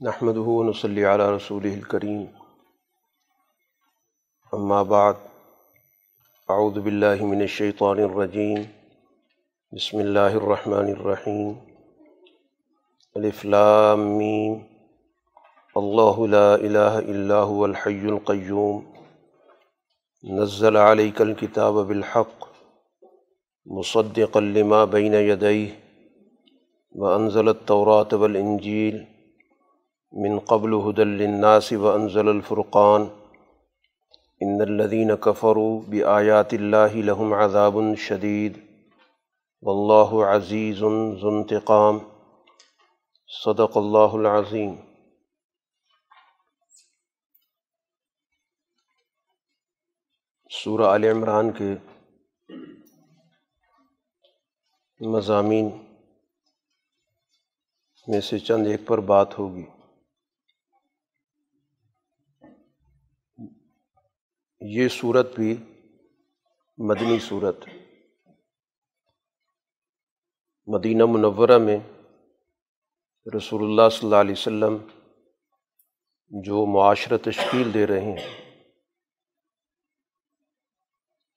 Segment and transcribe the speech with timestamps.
[0.00, 0.36] نحمد
[0.68, 2.24] نصلی علی رسول الکریم
[4.52, 5.20] اما بعد
[6.48, 8.56] اعوذ باللہ من الشیطان الرجیم
[9.72, 11.52] بسم اللہ الرحمن الرحیم
[13.16, 14.58] الف لام میم
[15.76, 18.82] اللہ لا الہ الا هو الحی القیوم
[20.24, 22.46] نزل علیک الكتاب بالحق،
[23.66, 25.66] مصدقا لما بین یدیہ
[26.94, 29.02] وانزل التوراة والانجیل
[30.16, 33.02] من قبل هدى للناس وانزل الفرقان.
[34.40, 38.52] ان الذين كفروا بآيات الله لهم عذاب شديد.
[39.62, 40.78] والله عزيز
[41.20, 41.98] ذو انتقام.
[43.44, 44.76] صدق الله العظيم.
[50.50, 51.74] سورہ آل عمران کے
[55.00, 55.70] مضامین
[58.06, 59.73] میں سے چند ایک پر بات ہوگی۔
[64.60, 65.56] یہ صورت بھی
[66.78, 67.64] مدنی صورت۔
[70.66, 71.78] مدینہ منورہ میں
[73.36, 74.76] رسول اللہ صلی اللہ علیہ وسلم
[76.28, 78.52] جو معاشرہ تشکیل دے رہے ہیں،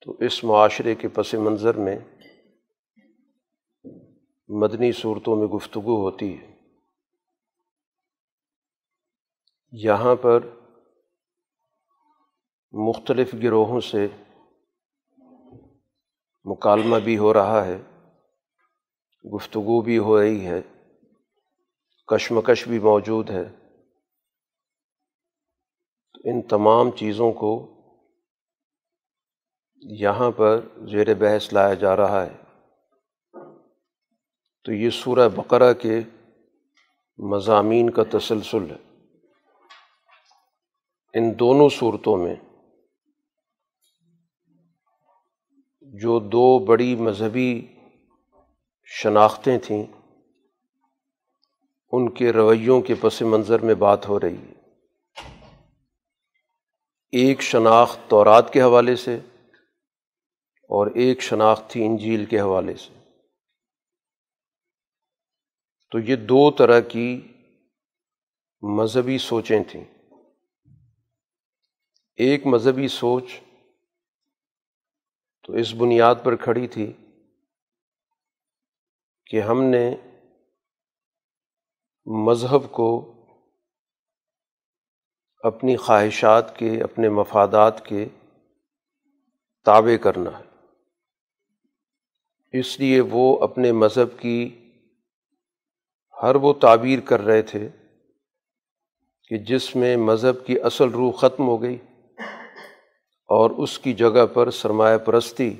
[0.00, 1.98] تو اس معاشرے کے پس منظر میں
[4.48, 6.58] مدنی صورتوں میں گفتگو ہوتی ہے۔
[9.72, 10.57] یہاں پر
[12.72, 14.08] مختلف گروہوں سے
[16.44, 17.82] مکالمہ بھی ہو رہا ہے،
[19.34, 20.62] گفتگو بھی ہو رہی ہے،
[22.06, 23.44] کشمکش بھی موجود ہے۔
[26.24, 27.66] ان تمام چیزوں کو
[29.76, 30.60] یہاں پر
[30.90, 32.36] زیر بحث لایا جا رہا ہے۔
[34.64, 36.00] تو یہ سورہ بقرہ کے
[37.18, 39.06] مضامین کا تسلسل ہے۔
[41.14, 42.36] ان دونوں صورتوں میں
[45.94, 47.66] جو دو بڑی مذہبی
[48.84, 49.86] شناختیں تھیں،
[51.92, 54.52] ان کے رویوں کے پس منظر میں بات ہو رہی ہے۔
[57.12, 59.16] ایک شناخت تورات کے حوالے سے
[60.62, 62.98] اور ایک شناخت تھی انجیل کے حوالے سے۔
[65.90, 67.20] تو یہ دو طرح کی
[68.62, 69.84] مذہبی سوچیں تھیں۔
[72.16, 73.24] ایک مذہبی سوچ
[75.48, 76.92] تو اس بنیاد پر کھڑی تھی
[79.26, 79.96] کہ ہم نے
[82.06, 83.14] مذہب کو
[85.42, 88.08] اپنی خواہشات کے، اپنے مفادات کے
[89.64, 90.44] تابع کرنا ہے۔
[92.58, 94.68] اس لیے وہ اپنے مذہب کی
[96.22, 97.68] ہر وہ تعبیر کر رہے تھے
[99.28, 101.78] کہ جس میں مذہب کی اصل روح ختم ہو گئی۔
[103.28, 105.54] اور اس کی جگہ پر سرمایہ پرستی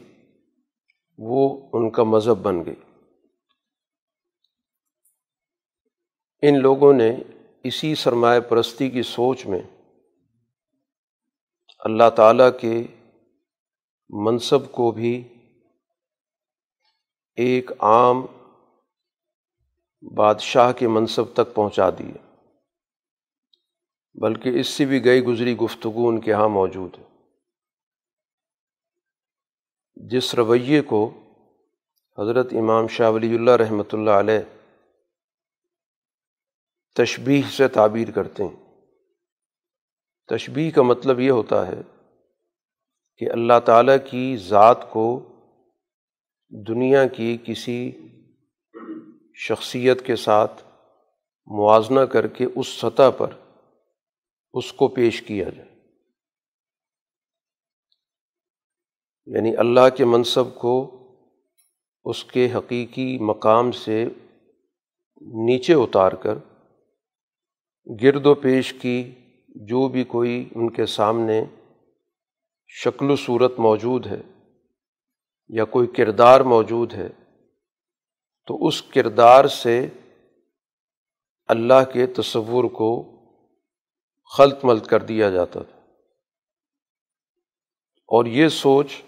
[1.19, 2.75] وہ ان کا مذہب بن گئی۔
[6.43, 7.17] ان لوگوں نے
[7.65, 9.62] اسی سرمایہ پرستی کی سوچ میں
[11.78, 12.87] اللہ تعالیٰ کے
[14.11, 15.28] منصب کو بھی
[17.37, 18.27] ایک عام
[20.17, 22.39] بادشاہ کے منصب تک پہنچا دیے
[24.15, 27.08] بلکہ اس سے بھی گئی گزری گفتگو ان کے یہاں موجود ہے۔
[30.06, 31.10] جس رویے کو
[32.19, 34.41] حضرت امام شاہ ولی اللہ رحمۃ اللہ علیہ
[36.94, 38.56] تشبیح سے تعبیر کرتے ہیں۔
[40.28, 41.81] تشبیح کا مطلب یہ ہوتا ہے
[43.16, 45.20] کہ اللہ تعالیٰ کی ذات کو
[46.69, 47.92] دنیا کی کسی
[49.34, 50.62] شخصیت کے ساتھ
[51.47, 53.30] موازنہ کر کے اس سطح پر
[54.53, 55.78] اس کو پیش کیا جائے۔
[59.34, 60.98] یعنی اللہ کے منصب کو
[62.04, 64.04] اس کے حقیقی مقام سے
[65.21, 66.34] نیچے اتار کر
[68.03, 69.15] گرد و پیش کی
[69.48, 71.45] جو بھی کوئی ان کے سامنے
[72.69, 74.21] شکل و صورت موجود ہے
[75.48, 77.09] یا کوئی کردار موجود ہے،
[78.47, 79.89] تو اس کردار سے
[81.48, 83.04] اللہ کے تصور کو
[84.36, 85.78] خلط ملت کر دیا جاتا تھا۔
[88.09, 89.03] اور یہ سوچ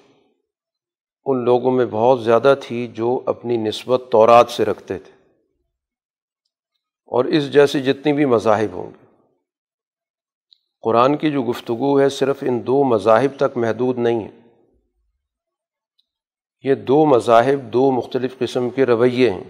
[1.31, 5.13] ان لوگوں میں بہت زیادہ تھی جو اپنی نسبت تورات سے رکھتے تھے۔
[7.07, 9.05] اور اس جیسے جتنی بھی مذاہب ہوں گے۔
[10.81, 14.41] قرآن کی جو گفتگو ہے صرف ان دو مذاہب تک محدود نہیں ہے۔
[16.63, 19.45] یہ دو مذاہب دو مختلف قسم کے رویے ہیں۔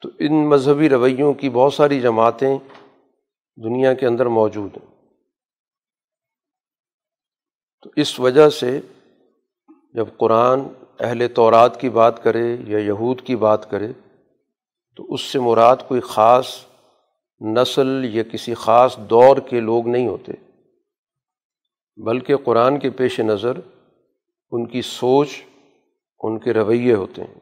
[0.00, 2.58] تو ان مذہبی رویوں کی بہت ساری جماعتیں
[3.64, 5.04] دنیا کے اندر موجود ہیں۔
[7.82, 8.80] تو اس وجہ سے
[9.94, 10.60] جب قرآن
[11.00, 13.92] اہل تورات کی بات کرے یا یہود کی بات کرے،
[14.96, 16.48] تو اس سے مراد کوئی خاص
[17.40, 20.32] نسل یا کسی خاص دور کے لوگ نہیں ہوتے،
[21.96, 23.52] بلکہ قرآن کے پیش نظر
[24.50, 25.28] ان کی سوچ،
[26.20, 27.40] ان کے رویے ہوتے ہیں۔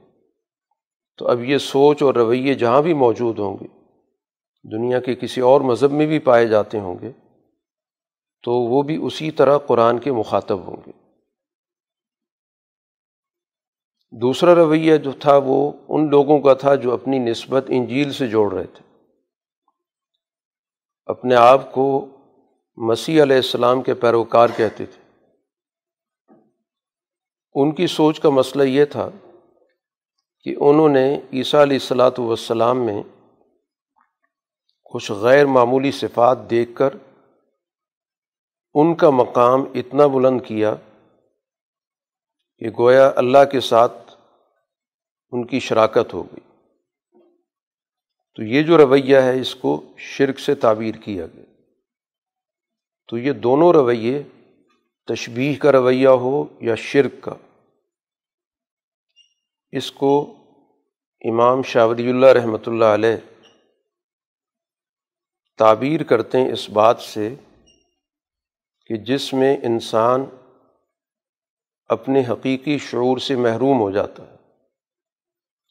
[1.18, 3.66] تو اب یہ سوچ اور رویے جہاں بھی موجود ہوں گے،
[4.64, 7.12] دنیا کے کسی اور مذہب میں بھی پائے جاتے ہوں گے،
[8.42, 11.05] تو وہ بھی اسی طرح قرآن کے مخاطب ہوں گے۔
[14.20, 18.54] دوسرا رویہ جو تھا وہ ان لوگوں کا تھا جو اپنی نسبت انجیل سے جوڑ
[18.54, 18.94] رہے تھے۔
[21.06, 22.06] اپنے آپ کو
[22.76, 25.02] مسیح علیہ السلام کے پیروکار کہتے تھے۔
[27.54, 29.10] ان کی سوچ کا مسئلہ یہ تھا
[30.40, 33.02] کہ انہوں نے عیسیٰ علیہ السلاۃ والسلام میں
[34.84, 36.90] کچھ غیر معمولی صفات دیکھ کر
[38.74, 40.74] ان کا مقام اتنا بلند کیا
[42.58, 44.05] کہ گویا اللہ کے ساتھ
[45.30, 46.40] ان کی شراکت ہو گئی۔
[48.34, 51.44] تو یہ جو رویہ ہے، اس کو شرک سے تعبیر کیا گیا۔
[53.08, 54.22] تو یہ دونوں رویے
[55.06, 57.34] تشبیح کا رویہ ہو یا شرک کا۔
[59.72, 60.34] اس کو
[61.20, 63.16] امام شاودی اللہ رحمۃ اللہ علیہ
[65.58, 67.34] تعبیر کرتے ہیں اس بات سے
[68.86, 70.24] کہ جس میں انسان
[71.88, 74.35] اپنے حقیقی شعور سے محروم ہو جاتا ہے۔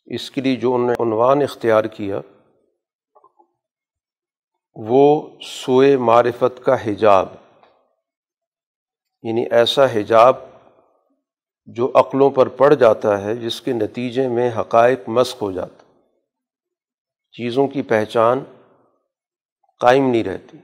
[0.05, 2.21] اس کے لیے جو انہوں نے عنوان اختیار کیا،
[4.75, 7.27] وہ سوئے معرفت کا حجاب
[9.23, 10.35] یعنی ایسا حجاب
[11.65, 15.83] جو عقلوں پر پڑ جاتا ہے جس کے نتیجے میں حقائق مسق ہو جاتا
[17.31, 18.39] چیزوں کی پہچان
[19.79, 20.57] قائم نہیں رہتی۔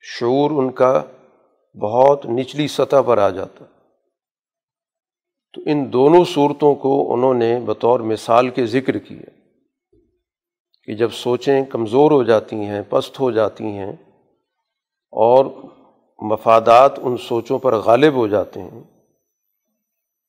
[0.00, 1.02] شعور ان کا
[1.82, 3.64] بہت نچلی سطح پر آ جاتا۔
[5.54, 9.30] تو ان دونوں صورتوں کو انہوں نے بطور مثال کے ذکر کیا
[10.84, 13.92] کہ جب سوچیں کمزور ہو جاتی ہیں، پست ہو جاتی ہیں
[15.12, 15.44] اور
[16.18, 18.82] مفادات ان سوچوں پر غالب ہو جاتے ہیں،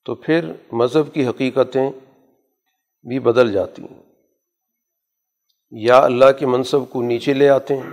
[0.04, 1.90] تو پھر مذہب کی حقیقتیں
[3.04, 4.02] بھی بدل جاتی ہیں۔
[5.70, 7.90] یا اللہ کے منصب کو نیچے لے آتے ہیں،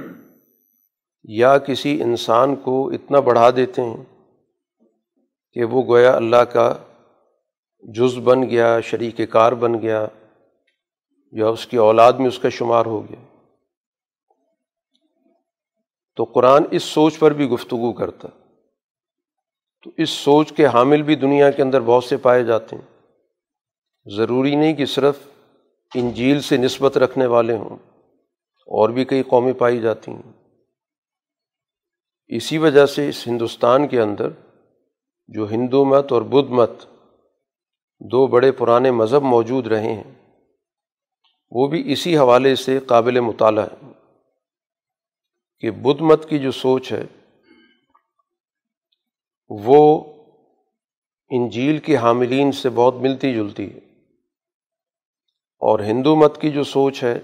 [1.24, 4.04] یا کسی انسان کو اتنا بڑھا دیتے ہیں
[5.54, 6.74] کہ وہ گویا اللہ کا
[7.84, 10.06] جز بن گیا، شریک کار بن گیا،
[11.34, 13.24] یا اس کی اولاد میں اس کا شمار ہو گیا۔
[16.18, 18.28] تو قرآن اس سوچ پر بھی گفتگو کرتا۔
[19.84, 22.88] تو اس سوچ کے حامل بھی دنیا کے اندر بہت سے پائے جاتے ہیں۔
[24.06, 25.28] ضروری نہیں کہ صرف
[25.96, 27.78] انجیل سے نسبت رکھنے والے ہوں،
[28.68, 30.32] اور بھی کئی قومیں پائی جاتی ہیں۔
[32.28, 34.30] اسی وجہ سے اس ہندوستان کے اندر
[35.28, 36.86] جو ہندو مت اور بدھ مت
[38.00, 40.36] دو بڑے پرانے مذہب موجود رہے ہیں۔
[41.52, 43.92] وہ بھی اسی حوالے سے قابل مطالعہ ہے
[45.60, 47.04] کہ بدھ مت کی جو سوچ ہے،
[49.50, 50.06] وہ
[51.30, 53.80] انجیل کے حاملین سے بہت ملتی جلتی ہے۔
[55.60, 57.20] اور ہندو مت کی جو سوچ ہے،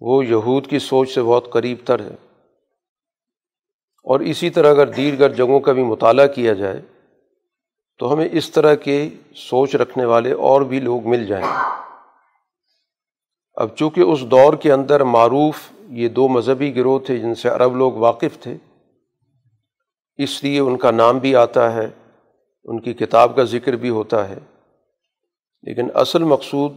[0.00, 2.16] وہ یہود کی سوچ سے بہت قریب تر ہے۔
[4.04, 6.82] اور اسی طرح اگر دیگر جگہوں کا بھی مطالعہ کیا جائے
[8.00, 11.46] تو ہمیں اس طرح کے سوچ رکھنے والے اور بھی لوگ مل جائیں۔
[13.54, 15.54] اب چونکہ اس دور کے اندر معروف
[15.88, 18.56] یہ دو مذہبی گروہ تھے جن سے عرب لوگ واقف تھے،
[20.16, 21.88] اس لیے ان کا نام بھی آتا ہے،
[22.64, 24.38] ان کی کتاب کا ذکر بھی ہوتا ہے۔
[25.62, 26.72] لیکن اصل مقصود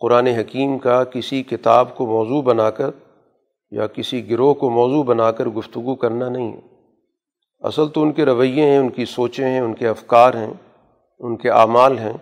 [0.00, 2.90] قرآن حکیم کا کسی کتاب کو موضوع بنا کر
[3.70, 6.67] یا کسی گروہ کو موضوع بنا کر گفتگو کرنا نہیں ہے۔
[7.60, 10.50] اصل تو ان کے رویے ہیں، ان کی سوچیں ہیں، ان کے افکار ہیں،
[11.18, 12.12] ان کے اعمال ہیں،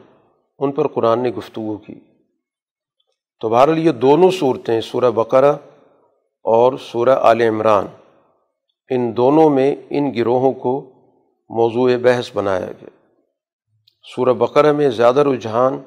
[0.58, 1.94] ان پر قرآن نے گفتگو کی۔
[3.40, 5.52] تو بہرحال یہ دونوں صورتیں، سورہ بقرہ
[6.42, 7.86] اور سورہ عال عمران،
[8.90, 10.90] ان دونوں میں ان گروہوں کو
[11.48, 12.88] موضوع بحث بنایا گیا۔
[14.16, 15.82] سورہ بقرہ میں زیادہ رجحان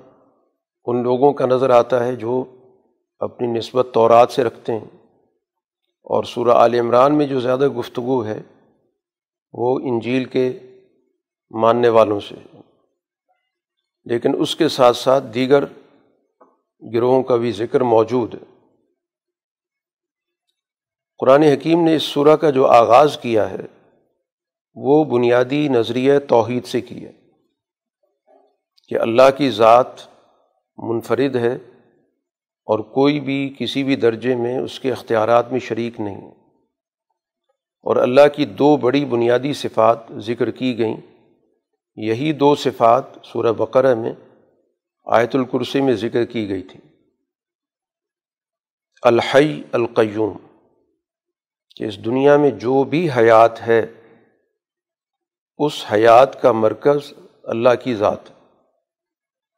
[0.85, 2.43] ان لوگوں کا نظر آتا ہے جو
[3.19, 4.99] اپنی نسبت تورات سے رکھتے ہیں۔
[6.03, 8.41] اور سورہ عال عمران میں جو زیادہ گفتگو ہے
[9.51, 10.59] وہ انجیل کے
[11.51, 12.35] ماننے والوں سے۔
[14.03, 15.63] لیکن اس کے ساتھ ساتھ دیگر
[16.93, 18.67] گروہوں کا بھی ذکر موجود ہے۔
[21.17, 23.89] قرآن حکیم نے اس سورہ کا جو آغاز کیا ہے،
[24.75, 27.11] وہ بنیادی نظریہ توحید سے کیا
[28.87, 29.87] کہ اللہ کی ذات
[30.77, 31.55] منفرد ہے
[32.65, 36.31] اور کوئی بھی کسی بھی درجے میں اس کے اختیارات میں شریک نہیں
[37.85, 40.97] اور اللہ کی دو بڑی بنیادی صفات ذکر کی گئیں۔
[41.97, 44.13] یہی دو صفات سورہ بقرہ میں
[45.07, 46.79] آیت الکرسی میں ذکر کی گئی تھی
[49.03, 50.37] الحی القیوم،
[51.75, 53.81] کہ اس دنیا میں جو بھی حیات ہے،
[55.57, 58.29] اس حیات کا مرکز اللہ کی ذات۔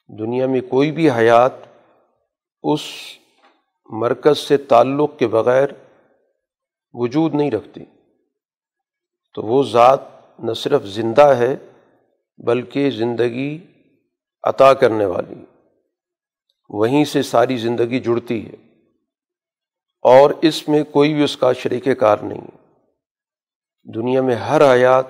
[0.10, 1.54] دنیا میں کوئی بھی حیات
[2.64, 2.82] اس
[3.90, 5.70] مرکز سے تعلق کے بغیر
[6.94, 7.86] وجود نہیں رکھتی۔
[9.34, 10.00] تو وہ ذات
[10.40, 11.56] نہ صرف زندہ ہے
[12.38, 13.68] بلکہ زندگی
[14.44, 15.46] عطا کرنے والی،
[16.70, 18.56] وہیں سے ساری زندگی جڑتی ہے۔
[20.02, 22.48] اور اس میں کوئی بھی اس کا شریک کار نہیں۔
[23.96, 25.06] دنیا میں ہر حیات،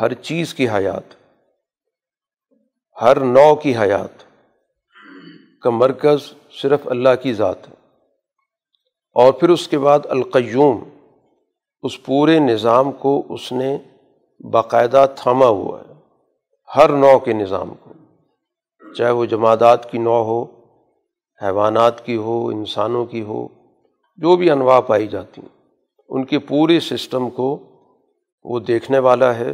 [0.00, 1.14] ہر چیز کی حیات،
[3.02, 4.24] ہر نو کی حیات
[5.60, 7.74] کا مرکز صرف اللہ کی ذات ہے۔
[9.14, 10.95] اور پھر اس کے بعد القیوم
[11.86, 13.78] اس پورے نظام کو اس نے
[14.50, 15.92] باقاعدہ تھاما ہوا ہے،
[16.76, 17.92] ہر نو کے نظام کو۔
[18.94, 20.44] چاہے وہ جمادات کی نو ہو،
[21.42, 23.48] حیوانات کی ہو، انسانوں کی ہو،
[24.16, 25.64] جو بھی انواع پائی جاتی ہیں،
[26.08, 27.58] ان کے پورے سسٹم کو
[28.44, 29.50] وہ دیکھنے والا ہے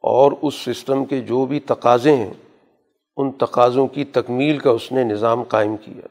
[0.00, 2.34] اور اس سسٹم کے جو بھی تقاضے ہیں،
[3.16, 6.06] ان تقاضوں کی تکمیل کا اس نے نظام قائم کیا۔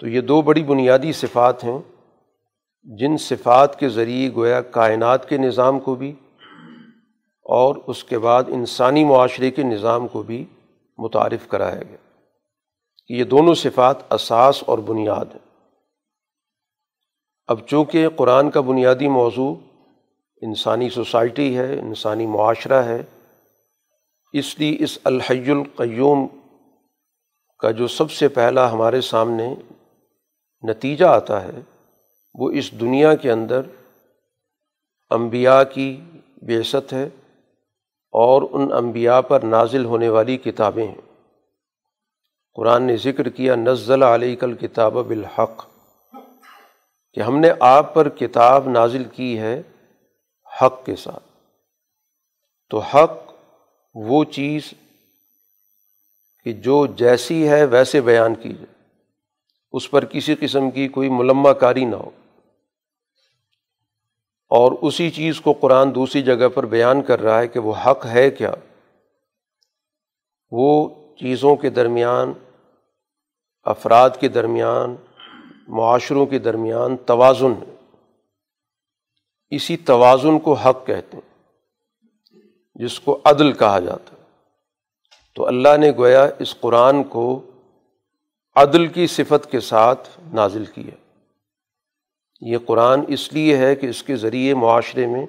[0.00, 1.78] تو یہ دو بڑی بنیادی صفات ہیں۔
[2.82, 6.14] جن صفات کے ذریعے گویا کائنات کے نظام کو بھی
[7.42, 10.44] اور اس کے بعد انسانی معاشرے کے نظام کو بھی
[10.98, 11.96] متعارف کرایا گیا۔
[13.06, 15.68] کہ یہ دونوں صفات اساس اور بنیاد ہیں۔
[17.46, 19.54] اب چونکہ قرآن کا بنیادی موضوع
[20.42, 23.02] انسانی سوسائٹی ہے، انسانی معاشرہ ہے،
[24.32, 26.26] اس لیے اس الحی القیوم
[27.58, 29.54] کا جو سب سے پہلا ہمارے سامنے
[30.70, 31.60] نتیجہ آتا ہے
[32.34, 33.60] وہ اس دنیا کے اندر
[35.10, 36.00] انبیاء کی
[36.42, 37.08] بیست ہے
[38.12, 41.28] اور ان انبیاء پر نازل ہونے والی کتابیں ہیں۔
[42.54, 45.66] قرآن نے ذکر کیا، نزل علیہ کل کتاب بالحق،
[47.12, 49.62] کہ ہم نے آپ پر کتاب نازل کی ہے
[50.62, 51.24] حق کے ساتھ۔
[52.70, 53.12] تو حق
[53.94, 54.74] وہ چیز
[56.44, 58.79] کہ جو جیسی ہے ویسے بیان کی جائے
[59.72, 62.10] اس پر کسی قسم کی کوئی ملمہ کاری نہ ہو۔
[64.48, 68.06] اور اسی چیز کو قرآن دوسری جگہ پر بیان کر رہا ہے کہ وہ حق
[68.06, 68.52] ہے کیا۔
[70.50, 72.32] وہ چیزوں کے درمیان،
[73.62, 74.96] افراد کے درمیان،
[75.68, 77.74] معاشروں کے درمیان توازن ہے۔
[79.50, 81.42] اسی توازن کو حق کہتے ہیں،
[82.74, 84.20] جس کو عدل کہا جاتا ہے۔
[85.34, 87.49] تو اللہ نے گویا اس قرآن کو
[88.54, 90.94] عدل کی صفت کے ساتھ نازل کیا
[92.40, 95.26] یہ قرآن اس لیے ہے کہ اس کے ذریعے معاشرے میں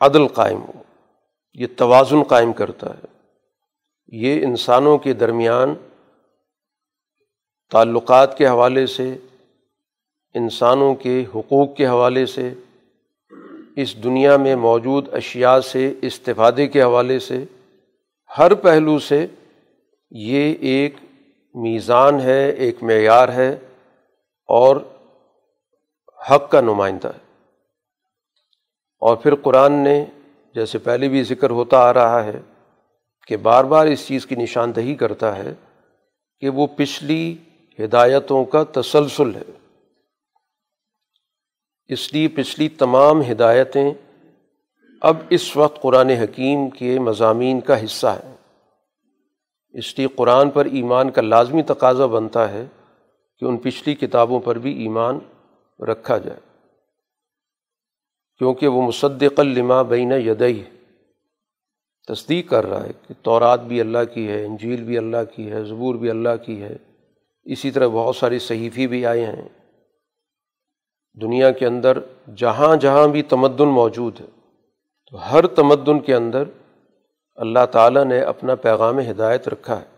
[0.00, 0.82] عدل قائم ہو۔
[1.54, 3.06] یہ توازن قائم کرتا ہے۔
[4.06, 5.74] یہ انسانوں کے درمیان
[7.70, 9.16] تعلقات کے حوالے سے،
[10.34, 12.54] انسانوں کے حقوق کے حوالے سے،
[13.76, 17.44] اس دنیا میں موجود اشیاء سے استفادے کے حوالے سے،
[18.38, 19.26] ہر پہلو سے
[20.10, 20.94] یہ ایک
[21.54, 23.56] میزان ہے، ایک معیار ہے
[24.46, 24.76] اور
[26.30, 27.32] حق کا نمائندہ ہے۔
[29.00, 30.04] اور پھر قرآن نے
[30.54, 32.40] جیسے پہلے بھی ذکر ہوتا آ رہا ہے
[33.26, 35.54] کہ بار بار اس چیز کی نشاندہی کرتا ہے
[36.40, 37.36] کہ وہ پچھلی
[37.78, 39.68] ہدایتوں کا تسلسل ہے۔
[41.88, 43.90] اس لیے پچھلی تمام ہدایتیں
[45.00, 48.36] اب اس وقت قرآن حکیم کے مضامین کا حصہ ہیں۔
[49.72, 52.66] اس لیے قرآن پر ایمان کا لازمی تقاضا بنتا ہے
[53.38, 55.18] کہ ان پچھلی کتابوں پر بھی ایمان
[55.84, 56.40] رکھا جائے۔
[58.38, 60.62] کیونکہ وہ مصدق لما بین یدئی
[62.08, 65.64] تصدیق کر رہا ہے کہ تورات بھی اللہ کی ہے، انجیل بھی اللہ کی ہے،
[65.64, 66.76] زبور بھی اللہ کی ہے۔
[67.44, 69.48] اسی طرح بہت ساری صحیفی بھی آئے ہیں۔
[71.22, 71.98] دنیا کے اندر
[72.36, 74.26] جہاں جہاں بھی تمدن موجود ہے،
[75.10, 76.44] تو ہر تمدن کے اندر
[77.34, 79.92] اللہ تعالیٰ نے اپنا پیغام ہدایت رکھا ہے۔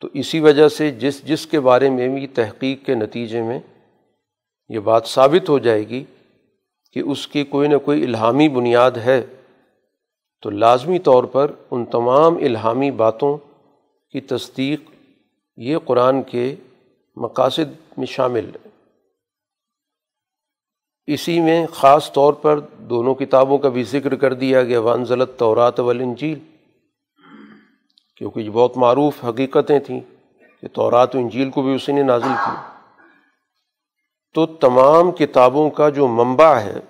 [0.00, 3.60] تو اسی وجہ سے جس جس کے بارے میں بھی تحقیق کے نتیجے میں
[4.68, 6.04] یہ بات ثابت ہو جائے گی
[6.92, 9.26] کہ اس کی کوئی نہ کوئی الہامی بنیاد ہے،
[10.42, 13.36] تو لازمی طور پر ان تمام الہامی باتوں
[14.10, 14.80] کی تصدیق
[15.56, 16.54] یہ قرآن کے
[17.16, 18.65] مقاصد میں شامل ہے۔
[21.06, 25.80] اسی میں خاص طور پر دونوں کتابوں کا بھی ذکر کر دیا گیا، وانزلت طورات
[25.80, 26.38] والانجیل،
[28.16, 30.00] کیونکہ یہ بہت معروف حقیقتیں تھیں
[30.60, 32.56] کہ تورات و انجیل کو بھی اسی نے نازل کی
[34.34, 36.80] تو تمام کتابوں کا جو منبع ہے،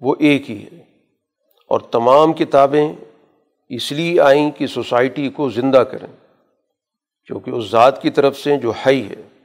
[0.00, 0.84] وہ ایک ہی ہے۔
[1.70, 2.92] اور تمام کتابیں
[3.68, 6.12] اس لیے آئیں کہ سوسائٹی کو زندہ کریں،
[7.26, 9.37] کیونکہ اس ذات کی طرف سے جو ہے ہے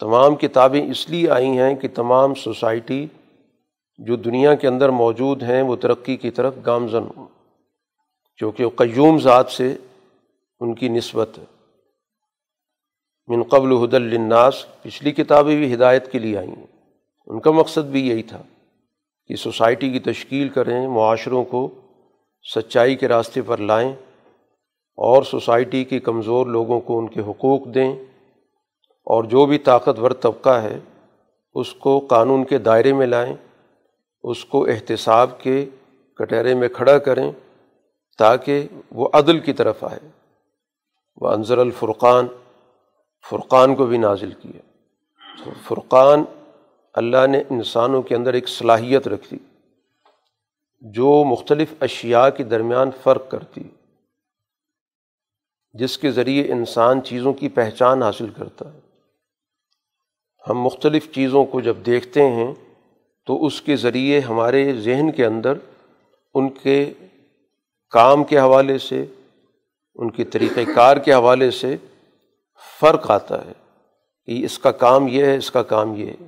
[0.00, 3.06] تمام کتابیں اس لیے آئی ہیں کہ تمام سوسائٹی
[3.98, 7.26] جو دنیا کے اندر موجود ہیں، وہ ترقی کی طرف گامزن ہوں۔
[8.36, 9.76] کیونکہ وہ قیوم ذات سے
[10.60, 11.44] ان کی نسبت ہے۔
[13.26, 16.66] من قبل حد الناس پچھلی کتابیں بھی ہدایت کے لیے آئی ہیں۔
[17.26, 18.42] ان کا مقصد بھی یہی تھا
[19.26, 21.68] کہ سوسائٹی کی تشکیل کریں، معاشروں کو
[22.54, 23.92] سچائی کے راستے پر لائیں
[24.96, 27.96] اور سوسائٹی کے کمزور لوگوں کو ان کے حقوق دیں۔
[29.04, 30.78] اور جو بھی طاقتور طبقہ ہے،
[31.54, 33.36] اس کو قانون کے دائرے میں لائیں،
[34.22, 35.66] اس کو احتساب کے
[36.14, 37.32] کٹہرے میں کھڑا کریں
[38.18, 40.08] تاکہ وہ عدل کی طرف آئے۔
[41.16, 42.26] وہ انضر الفرقان،
[43.30, 44.60] فرقان کو بھی نازل کیا۔
[45.68, 46.24] فرقان
[46.94, 49.38] اللہ نے انسانوں کے اندر ایک صلاحیت رکھی
[50.80, 53.62] جو مختلف اشیاء کے درمیان فرق کرتی،
[55.72, 58.91] جس کے ذریعے انسان چیزوں کی پہچان حاصل کرتا ہے۔
[60.50, 62.54] ہم مختلف چیزوں کو جب دیکھتے ہیں
[63.26, 65.52] تو اس کے ذریعے ہمارے ذہن کے اندر
[66.34, 66.92] ان کے
[67.90, 69.06] کام کے حوالے سے،
[69.94, 71.76] ان کے طریقۂ کار کے حوالے سے
[72.80, 73.52] فرق آتا ہے
[74.26, 76.26] کہ اس کا کام یہ ہے، اس کا کام یہ ہے۔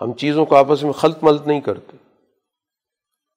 [0.00, 1.96] ہم چیزوں کو آپس میں خلط ملط نہیں کرتے۔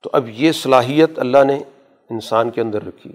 [0.03, 1.63] تو اب یہ صلاحیت اللہ نے
[2.09, 3.11] انسان کے اندر رکھی۔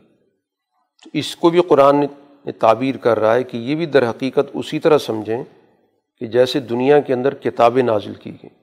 [1.04, 4.50] تو اس کو بھی قرآن نے تعبیر کر رہا ہے کہ یہ بھی در حقیقت
[4.54, 5.44] اسی طرح سمجھیں
[6.20, 8.54] کہ جیسے دنیا کے اندر کتابیں نازل کی گئیں،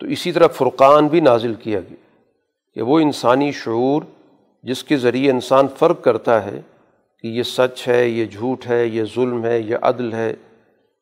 [0.00, 2.04] تو اسی طرح فرقان بھی نازل کیا گیا
[2.74, 4.02] کہ وہ انسانی شعور
[4.64, 6.60] جس کے ذریعے انسان فرق کرتا ہے
[7.24, 10.32] کہ یہ سچ ہے، یہ جھوٹ ہے، یہ ظلم ہے، یہ عدل ہے،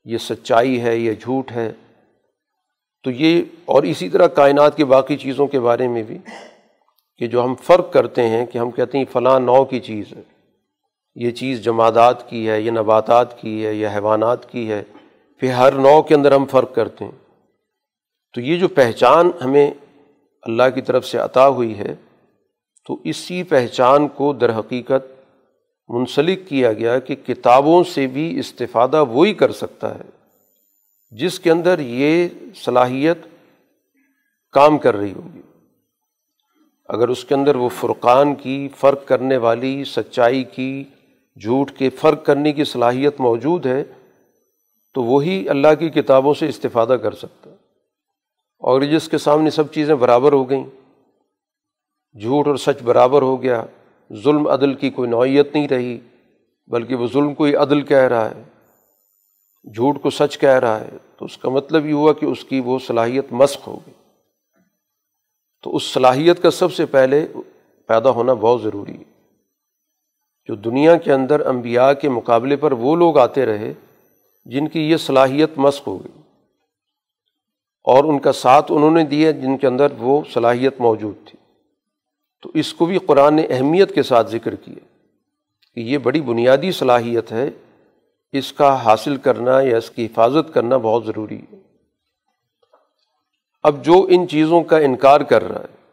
[0.04, 1.72] یہ سچائی ہے، یہ جھوٹ ہے۔
[3.04, 6.18] تو یہ اور اسی طرح کائنات کی باقی چیزوں کے بارے میں بھی
[7.20, 10.22] کہ جو ہم فرق کرتے ہیں کہ ہم کہتے ہیں فلاں نو کی چیز ہے،
[11.14, 14.82] یہ چیز جمادات کی ہے، یہ نباتات کی ہے، یہ حیوانات کی ہے۔
[15.40, 17.18] پھر ہر نو کے اندر ہم فرق کرتے ہیں۔
[18.34, 19.70] تو یہ جو پہچان ہمیں
[20.42, 21.94] اللہ کی طرف سے عطا ہوئی ہے،
[22.86, 25.06] تو اسی پہچان کو در حقیقت
[25.88, 30.08] منسلک کیا گیا کہ کتابوں سے بھی استفادہ وہی کر سکتا ہے،
[31.10, 33.18] جس کے اندر یہ صلاحیت
[34.52, 35.40] کام کر رہی ہوگی۔
[36.88, 40.84] اگر اس کے اندر وہ فرقان کی فرق کرنے والی، سچائی کی،
[41.42, 43.84] جھوٹ کے فرق کرنے کی صلاحیت موجود ہے
[44.94, 47.56] تو وہی اللہ کی کتابوں سے استفادہ کر سکتا ہے۔
[48.58, 50.64] اور جس کے سامنے سب چیزیں برابر ہو گئیں،
[52.20, 53.64] جھوٹ اور سچ برابر ہو گیا،
[54.24, 56.00] ظلم عدل کی کوئی نوعیت نہیں رہی،
[56.66, 58.42] بلکہ وہ ظلم کو ہی عدل کہہ رہا ہے،
[59.74, 62.60] جھوٹ کو سچ کہہ رہا ہے، تو اس کا مطلب یہ ہوا کہ اس کی
[62.60, 63.92] وہ صلاحیت مسق ہوگی
[65.62, 67.26] تو اس صلاحیت کا سب سے پہلے
[67.86, 69.14] پیدا ہونا بہت ضروری ہے۔
[70.46, 73.72] جو دنیا کے اندر انبیاء کے مقابلے پر وہ لوگ آتے رہے
[74.44, 76.20] جن کی یہ صلاحیت مسق ہو گئی
[77.84, 81.38] اور ان کا ساتھ انہوں نے دیا جن کے اندر وہ صلاحیت موجود تھی۔
[82.42, 84.86] تو اس کو بھی قرآن نے اہمیت کے ساتھ ذکر کیا
[85.74, 87.50] کہ یہ بڑی بنیادی صلاحیت ہے،
[88.32, 91.56] اس کا حاصل کرنا یا اس کی حفاظت کرنا بہت ضروری ہے۔
[93.62, 95.84] اب جو ان چیزوں کا انکار کر رہا ہے،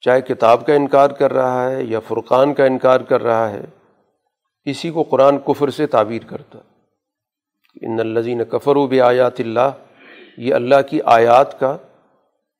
[0.00, 3.64] چاہے کتاب کا انکار کر رہا ہے یا فرقان کا انکار کر رہا ہے
[4.66, 6.58] اسی کو قرآن کفر سے تعبیر کرتا
[7.82, 9.70] ان الزین کفر و بھی آیات اللہ،
[10.38, 11.76] یہ اللہ کی آیات کا،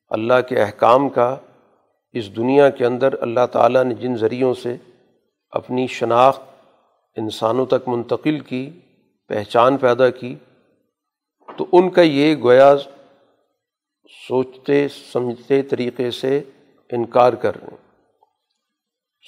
[0.09, 1.35] اللہ کے احکام کا،
[2.13, 4.75] اس دنیا کے اندر اللہ تعالیٰ نے جن ذریعوں سے
[5.49, 6.41] اپنی شناخت
[7.15, 8.69] انسانوں تک منتقل کی،
[9.27, 10.35] پہچان پیدا کی،
[11.57, 12.77] تو ان کا یہ گویا
[14.27, 16.41] سوچتے، سمجھتے طریقے سے
[16.89, 17.85] انکار کر رہے ہیں۔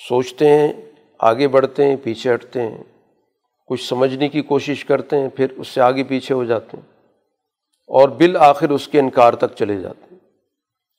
[0.09, 0.73] سوچتے ہیں
[1.19, 2.83] آگے بڑھتے ہیں، پیچھے ہٹتے ہیں۔
[3.67, 6.99] کچھ سمجھنے کی کوشش کرتے ہیں، پھر اس سے آگے پیچھے ہو جاتے ہیں۔
[7.87, 10.19] اور بالآخر اس کے انکار تک چلے جاتے ہیں۔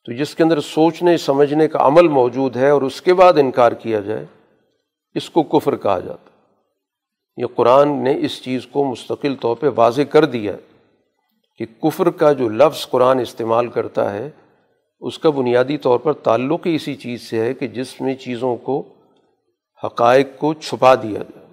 [0.05, 3.73] تو جس کے اندر سوچنے، سمجھنے کا عمل موجود ہے اور اس کے بعد انکار
[3.73, 4.27] کیا جائے،
[5.15, 6.31] اس کو کفر کہا جاتا
[7.37, 10.53] یہ قرآن نے اس چیز کو مستقل طور پہ واضح کر دیا
[11.59, 14.31] کہ کفر کا جو لفظ قرآن استعمال کرتا ہے،
[15.01, 18.57] اس کا بنیادی طور پر تعلق ہی اسی چیز سے ہے کہ جس میں چیزوں
[18.57, 18.83] کو
[19.85, 21.47] حقائق کو چھپا دیا جائے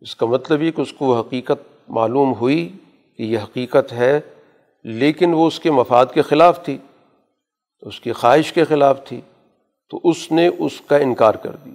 [0.00, 2.68] اس کا مطلب یہ کہ اس کو وہ حقیقت معلوم ہوئی
[3.18, 4.20] کہ یہ حقیقت ہے،
[4.84, 6.78] لیکن وہ اس کے مفاد کے خلاف تھی،
[7.82, 9.20] اس کی خواہش کے خلاف تھی،
[9.90, 11.72] تو اس نے اس کا انکار کر دی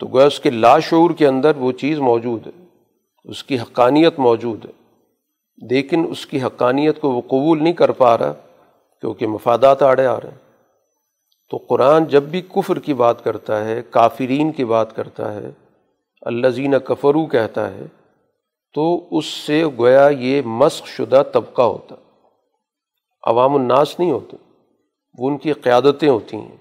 [0.00, 2.64] تو گویا اس کے لاشعور کے اندر وہ چیز موجود ہے،
[3.24, 4.72] اس کی حقانیت موجود ہے۔
[5.70, 8.32] لیکن اس کی حقانیت کو وہ قبول نہیں کر پا رہا،
[9.00, 10.45] کیونکہ مفادات آڑے آ رہے ہیں۔
[11.50, 15.50] تو قرآن جب بھی کفر کی بات کرتا ہے، کافرین کی بات کرتا ہے
[16.20, 17.86] اللہ زین کفرو کہتا ہے،
[18.74, 21.94] تو اس سے گویا یہ مسق شدہ طبقہ ہوتا۔
[23.22, 24.36] عوام الناس نہیں ہوتے،
[25.18, 26.56] وہ ان کی قیادتیں ہوتی ہیں۔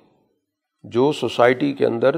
[0.83, 2.15] جو سوسائٹی کے اندر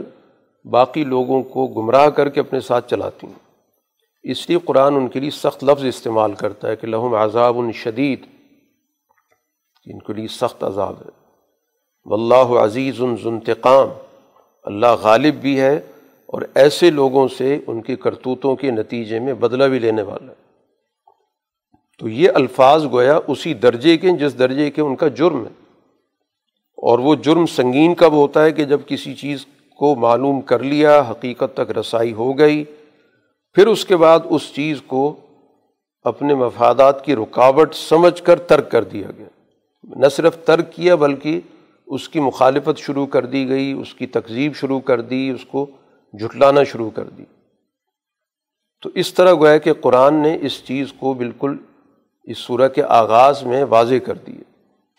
[0.65, 3.65] باقی لوگوں کو گمراہ کر کے اپنے ساتھ چلاتی ہیں۔
[4.23, 8.25] اس لیے قرآن ان کے لیے سخت لفظ استعمال کرتا ہے کہ لہم عذاب شدید،
[9.85, 11.26] ان کے لیے سخت عذاب ہے۔
[12.07, 13.89] واللہ عزیز ذنتقام
[14.63, 15.75] اللہ غالب بھی ہے
[16.25, 20.47] اور ایسے لوگوں سے ان کی کرتوتوں کے نتیجے میں بدلہ بھی لینے والا ہے۔
[21.99, 25.51] تو یہ الفاظ گویا اسی درجے کے جس درجے کے ان کا جرم ہے۔
[26.77, 29.45] اور وہ جرم سنگین کب ہوتا ہے کہ جب کسی چیز
[29.77, 32.63] کو معلوم کر لیا، حقیقت تک رسائی ہو گئی،
[33.53, 35.15] پھر اس کے بعد اس چیز کو
[36.03, 39.25] اپنے مفادات کی رکاوٹ سمجھ کر ترک کر دیا گیا۔
[39.83, 41.39] نہ صرف ترک کیا بلکہ
[41.87, 45.65] اس کی مخالفت شروع کر دی گئی، اس کی تقزیب شروع کر دی، اس کو
[46.13, 47.23] جھٹلانا شروع کر دی۔
[48.83, 51.57] تو اس طرح گویا کہ قرآن نے اس چیز کو بالکل
[52.23, 54.37] اس صورت کے آغاز میں واضح کر دی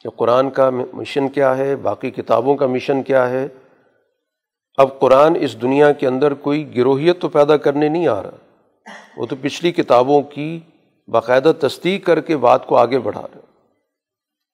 [0.02, 3.48] کہ قرآن کا مشن کیا ہے، باقی کتابوں کا مشن کیا ہے۔
[4.76, 8.36] اب قرآن اس دنیا کے اندر کوئی گروہیت تو پیدا کرنے نہیں آ رہا۔
[9.16, 10.60] وہ تو پچھلی کتابوں کی
[11.08, 13.40] باقاعدہ تصدیق کر کے بات کو آگے بڑھا رہا۔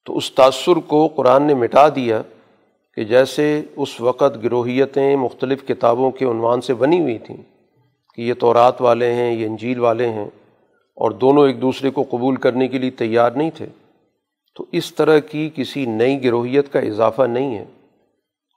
[0.04, 2.22] تو اس تأثر کو قرآن نے مٹا دیا
[2.94, 7.36] کہ جیسے اس وقت گروہیتیں مختلف کتابوں کے عنوان سے بنی ہوئی تھیں
[8.14, 10.26] کہ یہ تورات والے ہیں، یہ انجیل والے ہیں
[10.94, 13.66] اور دونوں ایک دوسرے کو قبول کرنے کے لیے تیار نہیں تھے۔
[14.56, 17.64] تو اس طرح کی کسی نئی گروہیت کا اضافہ نہیں ہے،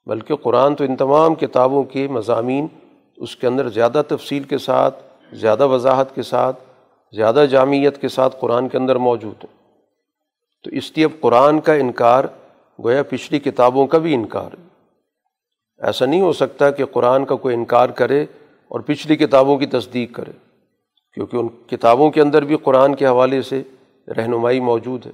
[0.05, 2.67] بلکہ قرآن تو ان تمام کتابوں کے مضامین
[3.17, 6.63] اس کے اندر زیادہ تفصیل کے ساتھ، زیادہ وضاحت کے ساتھ،
[7.11, 9.56] زیادہ جامعیت کے ساتھ قرآن کے اندر موجود ہے
[10.67, 12.23] تو اس لیے اب قرآن کا انکار
[12.83, 14.55] گویا پچھلی کتابوں کا بھی انکار
[15.77, 18.25] ایسا نہیں ہو سکتا کہ قرآن کا کوئی انکار کرے
[18.67, 20.31] اور پچھلی کتابوں کی تصدیق کرے،
[21.13, 23.63] کیونکہ ان کتابوں کے اندر بھی قرآن کے حوالے سے
[24.07, 25.11] رہنمائی موجود ہے۔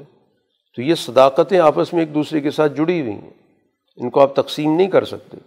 [0.75, 3.31] تو یہ صداقتیں آپس میں ایک دوسرے کے ساتھ جڑی ہوئی ہیں۔
[3.95, 5.37] ان کو آپ تقسیم نہیں کر سکتے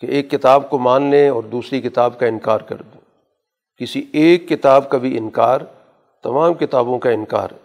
[0.00, 3.00] کہ ایک کتاب کو مان لیں اور دوسری کتاب کا انکار کر دیں۔
[3.76, 5.60] کسی ایک کتاب کا بھی انکار
[6.22, 7.63] تمام کتابوں کا انکار ہے۔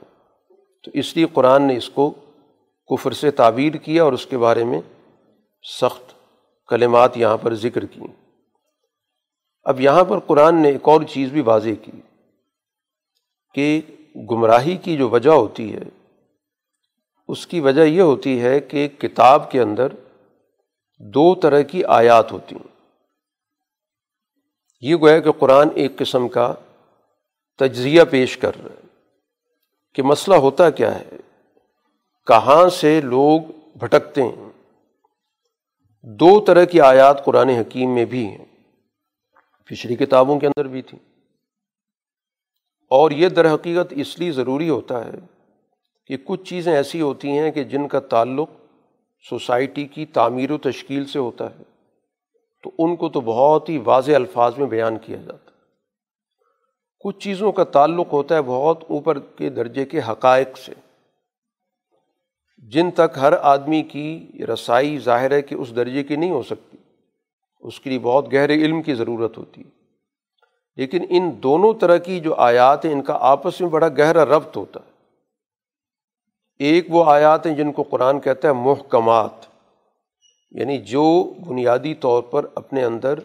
[0.84, 2.12] تو اس لیے قرآن نے اس کو
[2.90, 4.82] کفر سے تعبیر کیا اور اس کے بارے میں
[5.82, 6.14] سخت
[6.68, 8.02] کلمات یہاں پر ذکر کی۔
[9.64, 11.92] اب یہاں پر قرآن نے ایک اور چیز بھی واضح کی
[13.54, 13.82] کہ
[14.32, 15.84] گمراہی کی جو وجہ ہوتی ہے،
[17.28, 19.88] اس کی وجہ یہ ہوتی ہے کہ کتاب کے اندر
[21.00, 22.70] دو طرح کی آیات ہوتی ہیں۔
[24.82, 26.54] یہ گویا کہ قرآن ایک قسم کا
[27.58, 28.79] تجزیہ پیش کر رہا ہے۔
[29.94, 31.10] کہ مسئلہ ہوتا کیا ہے؟
[32.28, 33.42] کہاں سے لوگ
[33.76, 34.50] بھٹکتے ہیں؟
[36.04, 38.46] دو طرح کی آیات قرآن حکیم میں بھی ہیں۔
[39.66, 41.00] پچھلی کتابوں کے اندر بھی تھیں
[42.90, 45.12] اور یہ در حقیقت اس لیے ضروری ہوتا ہے
[46.08, 48.50] کہ کچھ چیزیں ایسی ہوتی ہیں کہ جن کا تعلق
[49.30, 51.64] سوسائٹی کی تعمیر و تشکیل سے ہوتا ہے۔
[52.64, 55.59] تو ان کو تو بہت ہی واضح الفاظ میں بیان کیا جاتا ہے۔
[57.00, 60.74] کچھ چیزوں کا تعلق ہوتا ہے بہت اوپر کے درجے کے حقائق سے۔
[62.58, 66.78] جن تک ہر آدمی کی رسائی ظاہر ہے کہ اس درجے کی نہیں ہو سکتی،
[67.60, 69.70] اس کے لیے بہت گہرے علم کی ضرورت ہوتی۔ ہے
[70.76, 74.58] لیکن ان دونوں طرح کی جو آیات ہیں، ان کا آپس میں بڑا گہرا ربط
[74.58, 74.92] ہوتا۔ ہے
[76.60, 79.46] ایک وہ آیات ہیں جن کو قرآن کہتا ہے محکمات
[80.52, 83.20] یعنی جو بنیادی طور پر اپنے اندر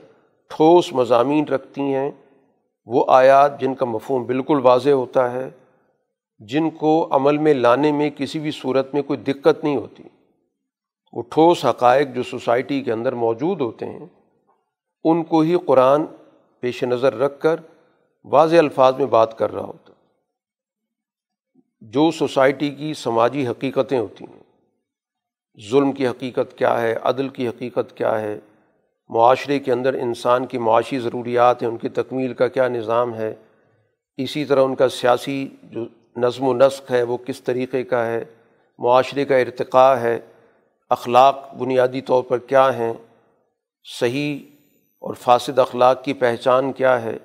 [0.48, 2.10] ٹھوس مضامین رکھتی ہیں۔
[2.86, 5.50] وہ آیات جن کا مفہوم بالکل واضح ہوتا ہے،
[6.38, 10.02] جن کو عمل میں لانے میں کسی بھی صورت میں کوئی دقت نہیں ہوتی۔
[11.12, 14.06] وہ ٹھوس حقائق جو سوسائٹی کے اندر موجود ہوتے ہیں،
[15.04, 16.02] ان کو ہی قرآن
[16.60, 17.60] پیش نظر رکھ کر
[18.24, 19.92] واضح الفاظ میں بات کر رہا ہوتا۔
[21.80, 24.42] جو سوسائٹی کی سماجی حقیقتیں ہوتی ہیں،
[25.70, 28.40] ظلم کی حقیقت کیا ہے، عدل کی حقیقت کیا ہے
[29.08, 33.34] معاشرے کے اندر انسان کی معاشی ضروریات ہیں، ان کی تکمیل کا کیا نظام ہے؟
[34.16, 35.86] اسی طرح ان کا سیاسی جو
[36.16, 38.24] نظم و نسق ہے، وہ کس طریقے کا ہے؟
[38.78, 40.18] معاشرے کا ارتقاء ہے،
[40.90, 42.92] اخلاق بنیادی طور پر کیا ہیں؟
[44.00, 44.38] صحیح
[45.00, 47.16] اور فاسد اخلاق کی پہچان کیا ہے؟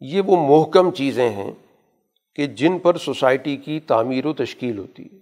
[0.00, 1.52] یہ وہ محکم چیزیں ہیں
[2.34, 5.16] کہ جن پر سوسائٹی کی تعمیر و تشکیل ہوتی ہے۔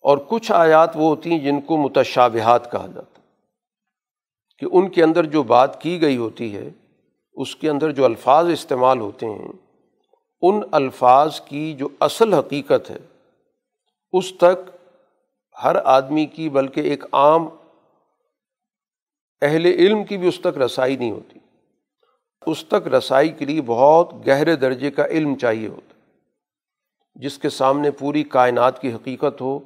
[0.00, 3.17] اور کچھ آیات وہ ہوتی ہیں جن کو متشابہات کہا جاتا ہے۔
[4.58, 6.70] کہ ان کے اندر جو بات کی گئی ہوتی ہے،
[7.34, 9.52] اس کے اندر جو الفاظ استعمال ہوتے ہیں،
[10.42, 12.98] ان الفاظ کی جو اصل حقیقت ہے،
[14.12, 14.70] اس تک
[15.64, 17.48] ہر آدمی کی، بلکہ ایک عام
[19.42, 21.38] اہل علم کی بھی اس تک رسائی نہیں ہوتی۔
[22.46, 25.94] اس تک رسائی کے لیے بہت گہرے درجے کا علم چاہیے ہوتا۔
[27.14, 29.58] جس کے سامنے پوری کائنات کی حقیقت ہو،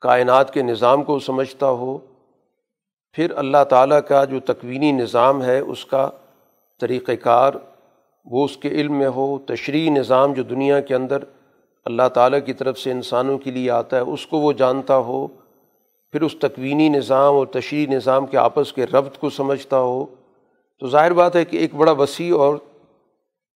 [0.00, 1.98] کائنات کے نظام کو سمجھتا ہو
[3.16, 6.10] پھر اللہ تعالیٰ کا جو تکوینی نظام ہے، اس کا
[6.80, 7.52] طریقۂ کار
[8.24, 11.18] وہ اس کے علم میں ہو تشریح نظام جو دنیا کے اندر
[11.84, 15.26] اللہ تعالیٰ کی طرف سے انسانوں کے لیے آتا ہے، اس کو وہ جانتا ہو۔
[16.12, 20.06] پھر اس تکوینی نظام اور تشریح نظام کے آپس کے ربط کو سمجھتا ہو۔
[20.80, 22.56] تو ظاہر بات ہے کہ ایک بڑا وسیع اور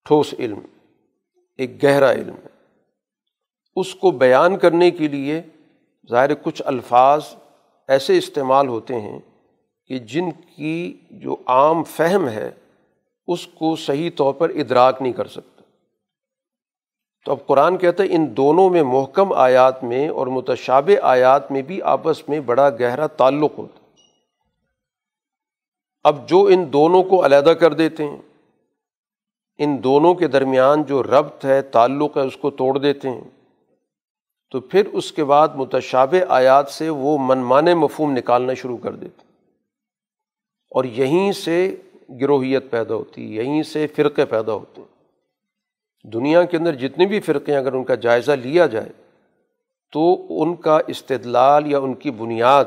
[0.04, 0.58] ٹھوس علم،
[1.58, 2.48] ایک گہرا علم ہے۔
[3.76, 5.42] اس کو بیان کرنے کے لیے
[6.10, 7.20] ظاہر کچھ الفاظ
[7.88, 9.18] ایسے استعمال ہوتے ہیں
[9.90, 12.50] کہ جن کی جو عام فہم ہے،
[13.28, 15.62] اس کو صحیح طور پر ادراک نہیں کر سکتا۔
[17.24, 21.62] تو اب قرآن کہتا ہے، ان دونوں میں محکم آیات میں اور متشاب آیات میں
[21.62, 23.78] بھی آپس میں بڑا گہرا تعلق ہوتا
[26.04, 28.18] اب جو ان دونوں کو علیحدہ کر دیتے ہیں،
[29.58, 33.24] ان دونوں کے درمیان جو ربط ہے، تعلق ہے، اس کو توڑ دیتے ہیں،
[34.50, 39.29] تو پھر اس کے بعد متشاب آیات سے وہ منمانے مفہوم نکالنا شروع کر دیتے
[40.70, 41.76] اور یہیں سے
[42.20, 44.88] گروہیت پیدا ہوتی ہے یہیں سے فرقے پیدا ہوتے۔ ہیں
[46.12, 48.88] دنیا کے اندر جتنے بھی فرقے اگر ان کا جائزہ لیا جائے،
[49.92, 52.64] تو ان کا استدلال یا ان کی بنیاد،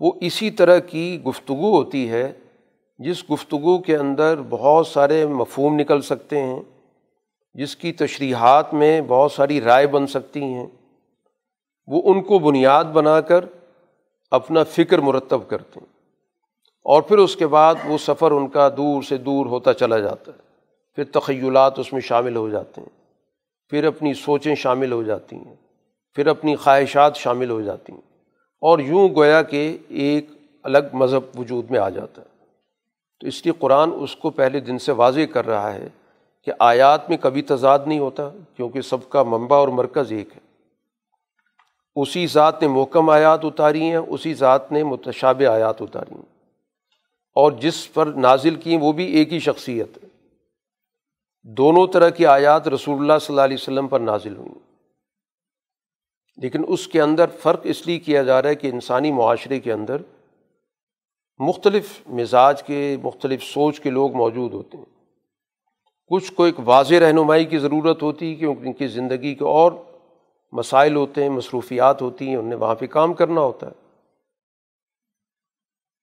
[0.00, 2.32] وہ اسی طرح کی گفتگو ہوتی ہے،
[2.98, 6.60] جس گفتگو کے اندر بہت سارے مفہوم نکل سکتے ہیں،
[7.54, 10.66] جس کی تشریحات میں بہت ساری رائے بن سکتی ہیں۔
[11.86, 13.44] وہ ان کو بنیاد بنا کر
[14.30, 15.91] اپنا فکر مرتب کرتے ہیں۔
[16.84, 20.32] اور پھر اس کے بعد وہ سفر ان کا دور سے دور ہوتا چلا جاتا
[20.32, 20.42] ہے۔
[20.94, 22.88] پھر تخیلات اس میں شامل ہو جاتے ہیں۔
[23.68, 25.54] پھر اپنی سوچیں شامل ہو جاتی ہیں۔
[26.14, 28.00] پھر اپنی خواہشات شامل ہو جاتی ہیں۔
[28.60, 30.26] اور یوں گویا کہ ایک
[30.62, 32.26] الگ مذہب وجود میں آ جاتا ہے۔
[33.20, 35.88] تو اس لیے قرآن اس کو پہلے دن سے واضح کر رہا ہے
[36.44, 40.40] کہ آیات میں کبھی تضاد نہیں ہوتا، کیونکہ سب کا منبع اور مرکز ایک ہے۔
[41.96, 46.31] اسی ذات نے محکم آیات اتاری ہیں، اسی ذات نے متشاب آیات اتاری ہیں۔
[47.34, 50.08] اور جس پر نازل کی وہ بھی ایک ہی شخصیت۔ ہے
[51.42, 54.72] دونوں طرح کی آیات رسول اللہ صلی اللہ علیہ وسلم پر نازل ہوئیں
[56.36, 59.72] لیکن اس کے اندر فرق اس لیے کیا جا رہا ہے کہ انسانی معاشرے کے
[59.72, 59.96] اندر
[61.38, 64.84] مختلف مزاج کے، مختلف سوچ کے لوگ موجود ہوتے ہیں۔
[66.06, 69.72] کچھ کو ایک واضح رہنمائی کی ضرورت ہوتی ہے، کیونکہ ان کی زندگی کے اور
[70.52, 73.81] مسائل ہوتے ہیں، مصروفیات ہوتی ہیں، انہیں وہاں پہ کام کرنا ہوتا ہے۔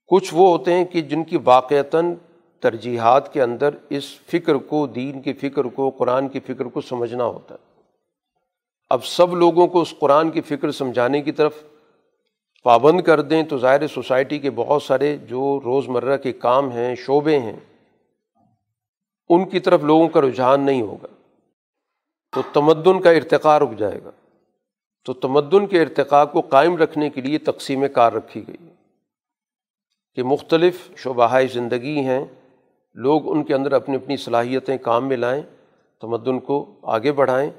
[0.10, 2.14] کچھ وہ ہوتے ہیں کہ جن کی واقعتاً
[2.60, 7.24] ترجیحات کے اندر اس فکر کو، دین کی فکر کو، قرآن کی فکر کو سمجھنا
[7.24, 7.82] ہوتا ہے۔
[8.90, 11.64] اب سب لوگوں کو اس قرآن کی فکر سمجھانے کی طرف
[12.64, 16.96] پابند کر دیں تو ظاہر سوسائٹی کے بہت سارے جو روز مرہ کے کام ہیں،
[16.96, 17.60] شعبے ہیں،
[19.30, 21.08] ان کی طرف لوگوں کا رجحان نہیں ہوگا۔
[22.36, 24.12] تو تمدن کا ارتقاء رک جائے گا۔
[25.06, 28.69] تو تمدن کے ارتقاء کو قائم رکھنے کے لیے تقسیم کار رکھی گئی۔
[30.16, 32.26] کہ مختلف شعبہ زندگی ہیں،
[32.96, 35.42] لوگ ان کے اندر اپنی اپنی صلاحیتیں کام میں لائیں،
[36.02, 37.50] تمدن کو آگے بڑھائیں،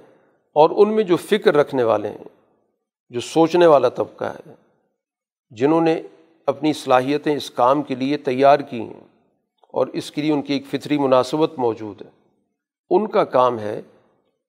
[0.57, 2.29] اور ان میں جو فکر رکھنے والے ہیں،
[3.09, 4.55] جو سوچنے والا طبقہ ہے،
[5.51, 6.03] جنہوں نے
[6.47, 9.07] اپنی صلاحیتیں اس کام کے لیے تیار کی ہیں،
[9.69, 12.11] اور اس کے لیے ان کی ایک فطری مناسبت موجود ہے۔
[12.91, 13.83] ان کا کام ہے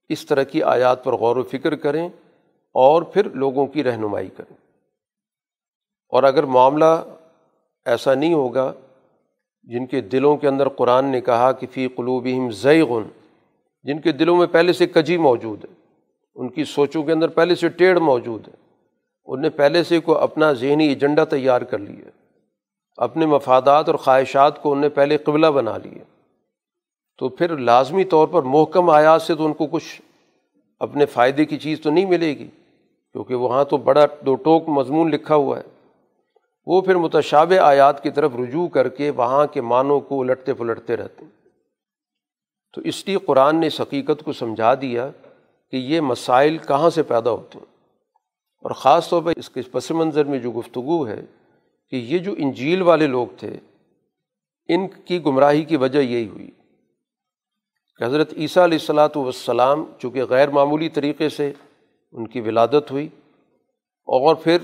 [0.10, 2.10] اس طرح کی آیات پر غور و فکر کریں
[2.76, 4.56] اور پھر لوگوں کی رہنمائی کریں۔
[6.10, 7.04] اور اگر معاملہ
[7.86, 8.72] ایسا نہیں ہوگا
[9.64, 13.04] جن کے دلوں کے اندر قرآن نے کہا کہ فی قلوبہم زیغن
[13.86, 15.74] جن کے دلوں میں پہلے سے کجی موجود ہے،
[16.36, 18.54] ان کی سوچوں کے اندر پہلے سے ٹیڑھ موجود ہے۔
[19.28, 22.10] ان نے پہلے سے کو اپنا ذہنی ایجنڈا تیار کر لیا
[22.98, 26.04] اپنے مفادات اور خواہشات کو ان نے پہلے قبلہ بنا لیا
[27.20, 30.02] تو پھر لازمی طور پر محکم آیات سے تو ان کو کچھ
[30.80, 32.48] اپنے فائدے کی چیز تو نہیں ملے گی،
[33.16, 35.71] کیونکہ وہاں تو بڑا دو ٹوک مضمون لکھا ہوا ہے۔
[36.66, 40.98] وہ پھر متشاب آیات کی طرف رجوع کر کے وہاں کے معنوں کو الٹتے پلٹتے
[40.98, 41.32] رہتے ہیں۔
[42.74, 45.10] تو اس لیے قرآن نے اس حقیقت کو سمجھا دیا
[45.72, 47.66] کہ یہ مسائل کہاں سے پیدا ہوتے ہیں۔
[48.62, 51.26] اور خاص طور پر اس کے پس منظر میں جو گفتگو ہے
[51.90, 53.58] کہ یہ جو انجیل والے لوگ تھے،
[54.68, 56.52] ان کی گمراہی کی وجہ یہی ہوئی۔
[57.98, 61.54] کہ حضرت عیسیٰ علیہ السلاۃ والسلام چونکہ غیر معمولی طریقے سے
[62.12, 63.08] ان کی ولادت ہوئی
[64.04, 64.58] اور پھر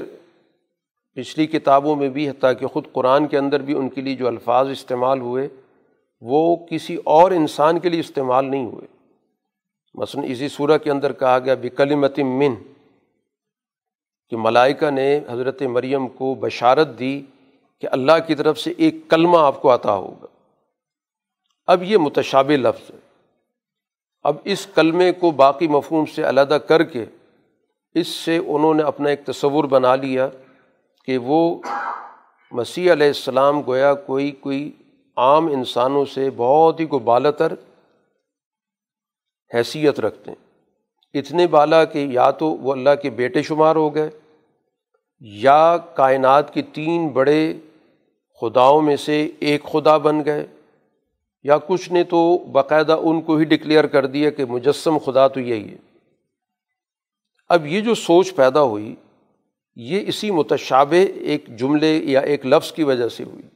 [1.18, 4.28] پچھلی کتابوں میں بھی، حتیٰ کہ خود قرآن کے اندر بھی ان کے لیے جو
[4.28, 5.48] الفاظ استعمال ہوئے،
[6.22, 8.88] وہ کسی اور انسان کے لیے استعمال نہیں ہوئے۔
[9.94, 12.56] مثلاً اسی صورت کے اندر کہا گیا بکلمت من،
[14.30, 17.22] کہ ملائکہ نے حضرت مریم کو بشارت دی
[17.82, 20.26] کہ اللہ کی طرف سے ایک کلمہ آپ کو عطا ہوگا۔
[21.68, 23.00] اب یہ متشاب لفظ ہے۔
[24.24, 27.06] اب اس کلمے کو باقی مفہوم سے علیحدہ کر کے
[27.94, 30.30] اس سے انہوں نے اپنا ایک تصور بنا لیا۔
[31.08, 31.62] کہ وہ
[32.52, 34.72] مسیح علیہ السلام گویا کوئی کوئی
[35.18, 37.54] عام انسانوں سے بہت ہی کو بالتر
[39.54, 40.46] حیثیت رکھتے ہیں۔
[41.14, 44.10] اتنے بالا کہ یا تو وہ اللہ کے بیٹے شمار ہو گئے
[45.20, 47.54] یا کائنات کی تین بڑے
[48.42, 50.48] خداؤں میں سے ایک خدا بن گئے۔
[51.44, 55.40] یا کچھ نے تو باقاعدہ ان کو ہی ڈکلیئر کر دیا کہ مجسم خدا تو
[55.40, 55.78] یہی ہے۔
[57.50, 58.96] اب یہ جو سوچ پیدا ہوئی
[59.80, 63.48] یہ اسی متشابہ ایک جملے یا ایک لفظ کی وجہ سے ہوئی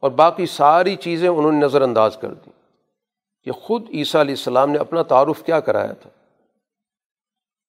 [0.00, 2.52] اور باقی ساری چیزیں انہوں نے نظر انداز کر دیں
[3.44, 6.10] کہ خود عیسیٰ علیہ السلام نے اپنا تعارف کیا کرایا تھا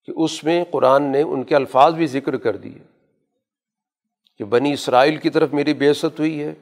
[0.04, 2.78] کہ اس میں قرآن نے ان کے الفاظ بھی ذکر کر دیے
[4.36, 6.54] کہ بنی اسرائیل کی طرف میری بےست ہوئی ہے،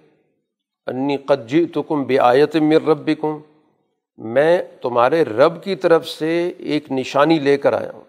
[0.86, 3.10] انی قجی تو کم بے آیت مر رب
[4.18, 8.05] میں تمہارے رب کی طرف سے ایک نشانی لے کر آیا ہوں۔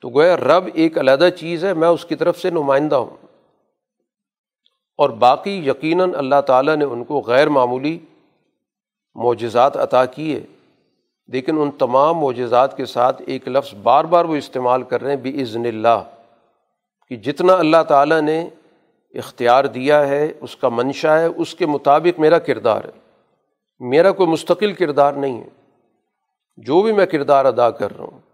[0.00, 3.26] تو گویا رب ایک علیحدہ چیز ہے، میں اس کی طرف سے نمائندہ ہوں۔
[4.98, 7.98] اور باقی یقیناً اللہ تعالیٰ نے ان کو غیر معمولی
[9.14, 10.40] معجزات عطا کیے،
[11.26, 15.16] لیکن ان تمام معجزات کے ساتھ ایک لفظ بار بار وہ استعمال کر رہے ہیں
[15.16, 16.04] بھی عزن اللہ،
[17.08, 18.48] کہ جتنا اللہ تعالیٰ نے
[19.14, 23.08] اختیار دیا ہے، اس کا منشا ہے، اس کے مطابق میرا کردار ہے۔
[23.78, 25.48] میرا کوئی مستقل کردار نہیں ہے۔
[26.56, 28.27] جو بھی میں کردار ادا کر رہا ہوں۔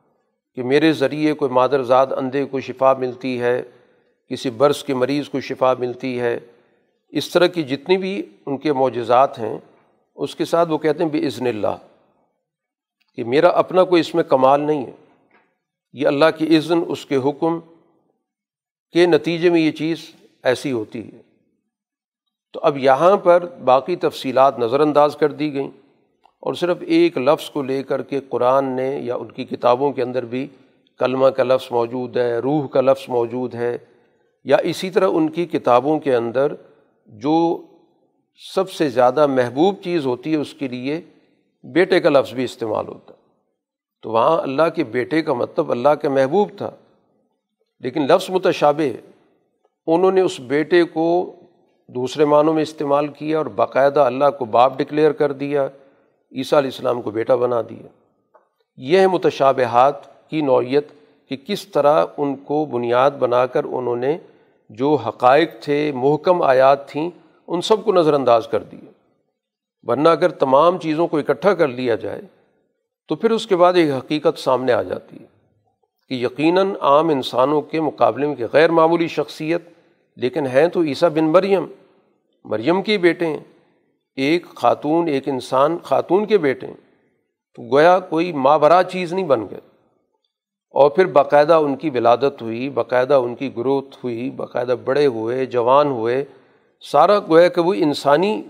[0.55, 3.63] کہ میرے ذریعے کوئی مادرزاد اندھے کو شفا ملتی ہے،
[4.31, 6.41] کسی برس کے مریض کو شفا ملتی ہے،
[7.09, 9.59] اس طرح کی جتنی بھی ان کے معجزات ہیں،
[10.15, 11.77] اس کے ساتھ وہ کہتے ہیں بے عزن اللہ
[13.15, 14.93] کہ میرا اپنا کوئی اس میں کمال نہیں ہے۔
[15.93, 17.61] یہ اللہ کی عزن اس کے حکم
[18.93, 19.99] کے نتیجے میں یہ چیز
[20.43, 21.23] ایسی ہوتی ہے۔
[22.53, 25.71] تو اب یہاں پر باقی تفصیلات نظر انداز کر دی گئیں۔
[26.45, 30.03] اور صرف ایک لفظ کو لے کر کے قرآن نے یا ان کی کتابوں کے
[30.03, 30.47] اندر بھی
[31.01, 33.77] کلمہ کا لفظ موجود ہے، روح کا لفظ موجود ہے،
[34.47, 36.55] یا اسی طرح ان کی کتابوں کے اندر
[37.09, 37.37] جو
[38.41, 41.01] سب سے زیادہ محبوب چیز ہوتی ہے اس کے لیے
[41.65, 43.13] بیٹے کا لفظ بھی استعمال ہوتا
[44.05, 46.71] تو وہاں اللہ کے بیٹے کا مطلب اللہ کے محبوب تھا،
[47.83, 48.91] لیکن لفظ متشابہ
[49.87, 51.07] انہوں نے اس بیٹے کو
[51.89, 55.67] دوسرے معنوں میں استعمال کیا اور باقاعدہ اللہ کو باپ ڈکلیئر کر دیا۔
[56.35, 57.87] عیسیٰ علیہ السلام کو بیٹا بنا دیا۔
[58.77, 60.89] یہ ہے متشابہات کی نوعیت
[61.29, 64.19] کہ کس طرح ان کو بنیاد بنا کر انہوں نے
[64.69, 67.11] جو حقائق تھے، محکم آیات تھیں،
[67.49, 68.91] ان سب کو نظر انداز کر دیا۔
[69.83, 72.21] ورنہ اگر تمام چیزوں کو اکٹھا کر لیا جائے،
[73.09, 75.27] تو پھر اس کے بعد ایک حقیقت سامنے آ جاتی ہے
[76.09, 79.63] کہ یقیناً عام انسانوں کے مقابلے میں غیر معمولی شخصیت،
[80.17, 81.67] لیکن ہیں تو عیسیٰ بن مریم۔
[82.45, 83.54] مریم کے بیٹے ہیں۔
[84.17, 86.75] ایک خاتون، ایک انسان خاتون کے بیٹے ہیں،
[87.55, 89.61] تو گویا کوئی ماں برا چیز نہیں بن گئے۔
[90.71, 95.47] اور پھر باقاعدہ ان کی ولادت ہوئی، باقاعدہ ان کی گروتھ ہوئی، باقاعدہ بڑے ہوئے،
[95.47, 96.25] جوان ہوئے،
[96.81, 98.43] سارا گویا کہ وہ انسانی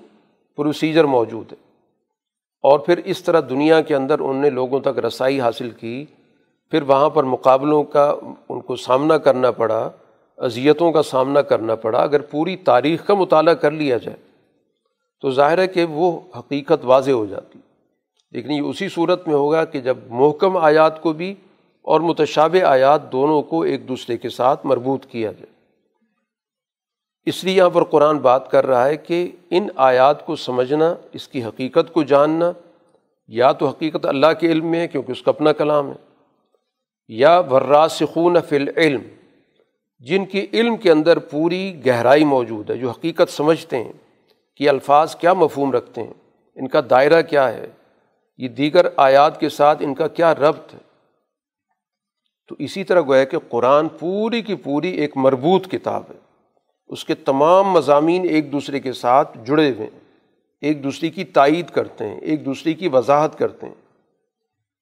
[0.57, 1.57] پروسیجر موجود ہے۔
[2.63, 6.05] اور پھر اس طرح دنیا کے اندر ان نے لوگوں تک رسائی حاصل کی۔
[6.71, 8.15] پھر وہاں پر مقابلوں کا
[8.49, 9.91] ان کو سامنا کرنا پڑا،
[10.37, 14.34] اذیتوں کا سامنا کرنا پڑا۔ اگر پوری تاریخ کا مطالعہ کر لیا جائے
[15.25, 17.59] تو ظاہر ہے کہ وہ حقیقت واضح ہو جاتی۔
[18.33, 21.35] لیکن یہ اسی صورت میں ہوگا کہ جب محکم آیات کو بھی
[21.83, 25.53] اور متشاب آیات دونوں کو ایک دوسرے کے ساتھ مربوط کیا جائے۔
[27.27, 31.29] اس لیے یہاں پر قرآن بات کر رہا ہے کہ ان آیات کو سمجھنا، اس
[31.29, 32.53] کی حقیقت کو جاننا،
[33.29, 35.97] یا تو حقیقت اللہ کے علم میں ہے کیونکہ اس کا اپنا کلام ہے،
[37.09, 39.03] یا وراسخون فی العلم،
[39.99, 43.93] جن کی علم کے اندر پوری گہرائی موجود ہے، جو حقیقت سمجھتے ہیں۔
[44.57, 46.15] کہ الفاظ کیا مفہوم رکھتے ہیں؟
[46.55, 47.67] ان کا دائرہ کیا ہے؟
[48.39, 50.79] یہ دیگر آیات کے ساتھ ان کا کیا ربط ہے؟
[52.49, 56.19] تو اسی طرح گویا کہ قرآن پوری کی پوری ایک مربوط کتاب ہے۔
[56.87, 60.01] اس کے تمام مضامین ایک دوسرے کے ساتھ جڑے ہوئے ہیں۔
[60.61, 63.75] ایک دوسرے کی تائید کرتے ہیں، ایک دوسرے کی وضاحت کرتے ہیں۔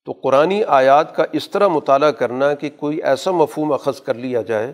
[0.05, 4.43] تو قرآن آیات کا اس طرح مطالعہ کرنا کہ کوئی ایسا مفہوم اخذ کر لیا
[4.43, 4.73] جائے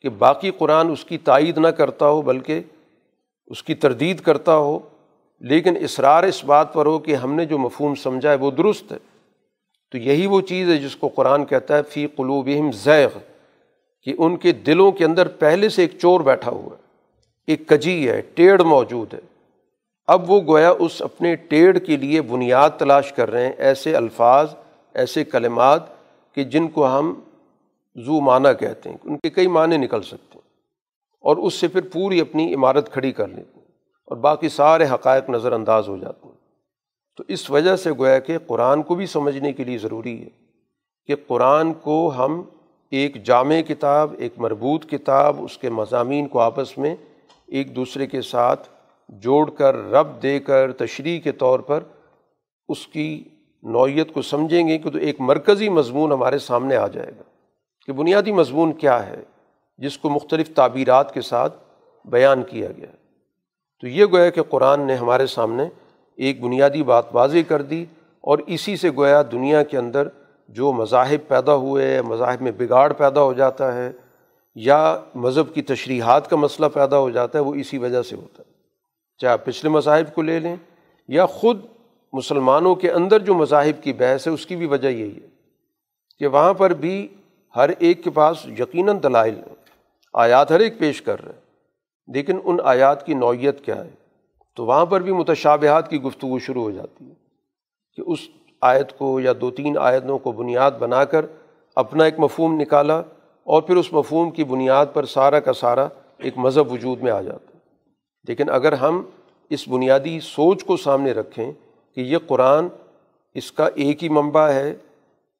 [0.00, 2.60] کہ باقی قرآن اس کی تائید نہ کرتا ہو، بلکہ
[3.46, 4.78] اس کی تردید کرتا ہو،
[5.40, 8.92] لیکن اصرار اس بات پر ہو کہ ہم نے جو مفہوم سمجھا ہے وہ درست
[8.92, 8.98] ہے۔
[9.90, 13.18] تو یہی وہ چیز ہے جس کو قرآن کہتا ہے، فی قلوبہم زیغ،
[14.02, 16.82] کہ ان کے دلوں کے اندر پہلے سے ایک چور بیٹھا ہوا ہے،
[17.46, 19.18] ایک کجی ہے، ٹیڑھ موجود ہے۔
[20.06, 24.54] اب وہ گویا اس اپنے ٹیڑھ کے لیے بنیاد تلاش کر رہے ہیں، ایسے الفاظ،
[24.94, 25.82] ایسے کلمات
[26.34, 27.14] کہ جن کو ہم
[27.96, 30.41] زو معنی کہتے ہیں۔ ان کے کئی معنی نکل سکتے ہیں۔
[31.22, 33.66] اور اس سے پھر پوری اپنی عمارت کھڑی کر لیتے ہیں
[34.06, 36.34] اور باقی سارے حقائق نظر انداز ہو جاتے ہیں۔
[37.16, 40.28] تو اس وجہ سے گویا کہ قرآن کو بھی سمجھنے کے لیے ضروری ہے
[41.06, 42.42] کہ قرآن کو ہم
[42.90, 46.96] ایک جامع کتاب، ایک مربوط کتاب، اس کے مضامین کو آپس میں
[47.46, 48.68] ایک دوسرے کے ساتھ
[49.08, 51.80] جوڑ کر، رب دے کر، تشریح کے طور پر
[52.68, 53.24] اس کی
[53.62, 57.22] نوعیت کو سمجھیں گے کہ تو ایک مرکزی مضمون ہمارے سامنے آ جائے گا
[57.86, 59.22] کہ بنیادی مضمون کیا ہے۔
[59.82, 61.56] جس کو مختلف تعبیرات کے ساتھ
[62.04, 62.86] بیان کیا گیا۔
[63.80, 65.62] تو یہ گویا کہ قرآن نے ہمارے سامنے
[66.16, 67.84] ایک بنیادی بات واضح کر دی
[68.20, 70.08] اور اسی سے گویا دنیا کے اندر
[70.48, 73.92] جو مذاہب پیدا ہوئے، مذاہب میں بگاڑ پیدا ہو جاتا ہے
[74.54, 78.42] یا مذہب کی تشریحات کا مسئلہ پیدا ہو جاتا ہے، وہ اسی وجہ سے ہوتا
[78.46, 78.52] ہے۔
[79.18, 80.56] چاہے پچھلے مذاہب کو لے لیں
[81.08, 81.66] یا خود
[82.12, 85.28] مسلمانوں کے اندر جو مذاہب کی بحث ہے، اس کی بھی وجہ یہی ہے
[86.18, 87.08] کہ وہاں پر بھی
[87.56, 89.61] ہر ایک کے پاس یقیناً دلائل ہیں
[90.12, 91.40] آیات ہر ایک پیش کر رہے ہیں۔
[92.12, 93.90] لیکن ان آیات کی نوعیت کیا ہے؟
[94.56, 97.14] تو وہاں پر بھی متشابہات کی گفتگو شروع ہو جاتی ہے
[97.96, 98.18] کہ اس
[98.60, 101.26] آیت کو یا دو تین آیتوں کو بنیاد بنا کر
[101.76, 102.98] اپنا ایک مفہوم نکالا
[103.44, 105.88] اور پھر اس مفہوم کی بنیاد پر سارا کا سارا
[106.18, 107.58] ایک مذہب وجود میں آ جاتا ہے۔
[108.28, 109.02] لیکن اگر ہم
[109.50, 111.52] اس بنیادی سوچ کو سامنے رکھیں
[111.94, 112.68] کہ یہ قرآن
[113.34, 114.74] اس کا ایک ہی منبع ہے،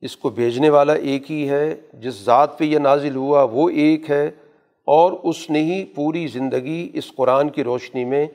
[0.01, 4.11] اس کو بھیجنے والا ایک ہی ہے، جس ذات پہ یہ نازل ہوا وہ ایک
[4.11, 4.31] ہے
[4.85, 8.27] اور اس نے ہی پوری زندگی اس قرآن کی روشنی میں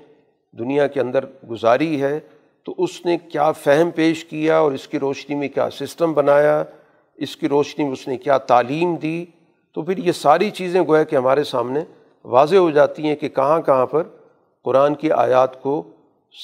[0.51, 2.19] دنیا کے اندر گزاری ہے،
[2.63, 6.63] تو اس نے کیا فہم پیش کیا اور اس کی روشنی میں کیا سسٹم بنایا،
[7.15, 9.25] اس کی روشنی میں اس نے کیا تعلیم دی؟
[9.73, 11.79] تو پھر یہ ساری چیزیں گویا کہ ہمارے سامنے
[12.23, 14.03] واضح ہو جاتی ہیں کہ کہاں کہاں پر
[14.63, 15.83] قرآن کی آیات کو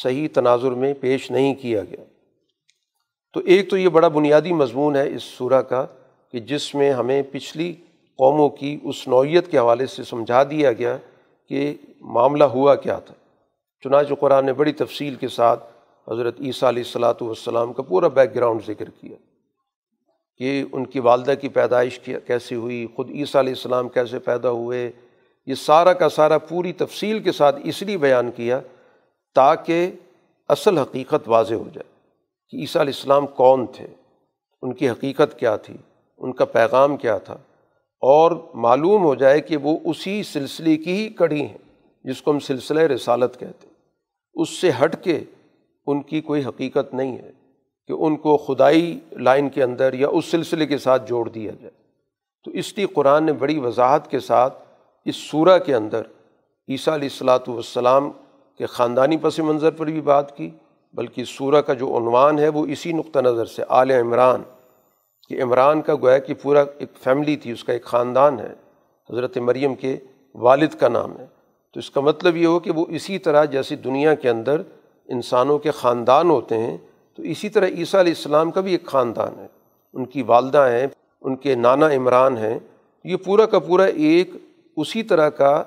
[0.04, 2.04] صحیح تناظر میں پیش نہیں کیا گیا۔
[3.34, 5.86] تو ایک تو یہ بڑا بنیادی مضمون ہے اس صورح کا
[6.32, 7.74] کہ جس میں ہمیں پچھلی
[8.20, 10.98] قوموں کی اس نوعیت کے حوالے سے سمجھا دیا گیا
[11.50, 13.14] کہ معاملہ ہوا کیا تھا۔
[13.84, 15.64] چنانچہ قرآن نے بڑی تفصیل کے ساتھ
[16.08, 19.16] حضرت عیسیٰ علیہ السلاۃ والسلام کا پورا بیک گراؤنڈ ذکر کیا
[20.38, 24.92] کہ ان کی والدہ کی پیدائش کیسی ہوئی، خود عیسیٰ علیہ السلام کیسے پیدا ہوئے۔
[25.46, 28.60] یہ سارا کا سارا پوری تفصیل کے ساتھ اس لیے بیان کیا
[29.36, 29.92] تاکہ
[30.50, 31.92] اصل حقیقت واضح ہو جائے
[32.50, 33.88] کہ عیسیٰ علیہ السلام کون تھے،
[34.62, 35.78] ان کی حقیقت کیا تھی،
[36.18, 37.38] ان کا پیغام کیا تھا۔
[38.04, 41.58] اور معلوم ہو جائے کہ وہ اسی سلسلے کی ہی کڑی ہیں،
[42.04, 43.74] جس کو ہم سلسلہ رسالت کہتے ہیں۔
[44.34, 45.20] اس سے ہٹ کے
[45.88, 47.32] ان کی کوئی حقیقت نہیں ہے
[47.88, 51.72] کہ ان کو خدائی لائن کے اندر یا اس سلسلے کے ساتھ جوڑ دیا جائے۔
[52.46, 54.54] تو اس لیے قرآن نے بڑی وضاحت کے ساتھ
[55.06, 56.02] اس صورہ کے اندر
[56.70, 58.12] عیسیٰ علیہ السلاۃ والسلام
[58.58, 60.50] کے خاندانی پس منظر پر بھی بات کی،
[60.94, 64.42] بلکہ سورہ کا جو عنوان ہے وہ اسی نقطہ نظر سے آل عمران
[65.36, 68.54] کہ عمران کا گویا کہ پورا ایک فیملی تھی، اس کا ایک خاندان ہے،
[69.10, 69.98] حضرت مریم کے
[70.36, 71.26] والد کا نام ہے۔
[71.74, 74.62] تو اس کا مطلب یہ ہو کہ وہ اسی طرح جیسی دنیا کے اندر
[75.06, 76.78] انسانوں کے خاندان ہوتے ہیں،
[77.16, 79.48] تو اسی طرح عیسیٰ علیہ السلام کا بھی ایک خاندان ہے۔
[79.94, 80.88] ان کی والدہ ہیں،
[81.22, 82.60] ان کے نانا عمران ہیں۔
[83.04, 84.30] یہ پورا کا پورا ایک
[84.78, 85.64] اسی طرح کا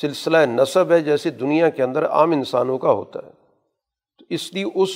[0.00, 3.30] سلسلہ نصب ہے جیسے دنیا کے اندر عام انسانوں کا ہوتا ہے۔
[4.18, 4.88] تو اس لیے اس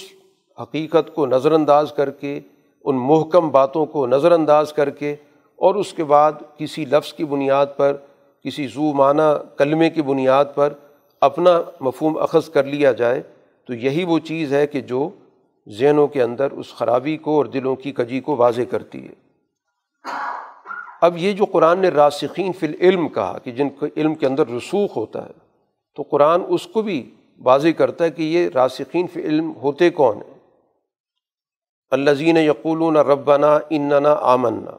[0.63, 2.41] حقیقت کو نظر انداز کر کے
[2.85, 5.17] ان محکم باتوں کو نظر انداز کر کے
[5.59, 7.97] اور اس کے بعد کسی لفظ کی بنیاد پر،
[8.45, 10.73] کسی زو معنی کلمے کی بنیاد پر
[11.21, 13.23] اپنا مفہوم اخذ کر لیا جائے،
[13.69, 15.09] تو یہی وہ چیز ہے کہ جو
[15.69, 19.15] ذہنوں کے اندر اس خرابی کو اور دلوں کی کجی کو واضح کرتی ہے۔
[21.01, 24.49] اب یہ جو قرآن نے راسخین فی العلم کہا کہ جن کو علم کے اندر
[24.49, 25.33] رسوخ ہوتا ہے،
[25.97, 27.11] تو قرآن اس کو بھی
[27.41, 30.30] واضح کرتا ہے کہ یہ راسخین فی علم ہوتے کون ہیں۔
[31.91, 34.77] الزین یقولون ربنا اننا آمنا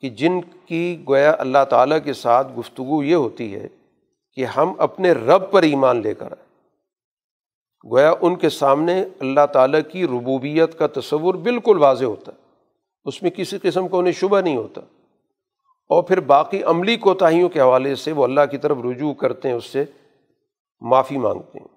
[0.00, 3.68] کہ جن کی گویا اللہ تعالیٰ کے ساتھ گفتگو یہ ہوتی ہے
[4.32, 6.52] کہ ہم اپنے رب پر ایمان لے کر آئیں۔
[7.90, 12.36] گویا ان کے سامنے اللہ تعالیٰ کی ربوبیت کا تصور بالکل واضح ہوتا ہے۔
[13.04, 14.80] اس میں کسی قسم کا انہیں شبہ نہیں ہوتا۔
[15.88, 19.56] اور پھر باقی عملی کوتاہیوں کے حوالے سے وہ اللہ کی طرف رجوع کرتے ہیں،
[19.56, 19.84] اس سے
[20.80, 21.68] معافی مانگتے ہیں۔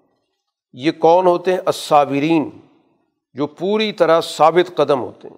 [0.72, 2.50] یہ کون ہوتے ہیں؟ الصابرین۔
[3.36, 5.36] جو پوری طرح ثابت قدم ہوتے ہیں،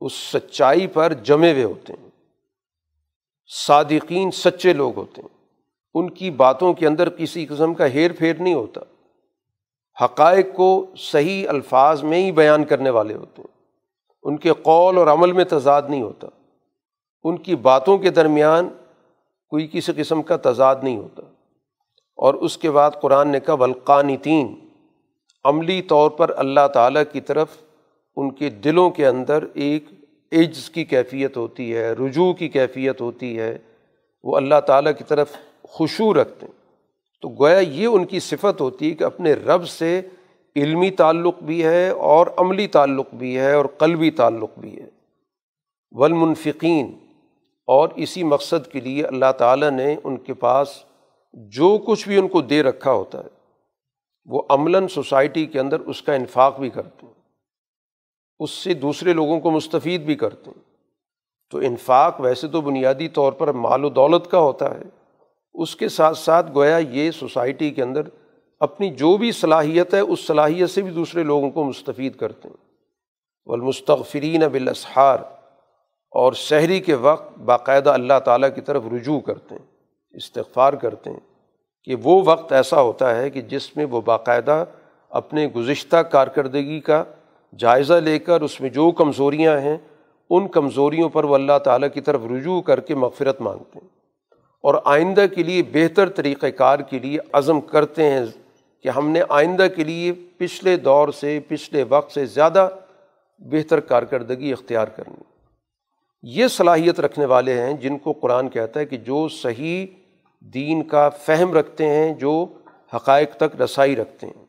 [0.00, 2.08] اس سچائی پر جمے ہوئے ہوتے ہیں۔
[3.66, 5.46] صادقین سچے لوگ ہوتے ہیں۔
[5.94, 8.80] ان کی باتوں کے اندر کسی قسم کا ہیر پھیر نہیں ہوتا۔
[10.04, 13.62] حقائق کو صحیح الفاظ میں ہی بیان کرنے والے ہوتے ہیں۔
[14.22, 16.26] ان کے قول اور عمل میں تضاد نہیں ہوتا۔
[17.22, 18.68] ان کی باتوں کے درمیان
[19.48, 21.22] کوئی کسی قسم کا تضاد نہیں ہوتا۔
[22.16, 24.69] اور اس کے بعد قرآن نے کہا ولقانتین
[25.44, 27.48] عملی طور پر اللہ تعالیٰ کی طرف
[28.16, 29.84] ان کے دلوں کے اندر ایک
[30.32, 33.58] عجز کی کیفیت ہوتی ہے، رجوع کی کیفیت ہوتی ہے،
[34.22, 35.32] وہ اللہ تعالیٰ کی طرف
[35.62, 36.60] خوشو رکھتے ہیں۔
[37.22, 40.00] تو گویا یہ ان کی صفت ہوتی ہے کہ اپنے رب سے
[40.56, 44.86] علمی تعلق بھی ہے اور عملی تعلق بھی ہے اور قلبی تعلق بھی ہے۔
[45.90, 46.96] ولمنفقین
[47.66, 50.68] اور اسی مقصد کے لیے اللہ تعالیٰ نے ان کے پاس
[51.32, 53.39] جو کچھ بھی ان کو دے رکھا ہوتا ہے۔
[54.24, 57.14] وہ عملاً سوسائٹی کے اندر اس کا انفاق بھی کرتے ہیں،
[58.38, 60.62] اس سے دوسرے لوگوں کو مستفید بھی کرتے ہیں۔
[61.50, 64.82] تو انفاق ویسے تو بنیادی طور پر مال و دولت کا ہوتا ہے۔
[65.54, 68.02] اس کے ساتھ ساتھ گویا یہ سوسائٹی کے اندر
[68.60, 72.56] اپنی جو بھی صلاحیت ہے، اس صلاحیت سے بھی دوسرے لوگوں کو مستفید کرتے ہیں۔
[73.46, 75.18] والمستغفرین بالاسحار،
[76.12, 79.66] اور شہری کے وقت باقاعدہ اللہ تعالیٰ کی طرف رجوع کرتے ہیں،
[80.10, 81.20] استغفار کرتے ہیں۔
[81.84, 84.64] کہ وہ وقت ایسا ہوتا ہے کہ جس میں وہ باقاعدہ
[85.10, 87.04] اپنے گزشتہ کارکردگی کا
[87.58, 89.76] جائزہ لے کر اس میں جو کمزوریاں ہیں،
[90.30, 93.88] ان کمزوریوں پر وہ اللہ تعالیٰ کی طرف رجوع کر کے مغفرت مانگتے ہیں۔
[94.62, 98.24] اور آئندہ کے لیے بہتر طریقۂ کار کے لیے عزم کرتے ہیں
[98.82, 102.68] کہ ہم نے آئندہ کے لیے پچھلے دور سے، پچھلے وقت سے زیادہ
[103.38, 105.22] بہتر کارکردگی اختیار کرنی۔
[106.22, 109.86] یہ صلاحیت رکھنے والے ہیں جن کو قرآن کہتا ہے کہ جو صحیح
[110.40, 112.54] دین کا فہم رکھتے ہیں، جو
[112.96, 114.44] حقائق تک رسائی رکھتے ہیں۔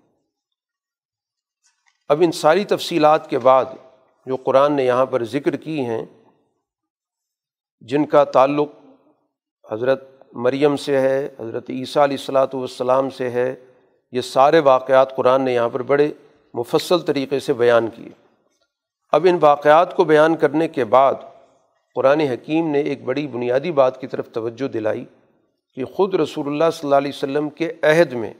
[2.10, 3.66] اب ان ساری تفصیلات کے بعد
[4.26, 6.06] جو قرآن نے یہاں پر ذکر کی ہیں،
[7.82, 8.70] جن کا تعلق
[9.72, 13.56] حضرت مریم سے ہے، حضرت عیسیٰ علیہ السلاۃ والسلام سے ہے،
[14.12, 16.12] یہ سارے واقعات قرآن نے یہاں پر بڑے
[16.54, 18.10] مفصل طریقے سے بیان کیے۔
[19.12, 21.14] اب ان واقعات کو بیان کرنے کے بعد
[21.96, 25.06] قرآن حکیم نے ایک بڑی بنیادی بات کی طرف توجہ دلائی۔
[25.78, 28.34] کہ خود رسول اللہ صلی اللہ علیہ وسلم کے عہد میں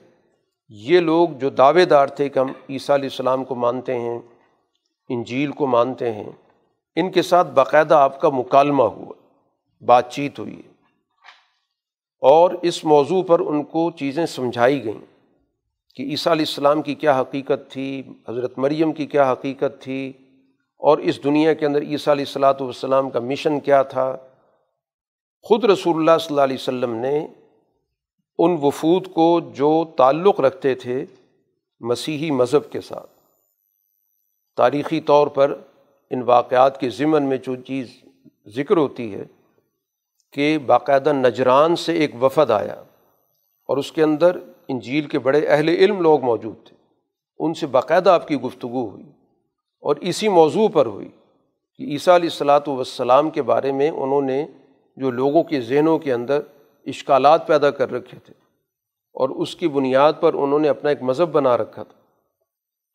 [0.70, 4.20] یہ لوگ جو دعوے دار تھے کہ ہم عیسیٰ علیہ السلام کو مانتے ہیں،
[5.10, 6.30] انجیل کو مانتے ہیں،
[6.96, 9.14] ان کے ساتھ باقاعدہ آپ کا مکالمہ ہوا،
[9.82, 10.62] بات چیت ہوئی۔
[12.22, 15.00] اور اس موضوع پر ان کو چیزیں سمجھائی گئیں
[15.96, 20.12] کہ عیسیٰ علیہ السلام کی کیا حقیقت تھی، حضرت مریم کی کیا حقیقت تھی،
[20.78, 24.18] اور اس دنیا کے اندر عیسیٰ علیہ السلاۃ والسلام کا مشن کیا تھا۔
[25.44, 27.28] خود رسول اللہ صلی اللہ علیہ وسلم نے
[28.38, 31.06] ان وفود کو جو تعلق رکھتے تھے
[31.80, 33.10] مسیحی مذہب کے ساتھ۔
[34.58, 35.60] تاریخی طور پر
[36.10, 37.92] ان واقعات کے ضمن میں جو چیز
[38.56, 39.24] ذکر ہوتی ہے
[40.32, 42.84] کہ باقاعدہ نجران سے ایک وفد آیا
[43.66, 44.38] اور اس کے اندر
[44.68, 46.76] انجیل کے بڑے اہل علم لوگ موجود تھے۔
[47.40, 49.12] ان سے باقاعدہ آپ کی گفتگو ہوئی
[49.80, 51.10] اور اسی موضوع پر ہوئی
[51.76, 54.46] کہ عیسیٰ علیہ السلاۃ والسلام کے بارے میں انہوں نے
[54.96, 56.40] جو لوگوں کے ذہنوں کے اندر
[56.86, 58.34] اشکالات پیدا کر رکھے تھے
[59.14, 62.02] اور اس کی بنیاد پر انہوں نے اپنا ایک مذہب بنا رکھا تھا۔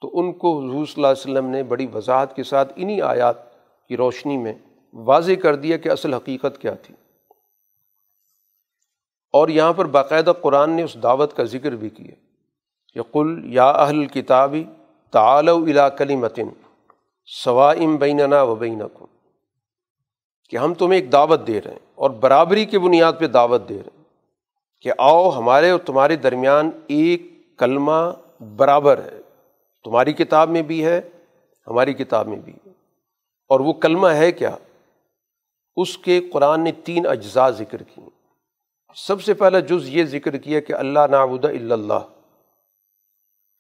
[0.01, 3.36] تو ان کو حضور صلی اللہ علیہ وسلم نے بڑی وضاحت کے ساتھ انہیں آیات
[3.88, 4.53] کی روشنی میں
[4.92, 6.94] واضح کر دیا کہ اصل حقیقت کیا تھی۔
[9.32, 12.14] اور یہاں پر باقاعدہ قرآن نے اس دعوت کا ذکر بھی کیا۔
[12.94, 14.64] کہ قل یا اہل کتابی
[15.11, 16.49] تعال الا کلی متن
[17.44, 19.05] ثوام بیننا و بینکم،
[20.51, 23.74] کہ ہم تمہیں ایک دعوت دے رہے ہیں۔ اور برابری کی بنیاد پہ دعوت دے
[23.74, 24.05] رہے ہیں
[24.80, 27.22] کہ آؤ ہمارے اور تمہارے درمیان ایک
[27.59, 28.12] کلمہ
[28.57, 29.20] برابر ہے۔
[29.84, 31.01] تمہاری کتاب میں بھی ہے،
[31.66, 32.70] ہماری کتاب میں بھی ہے۔
[33.49, 34.57] اور وہ کلمہ ہے کیا؟
[35.76, 38.01] اس کے قرآن نے تین اجزاء ذکر کی
[38.94, 42.07] سب سے پہلا جز یہ ذکر کیا کہ اللہ نابود اللہ،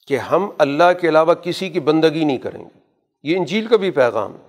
[0.06, 2.78] کہ ہم اللہ کے علاوہ کسی کی بندگی نہیں کریں گے۔
[3.22, 4.48] یہ انجیل کا بھی پیغام ہے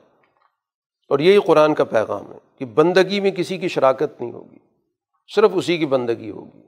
[1.10, 4.58] اور یہی قرآن کا پیغام ہے۔ کہ بندگی میں کسی کی شراکت نہیں ہوگی،
[5.36, 6.62] صرف اسی کی بندگی ہوگی۔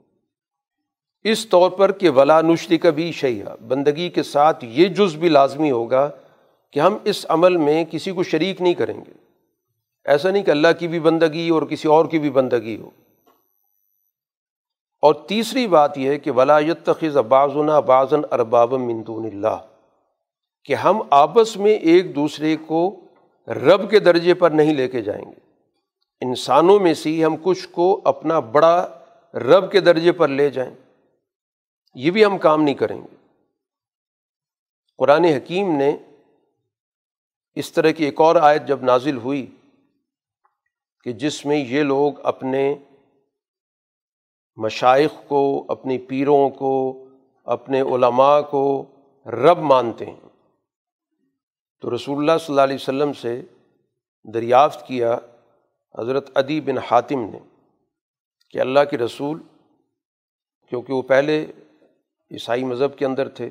[1.24, 5.28] اس طور پر کہ ولا نشری کا بھی شیعہ بندگی کے ساتھ یہ جز بھی
[5.28, 6.10] لازمی ہوگا
[6.72, 9.12] کہ ہم اس عمل میں کسی کو شریک نہیں کریں گے۔
[10.04, 12.90] ایسا نہیں کہ اللہ کی بھی بندگی اور کسی اور کی بھی بندگی ہو۔
[15.02, 19.56] اور تیسری بات یہ ہے کہ ولایت تخذ بازن بازن ارباب مندون اللہ
[20.64, 23.00] کہ ہم آپس میں ایک دوسرے کو
[23.46, 25.49] رب کے درجے پر نہیں لے کے جائیں گے۔
[26.20, 28.98] انسانوں میں سے ہم کچھ کو اپنا بڑا
[29.34, 30.74] رب کے درجے پر لے جائیں۔
[31.94, 33.16] یہ بھی ہم کام نہیں کریں گے۔
[34.98, 35.96] قرآن حکیم نے
[37.54, 39.56] اس طرح کی ایک اور آیت جب نازل ہوئی
[41.04, 42.74] کہ جس میں یہ لوگ اپنے
[44.56, 47.04] مشائق کو اپنے پیروں کو،
[47.44, 48.84] اپنے علماء کو
[49.26, 50.28] رب مانتے ہیں۔
[51.80, 53.42] تو رسول اللہ صلی اللہ علیہ وسلم سے
[54.34, 55.18] دریافت کیا
[55.98, 57.38] حضرت ادی بن حاتم نے
[58.50, 59.38] کہ اللہ کے رسول،
[60.68, 61.46] کیونکہ وہ پہلے
[62.30, 63.50] عیسائی مذہب کے اندر تھے،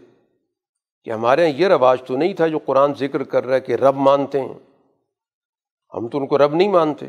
[1.03, 3.71] کہ ہمارے یہاں یہ رواج تو نہیں تھا جو قرآن ذکر کر رہا ہے کہ
[3.71, 4.59] رب مانتے ہیں۔
[5.93, 7.05] ہم تو ان کو رب نہیں مانتے۔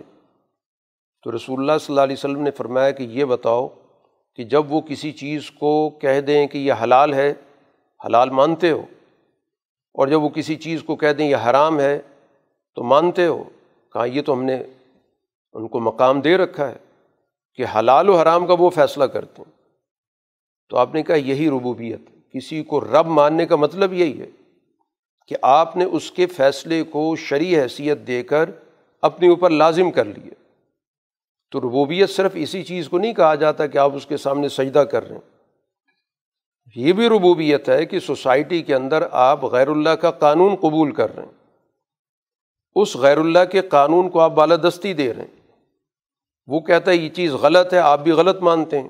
[1.22, 3.68] تو رسول اللہ صلی اللہ علیہ وسلم نے فرمایا کہ یہ بتاؤ
[4.34, 7.34] کہ جب وہ کسی چیز کو کہہ دیں کہ یہ حلال ہے،
[8.06, 8.86] حلال مانتے ہو،
[9.94, 12.00] اور جب وہ کسی چیز کو کہہ دیں یہ حرام ہے،
[12.74, 13.44] تو مانتے ہو،
[13.92, 14.62] کہا یہ تو ہم نے
[15.52, 16.76] ان کو مقام دے رکھا ہے
[17.54, 19.52] کہ حلال و حرام کا وہ فیصلہ کرتے ہیں۔
[20.68, 22.00] تو آپ نے کہا یہی ربوبیت
[22.32, 24.26] کسی کو رب ماننے کا مطلب یہی ہے
[25.26, 28.50] کہ آپ نے اس کے فیصلے کو شرعی حیثیت دے کر
[29.02, 30.30] اپنے اوپر لازم کر لیے
[31.50, 34.78] تو ربوبیت صرف اسی چیز کو نہیں کہا جاتا کہ آپ اس کے سامنے سجدہ
[34.78, 35.40] کر رہے ہیں۔
[36.74, 41.16] یہ بھی ربوبیت ہے کہ سوسائٹی کے اندر آپ غیر اللہ کا قانون قبول کر
[41.16, 41.32] رہے ہیں۔
[42.74, 45.39] اس غیر اللہ کے قانون کو آپ بالادستی دے رہے ہیں۔
[46.50, 48.88] وہ کہتا ہے یہ چیز غلط ہے، آپ بھی غلط مانتے ہیں۔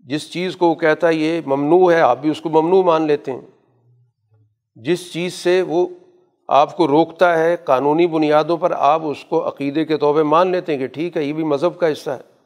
[0.00, 3.02] جس چیز کو وہ کہتا ہے یہ ممنوع ہے، آپ بھی اس کو ممنوع مان
[3.02, 3.40] لیتے ہیں۔
[4.76, 5.86] جس چیز سے وہ
[6.48, 10.48] آپ کو روکتا ہے قانونی بنیادوں پر، آپ اس کو عقیدے کے طور پہ مان
[10.48, 12.38] لیتے ہیں کہ ٹھیک ہے، یہ بھی مذہب کا حصہ ہے۔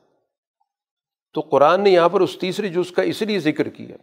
[1.35, 3.97] تو قرآن نے یہاں پر اس تیسری جز کا اس لیے ذکر کیا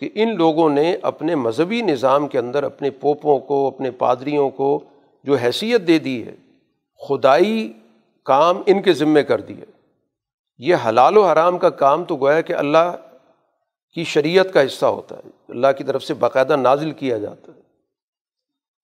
[0.00, 4.84] کہ ان لوگوں نے اپنے مذہبی نظام کے اندر اپنے پوپوں کو، اپنے پادریوں کو
[5.24, 6.34] جو حیثیت دے دی ہے،
[7.08, 7.72] خدائی
[8.24, 9.64] کام ان کے ذمے کر دیا
[10.58, 12.96] یہ حلال و حرام کا کام تو گویا کہ اللہ
[13.92, 17.60] کی شریعت کا حصہ ہوتا ہے، اللہ کی طرف سے باقاعدہ نازل کیا جاتا ہے۔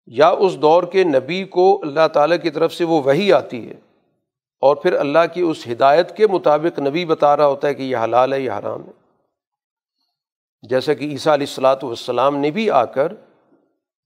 [0.07, 3.75] یا اس دور کے نبی کو اللہ تعالیٰ کی طرف سے وہ وہی آتی ہے
[4.61, 7.97] اور پھر اللہ کی اس ہدایت کے مطابق نبی بتا رہا ہوتا ہے کہ یہ
[7.97, 8.93] حلال ہے، یہ حرام ہے۔
[10.63, 13.13] جیسا کہ عیسیٰ علیہ السلاۃ والسلام نے بھی آ کر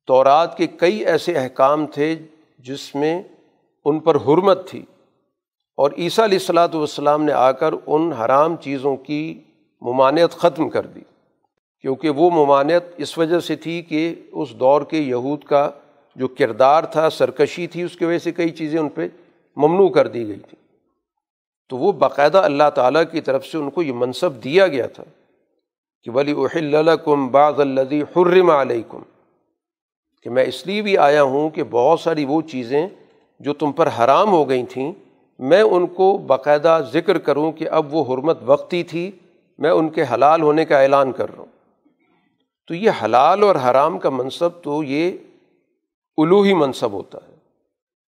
[0.07, 2.17] تورات کے کئی ایسے احکام تھے
[2.59, 3.23] جس میں
[3.85, 4.83] ان پر حرمت تھی۔
[5.79, 9.23] اور عیسیٰ علیہ السلاۃ والسلام نے آ کر ان حرام چیزوں کی
[9.83, 11.01] ممانعت ختم کر دی،
[11.85, 15.69] کیونکہ وہ ممانعت اس وجہ سے تھی کہ اس دور کے یہود کا
[16.17, 19.09] جو کردار تھا، سرکشی تھی، اس کی وجہ سے کئی چیزیں ان پہ
[19.57, 20.63] ممنوع کر دی گئی تھیں۔
[21.71, 25.05] تو وہ باقاعدہ اللہ تعالیٰ کی طرف سے ان کو یہ منصب دیا گیا تھا
[26.07, 29.03] کہ ولی اہل کم باغ الدی حرم علیکم،
[30.27, 32.87] کہ میں اس لیے بھی آیا ہوں کہ بہت ساری وہ چیزیں
[33.41, 34.93] جو تم پر حرام ہو گئی تھیں
[35.39, 39.11] میں ان کو باقاعدہ ذکر کروں کہ اب وہ حرمت وقتی تھی،
[39.59, 41.47] میں ان کے حلال ہونے کا اعلان کر رہا ہوں۔
[42.67, 45.13] تو یہ حلال اور حرام کا منصب تو یہ
[46.17, 47.35] الوحی منصب ہوتا ہے۔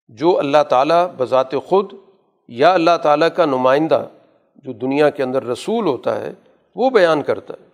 [0.09, 1.93] جو اللہ تعالیٰ بذات خود
[2.49, 4.05] یا اللہ تعالیٰ کا نمائندہ
[4.57, 6.33] جو دنیا کے اندر رسول ہوتا ہے،
[6.77, 7.69] وہ بیان کرتا ہے۔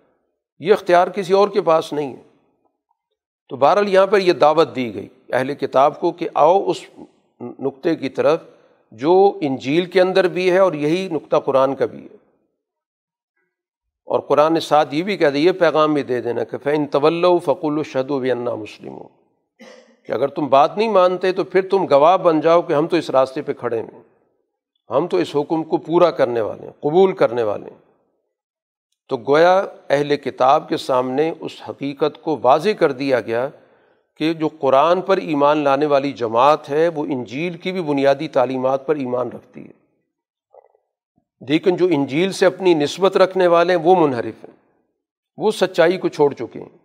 [0.59, 2.23] یہ اختیار کسی اور کے پاس نہیں ہے۔
[3.49, 6.77] تو بہرحال یہاں پر یہ دعوت دی گئی اہل کتاب کو کہ آؤ اس
[7.41, 8.43] نقطے کی طرف
[8.97, 12.17] جو انجیل کے اندر بھی ہے اور یہی نقطہ قرآن کا بھی ہے۔
[14.07, 16.87] اور قرآن نے ساتھ یہ بھی کہہ دیا، یہ پیغام بھی دے دینا کہ فین
[16.87, 19.09] طول فقول الشد و انا مسلم ہو
[20.07, 22.97] کہ اگر تم بات نہیں مانتے تو پھر تم گواہ بن جاؤ کہ ہم تو
[22.97, 24.03] اس راستے پہ کھڑے ہیں۔
[24.91, 27.85] ہم تو اس حکم کو پورا کرنے والے ہیں، قبول کرنے والے ہیں۔
[29.09, 33.49] تو گویا اہل کتاب کے سامنے اس حقیقت کو واضح کر دیا گیا
[34.17, 38.87] کہ جو قرآن پر ایمان لانے والی جماعت ہے، وہ انجیل کی بھی بنیادی تعلیمات
[38.87, 39.85] پر ایمان رکھتی ہے۔
[41.49, 44.57] لیکن جو انجیل سے اپنی نسبت رکھنے والے ہیں، وہ منحرف ہیں۔
[45.37, 46.79] وہ سچائی کو چھوڑ چکے ہیں۔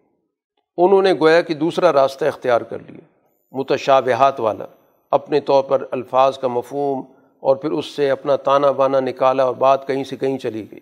[0.78, 4.66] انہوں نے گویا کہ دوسرا راستہ اختیار کر لیا، متشابہات والا،
[5.12, 7.02] اپنے طور پر الفاظ کا مفہوم
[7.40, 10.80] اور پھر اس سے اپنا تانا بانا نکالا اور بات کہیں سے کہیں چلی گئی۔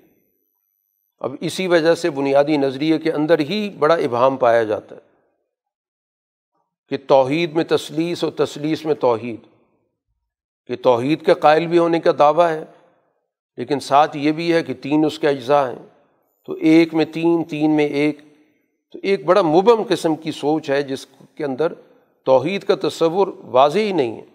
[1.19, 5.06] اب اسی وجہ سے بنیادی نظریے کے اندر ہی بڑا ابہام پایا جاتا ہے۔
[6.89, 9.39] کہ توحید میں تسلیس اور تسلیس میں توحید۔
[10.67, 12.65] کہ توحید کے قائل بھی ہونے کا دعویٰ ہے،
[13.57, 15.85] لیکن ساتھ یہ بھی ہے کہ تین اس کے اجزاء ہیں۔
[16.45, 18.19] تو ایک میں تین تین میں ایک۔
[18.91, 21.73] تو ایک بڑا مبم قسم کی سوچ ہے جس کے اندر
[22.23, 24.25] توحید کا تصور واضح ہی نہیں ہے۔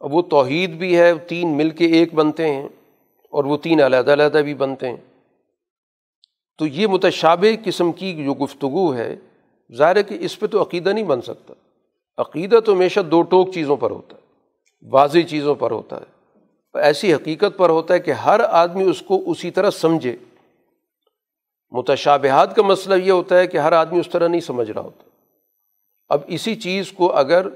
[0.00, 2.68] اب وہ توحید بھی ہے، تین مل کے ایک بنتے ہیں
[3.30, 4.96] اور وہ تین علیحدہ علیحدہ بھی بنتے ہیں۔
[6.58, 9.16] تو یہ متشابہ قسم کی جو گفتگو ہے،
[9.74, 11.54] ظاہر ہے کہ اس پہ تو عقیدہ نہیں بن سکتا۔
[12.18, 14.20] عقیدہ تو ہمیشہ دو ٹوک چیزوں پر ہوتا ہے،
[14.90, 16.18] واضح چیزوں پر ہوتا ہے۔
[16.74, 20.16] ایسی حقیقت پر ہوتا ہے کہ ہر آدمی اس کو اسی طرح سمجھے۔
[21.70, 25.02] متشابہات کا مسئلہ یہ ہوتا ہے کہ ہر آدمی اس طرح نہیں سمجھ رہا ہوتا۔
[26.08, 27.46] اب اسی چیز کو اگر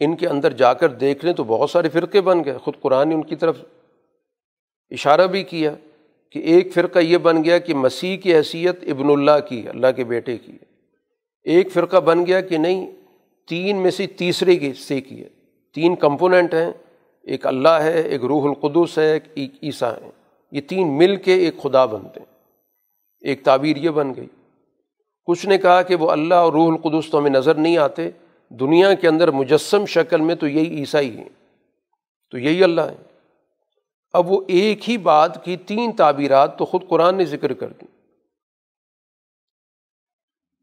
[0.00, 3.08] ان کے اندر جا کر دیکھ لیں تو بہت سارے فرقے بن گئے۔ خود قرآن
[3.08, 3.56] نے ان کی طرف
[4.90, 5.74] اشارہ بھی کیا
[6.32, 10.04] کہ ایک فرقہ یہ بن گیا کہ مسیح کی حیثیت ابن اللہ کی، اللہ کے
[10.04, 10.52] بیٹے کی۔
[11.44, 12.90] ایک فرقہ بن گیا کہ نہیں
[13.48, 15.28] تین میں سے تیسرے کے سے کی ہے۔
[15.74, 16.72] تین کمپوننٹ ہیں۔
[17.22, 20.10] ایک اللہ ہے، ایک روح القدس ہے، ایک عیسیٰ ہے
[20.52, 22.36] یہ تین مل کے ایک خدا بنتے ہیں۔
[23.20, 24.26] ایک تعبیر یہ بن گئی۔
[25.24, 28.10] کچھ نے کہا کہ وہ اللہ اور روح القدس تو ہمیں نظر نہیں آتے۔
[28.48, 31.28] دنیا کے اندر مجسم شکل میں تو یہی عیسائی ہیں۔
[32.30, 32.96] تو یہی اللہ ہے
[34.12, 37.86] اب وہ ایک ہی بات کی تین تعبیرات تو خود قرآن نے ذکر کر دی۔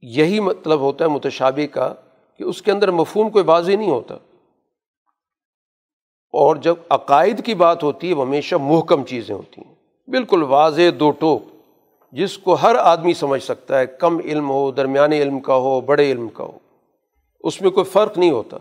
[0.02, 1.94] یہی مطلب ہوتا ہے متشابہ کا
[2.38, 4.16] کہ اس کے اندر مفہوم کوئی واضح نہیں ہوتا۔
[6.34, 9.76] اور جب عقائد کی بات ہوتی ہے، وہ ہمیشہ محکم چیزیں ہوتی ہیں۔
[10.08, 11.44] بالکل واضح دو ٹوک،
[12.12, 16.12] جس کو ہر آدمی سمجھ سکتا ہے، کم علم ہو درمیانے علم کا ہو، بڑے
[16.12, 16.58] علم کا ہو۔
[17.40, 18.58] اس میں کوئی فرق نہیں ہوتا۔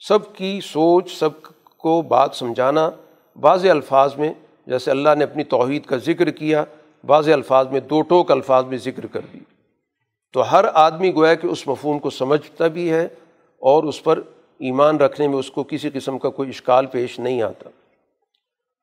[0.00, 1.28] سب کی سوچ، سب
[1.76, 2.90] کو بات سمجھانا
[3.40, 4.32] بعض الفاظ میں،
[4.66, 6.64] جیسے اللہ نے اپنی توحید کا ذکر کیا
[7.06, 9.38] بعض الفاظ میں دو ٹوک الفاظ میں ذکر کر دی۔
[10.34, 13.08] تو ہر آدمی گویا کہ اس مفہوم کو سمجھتا بھی ہے
[13.58, 14.20] اور اس پر
[14.58, 17.70] ایمان رکھنے میں اس کو کسی قسم کا کوئی اشکال پیش نہیں آتا۔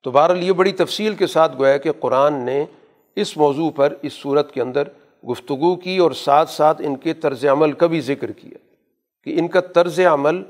[0.03, 2.65] تو بہرحال یہ بڑی تفصیل کے ساتھ گویا کہ قرآن نے
[3.15, 4.83] اس موضوع پر اس صورت کے اندر
[5.29, 8.57] گفتگو کی اور ساتھ ساتھ ان کے طرز عمل کا بھی ذکر کیا
[9.23, 10.43] کہ ان کا طرز عمل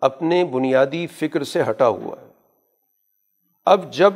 [0.00, 2.26] اپنے بنیادی فکر سے ہٹا ہوا ہے۔
[3.66, 4.12] اب جب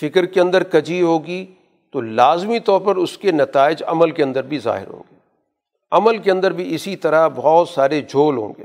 [0.00, 1.46] فکر کے اندر کجی ہوگی
[1.92, 5.13] تو لازمی طور پر اس کے نتائج عمل کے اندر بھی ظاہر ہوں گے۔
[5.94, 8.64] عمل کے اندر بھی اسی طرح بہت سارے جھول ہوں گے۔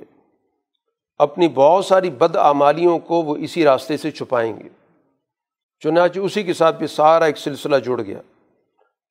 [1.18, 4.70] اپنی بہت ساری بد آمالیوں کو وہ اسی راستے سے چھپائیں گے۔
[5.80, 8.22] چنانچہ اسی کے ساتھ بھی سارا ایک سلسلہ جڑ گیا۔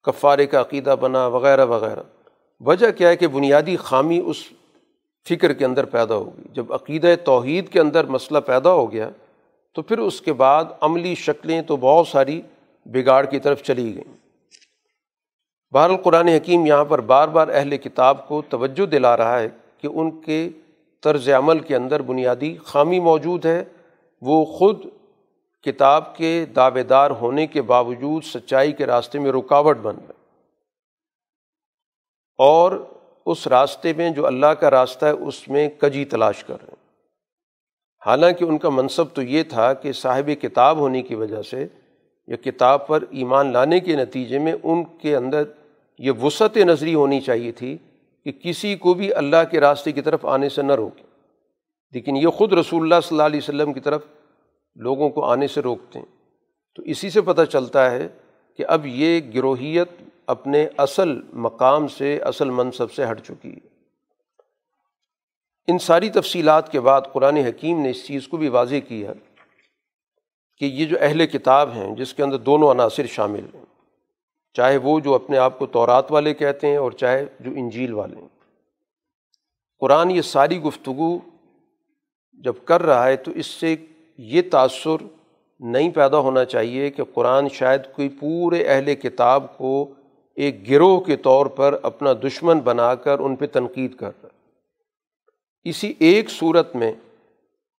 [0.03, 2.03] کفارے کا عقیدہ بنا، وغیرہ وغیرہ۔
[2.61, 4.37] وجہ کیا ہے کہ بنیادی خامی اس
[5.29, 9.11] فکر کے اندر پیدا ہوگی جب عقیدہ توحید کے اندر مسئلہ پیدا ہو گیا
[9.75, 12.43] تو پھر اس کے بعد عملی شکلیں تو بہت ساری
[12.85, 14.18] بگاڑ کی طرف چلی گئیں۔
[15.71, 19.49] بہر القرآن حکیم یہاں پر بار بار اہل کتاب کو توجہ دلا رہا ہے
[19.79, 20.51] کہ ان کے
[21.03, 23.65] طرز عمل کے اندر بنیادی خامی موجود ہے۔
[24.23, 24.85] وہ خود
[25.63, 30.35] کتاب کے دعوے دار ہونے کے باوجود سچائی کے راستے میں رکاوٹ بن گئے۔
[32.39, 32.85] اور
[33.27, 36.79] اس راستے میں جو اللہ کا راستہ ہے، اس میں کجی تلاش کر رہے ہیں۔
[38.07, 41.67] حالانکہ ان کا منصب تو یہ تھا کہ صاحب کتاب ہونے کی وجہ سے
[42.27, 45.43] یا کتاب پر ایمان لانے کے نتیجے میں ان کے اندر
[45.99, 47.79] یہ وسعت نظری ہونی چاہیے تھی
[48.25, 51.03] کہ کسی کو بھی اللہ کے راستے کی طرف آنے سے نہ روکے۔
[51.91, 54.05] لیکن یہ خود رسول اللہ صلی اللہ علیہ وسلم کی طرف
[54.77, 56.07] لوگوں کو آنے سے روکتے ہیں۔
[56.75, 58.09] تو اسی سے پتہ چلتا ہے
[58.57, 59.89] کہ اب یہ گروہیت
[60.27, 63.69] اپنے اصل مقام سے، اصل منصب سے ہٹ چکی ہے۔
[65.67, 69.13] ان ساری تفصیلات کے بعد قرآن حکیم نے اس چیز کو بھی واضح کیا
[70.59, 73.58] کہ یہ جو اہل کتاب ہیں، جس کے اندر دونوں عناصر شامل ہیں۔
[74.53, 78.17] چاہے وہ جو اپنے آپ کو تورات والے کہتے ہیں اور چاہے جو انجیل والے
[78.17, 78.29] ہیں۔
[79.79, 81.19] قرآن یہ ساری گفتگو
[82.33, 83.77] جب کر رہا ہے تو اس سے
[84.19, 85.05] یہ تأثر
[85.61, 89.87] نہیں پیدا ہونا چاہیے کہ قرآن شاید کوئی پورے اہل کتاب کو
[90.37, 94.29] ایک گروہ کے طور پر اپنا دشمن بنا کر ان پہ تنقید کر رہا
[95.65, 96.93] اسی ایک صورت میں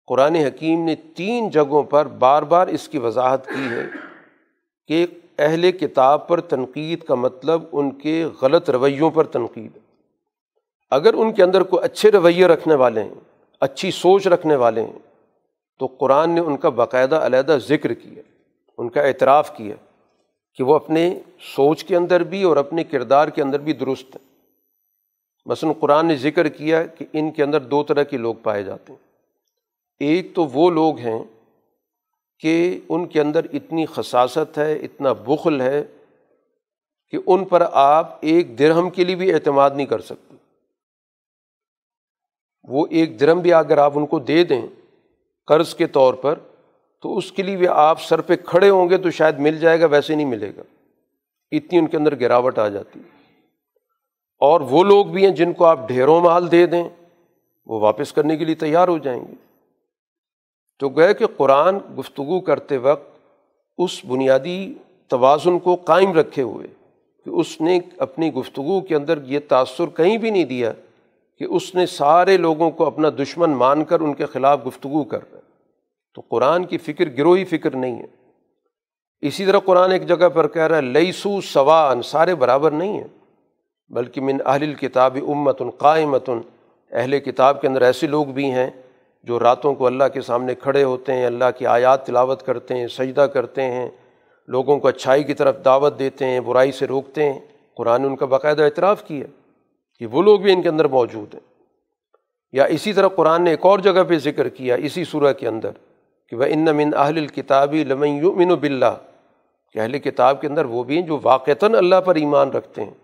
[0.07, 3.85] قرآن حکیم نے تین جگہوں پر بار بار اس کی وضاحت کی ہے
[4.87, 5.07] کہ
[5.39, 9.79] اہل کتاب پر تنقید کا مطلب ان کے غلط رویوں پر تنقید
[10.91, 13.15] اگر ان کے اندر کوئی اچھے رویے رکھنے والے ہیں،
[13.61, 14.99] اچھی سوچ رکھنے والے ہیں،
[15.79, 18.23] تو قرآن نے ان کا باقاعدہ علیحدہ ذکر کیا،
[18.79, 19.75] ان کا اعتراف کیا
[20.55, 24.29] کہ وہ اپنے سوچ کے اندر بھی اور اپنے کردار کے اندر بھی درست ہیں۔
[25.47, 28.93] مثلاً قرآن نے ذکر کیا کہ ان کے اندر دو طرح کے لوگ پائے جاتے
[28.93, 29.09] ہیں۔
[30.01, 31.25] ایک تو وہ لوگ ہیں
[32.39, 35.85] کہ ان کے اندر اتنی خصاصت ہے، اتنا بخل ہے
[37.11, 40.37] کہ ان پر آپ ایک درہم کے لیے بھی اعتماد نہیں کر سکتے۔
[42.63, 44.63] وہ ایک درم بھی اگر آپ ان کو دے دیں
[45.47, 46.39] قرض کے طور پر،
[47.03, 49.81] تو اس کے لیے بھی آپ سر پہ کھڑے ہوں گے تو شاید مل جائے
[49.81, 50.63] گا، ویسے نہیں ملے گا۔
[51.53, 53.19] اتنی ان کے اندر گراوٹ آ جاتی۔ ہے
[54.41, 56.89] اور وہ لوگ بھی ہیں جن کو آپ ڈھیروں مال دے دیں،
[57.67, 59.48] وہ واپس کرنے کے لیے تیار ہو جائیں گے۔
[60.79, 63.19] تو گئے کہ قرآن گفتگو کرتے وقت
[63.79, 64.75] اس بنیادی
[65.09, 66.67] توازن کو قائم رکھے ہوئے
[67.25, 70.73] کہ اس نے اپنی گفتگو کے اندر یہ تأثر کہیں بھی نہیں دیا
[71.39, 75.21] کہ اس نے سارے لوگوں کو اپنا دشمن مان کر ان کے خلاف گفتگو کر
[75.21, 75.43] رہا ہے۔
[76.15, 78.07] تو قرآن کی فکر، گروہی فکر نہیں ہے۔
[79.21, 83.09] اسی طرح قرآن ایک جگہ پر کہہ رہا ہے لئیسو سوان، سارے برابر نہیں ہیں۔
[83.89, 86.31] بلکہ من اہل الکتاب امت القائمت
[86.91, 88.71] اہل کتاب کے اندر ایسے لوگ بھی ہیں
[89.29, 92.87] جو راتوں کو اللہ کے سامنے کھڑے ہوتے ہیں، اللہ کی آیات تلاوت کرتے ہیں،
[92.87, 93.91] سجدہ کرتے ہیں،
[94.47, 97.41] لوگوں کو اچھائی کی طرف دعوت دیتے ہیں، برائی سے روکتے ہیں۔
[97.77, 99.27] قرآن ان کا باقاعدہ اعتراف کیا
[99.99, 101.41] کہ وہ لوگ بھی ان کے اندر موجود ہیں۔
[102.53, 105.71] یا اسی طرح قرآن نے ایک اور جگہ پہ ذکر کیا، اسی صورح کے اندر
[106.29, 108.97] کہ وہ ان من اہل الکتابی لمن یؤمن باللہ۔
[109.73, 112.95] کہ اہل کتاب کے اندر وہ بھی ہیں جو واقعتاً اللہ پر ایمان رکھتے ہیں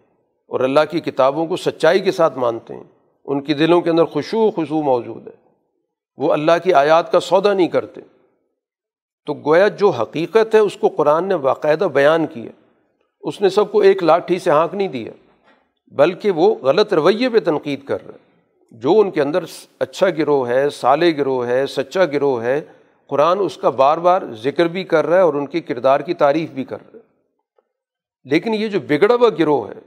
[0.49, 2.85] اور اللہ کی کتابوں کو سچائی کے ساتھ مانتے ہیں۔
[3.25, 5.44] ان کی دلوں کے اندر خوشو خوشو موجود ہے۔
[6.17, 8.01] وہ اللہ کی آیات کا سودا نہیں کرتے۔
[9.27, 12.51] تو گویا جو حقیقت ہے اس کو قرآن نے باقاعدہ بیان کیا۔
[13.21, 15.13] اس نے سب کو ایک لاٹھی سے ہانک نہیں دیا،
[15.87, 18.35] بلکہ وہ غلط رویے پہ تنقید کر رہا ہے
[18.71, 19.45] جو ان کے اندر
[19.79, 22.61] اچھا گروہ ہے، سالے گروہ ہے، سچا گروہ ہے،
[23.07, 26.15] قرآن اس کا بار بار ذکر بھی کر رہا ہے اور ان کے کردار کی
[26.15, 27.15] تعریف بھی کر رہا ہے۔
[28.25, 29.81] لیکن یہ جو بگڑا ہوا گروہ ہے،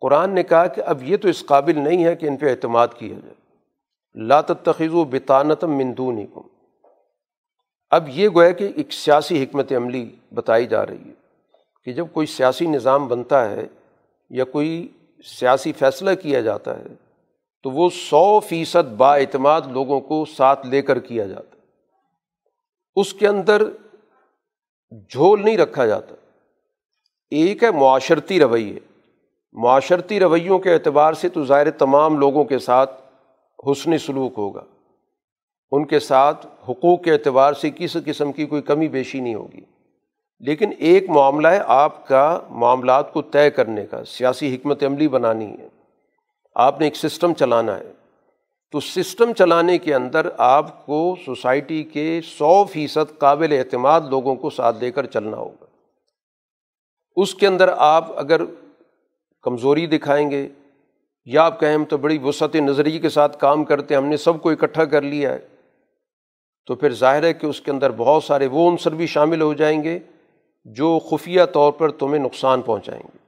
[0.00, 2.88] قرآن نے کہا کہ اب یہ تو اس قابل نہیں ہے کہ ان پہ اعتماد
[2.98, 3.43] کیا جائے۔
[4.14, 6.26] لات تخیض و بتانتم مندون
[7.90, 11.12] اب یہ گویا کہ ایک سیاسی حکمت عملی بتائی جا رہی ہے
[11.84, 13.66] کہ جب کوئی سیاسی نظام بنتا ہے
[14.30, 14.88] یا کوئی
[15.24, 16.84] سیاسی فیصلہ کیا جاتا ہے
[17.62, 21.56] تو وہ سو فیصد با اعتماد لوگوں کو ساتھ لے کر کیا جاتا
[22.96, 23.62] اس کے اندر
[25.10, 26.14] جھول نہیں رکھا جاتا۔
[27.30, 28.78] ایک ہے معاشرتی رویے۔
[29.52, 33.03] معاشرتی رویوں کے اعتبار سے تو ظاہر تمام لوگوں کے ساتھ
[33.70, 34.64] حسن سلوک ہوگا۔
[35.70, 39.60] ان کے ساتھ حقوق کے اعتبار سے کس قسم کی کوئی کمی بیشی نہیں ہوگی۔
[40.40, 45.58] لیکن ایک معاملہ ہے آپ کا معاملات کو طے کرنے کا، سیاسی حکمت عملی بنانی
[45.58, 45.68] ہے۔
[46.54, 47.92] آپ نے ایک سسٹم چلانا ہے۔
[48.72, 54.50] تو سسٹم چلانے کے اندر آپ کو سوسائٹی کے سو فیصد قابل اعتماد لوگوں کو
[54.50, 55.64] ساتھ دے کر چلنا ہوگا۔
[57.16, 58.40] اس کے اندر آپ اگر
[59.42, 60.48] کمزوری دکھائیں گے
[61.24, 64.16] یا آپ کہیں ہم تو بڑی وسعت نظریے کے ساتھ کام کرتے ہیں، ہم نے
[64.16, 65.38] سب کو اکٹھا کر لیا ہے۔
[66.66, 69.54] تو پھر ظاہر ہے کہ اس کے اندر بہت سارے وہ عنصر بھی شامل ہو
[69.54, 69.98] جائیں گے
[70.64, 73.18] جو خفیہ طور پر تمہیں نقصان پہنچائیں گے۔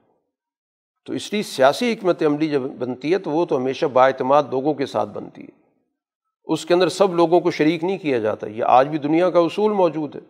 [1.05, 4.43] تو اس لیے سیاسی حکمت عملی جب بنتی ہے تو وہ تو ہمیشہ با اعتماد
[4.51, 5.67] لوگوں کے ساتھ بنتی ہے۔
[6.45, 9.39] اس کے اندر سب لوگوں کو شریک نہیں کیا جاتا، یہ آج بھی دنیا کا
[9.39, 10.21] اصول موجود ہے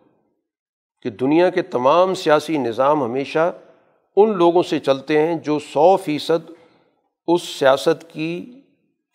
[1.01, 3.53] کہ دنیا کے تمام سیاسی نظام ہمیشہ
[4.15, 6.51] ان لوگوں سے چلتے ہیں جو سو فیصد
[7.27, 8.61] اس سیاست کی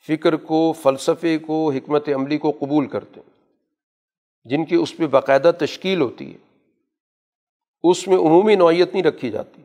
[0.09, 3.31] فکر کو، فلسفے کو، حکمت عملی کو قبول کرتے ہیں۔
[4.45, 6.39] جن کی اس پہ باقاعدہ تشکیل ہوتی ہے۔
[7.83, 9.63] اس میں عمومی نوعیت نہیں رکھی جاتی۔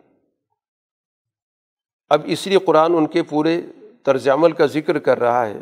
[2.10, 3.62] اب اس لیے قرآن ان کے پورے
[4.04, 5.58] طرز عمل کا ذکر کر رہا ہے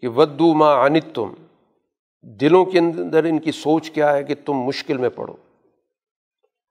[0.00, 1.34] کہ ودو ما انت تم
[2.22, 5.34] دلوں کے اندر ان کی سوچ کیا ہے کہ تم مشکل میں پڑھو۔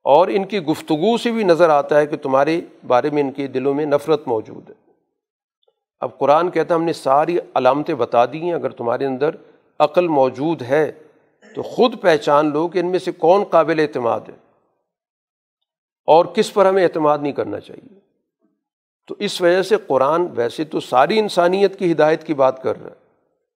[0.04, 3.48] اور ان کی گفتگو سے بھی نظر آتا ہے کہ تمہارے بارے میں ان کے
[3.48, 4.91] دلوں میں نفرت موجود ہے۔
[6.02, 9.30] اب قرآن کہتا ہے ہم نے ساری علامتیں بتا دی ہیں، اگر تمہارے اندر
[9.80, 10.92] عقل موجود ہے
[11.56, 14.36] تو خود پہچان لو کہ ان میں سے کون قابل اعتماد ہے۔
[16.06, 18.00] اور کس پر ہمیں اعتماد نہیں کرنا چاہیے۔
[19.08, 22.90] تو اس وجہ سے قرآن ویسے تو ساری انسانیت کی ہدایت کی بات کر رہا
[22.90, 22.96] ہے،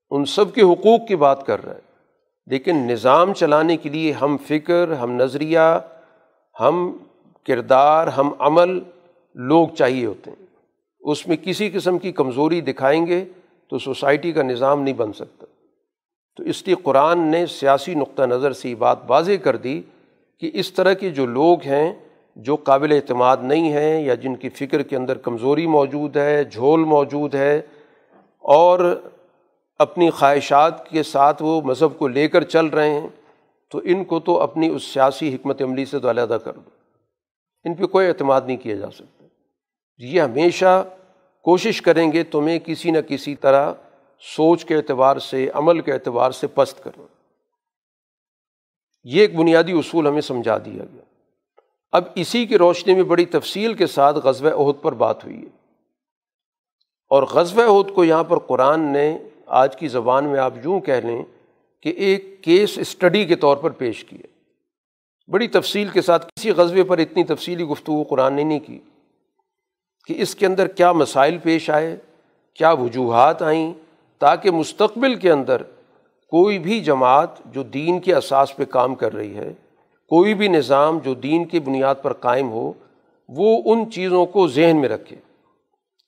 [0.09, 1.79] ان سب کے حقوق کی بات کر رہا ہے۔
[2.47, 5.79] لیکن نظام چلانے کے لیے ہم فکر، ہم نظریہ،
[6.59, 6.97] ہم
[7.47, 8.79] کردار، ہم عمل
[9.35, 10.44] لوگ چاہیے ہوتے ہیں۔
[11.11, 13.25] اس میں کسی قسم کی کمزوری دکھائیں گے
[13.67, 15.45] تو سوسائٹی کا نظام نہیں بن سکتا۔
[16.37, 19.81] تو اس لیے قرآن نے سیاسی نقطہ نظر سے یہ بات واضح کر دی
[20.39, 21.93] کہ اس طرح کے جو لوگ ہیں
[22.35, 26.79] جو قابل اعتماد نہیں ہیں یا جن کی فکر کے اندر کمزوری موجود ہے، جھول
[26.79, 27.61] موجود ہے
[28.39, 29.01] اور
[29.79, 33.07] اپنی خواہشات کے ساتھ وہ مذہب کو لے کر چل رہے ہیں،
[33.69, 36.69] تو ان کو تو اپنی اس سیاسی حکمت عملی سے تو علیحدہ کر دو۔
[37.65, 39.14] ان پہ کوئی اعتماد نہیں کیا جا سکتا۔
[39.97, 40.89] یہ ہمیشہ
[41.43, 43.73] کوشش کریں گے تمہیں کسی نہ کسی طرح
[44.19, 47.03] سوچ کے اعتبار سے، عمل کے اعتبار سے پست کریں
[49.03, 51.01] یہ ایک بنیادی اصول ہمیں سمجھا دیا گیا۔
[51.91, 55.49] اب اسی کی روشنی میں بڑی تفصیل کے ساتھ غزوہ عہد پر بات ہوئی ہے۔
[57.09, 60.93] اور غزوہ عہد کو یہاں پر قرآن نے آج کی زبان میں آپ یوں کہہ
[60.93, 61.23] لیں
[61.81, 64.27] کہ ایک کیس اسٹڈی کے طور پر پیش کیا
[65.31, 68.79] بڑی تفصیل کے ساتھ کسی غزبے پر اتنی تفصیلی گفتگو قرآن نے نہیں کی۔
[70.07, 71.97] کہ اس کے اندر کیا مسائل پیش آئے،
[72.53, 73.73] کیا وجوہات آئیں
[74.19, 75.63] تاکہ مستقبل کے اندر
[76.31, 79.53] کوئی بھی جماعت جو دین کے اساس پہ کام کر رہی ہے،
[80.09, 82.73] کوئی بھی نظام جو دین کی بنیاد پر قائم ہو،
[83.29, 85.15] وہ ان چیزوں کو ذہن میں رکھے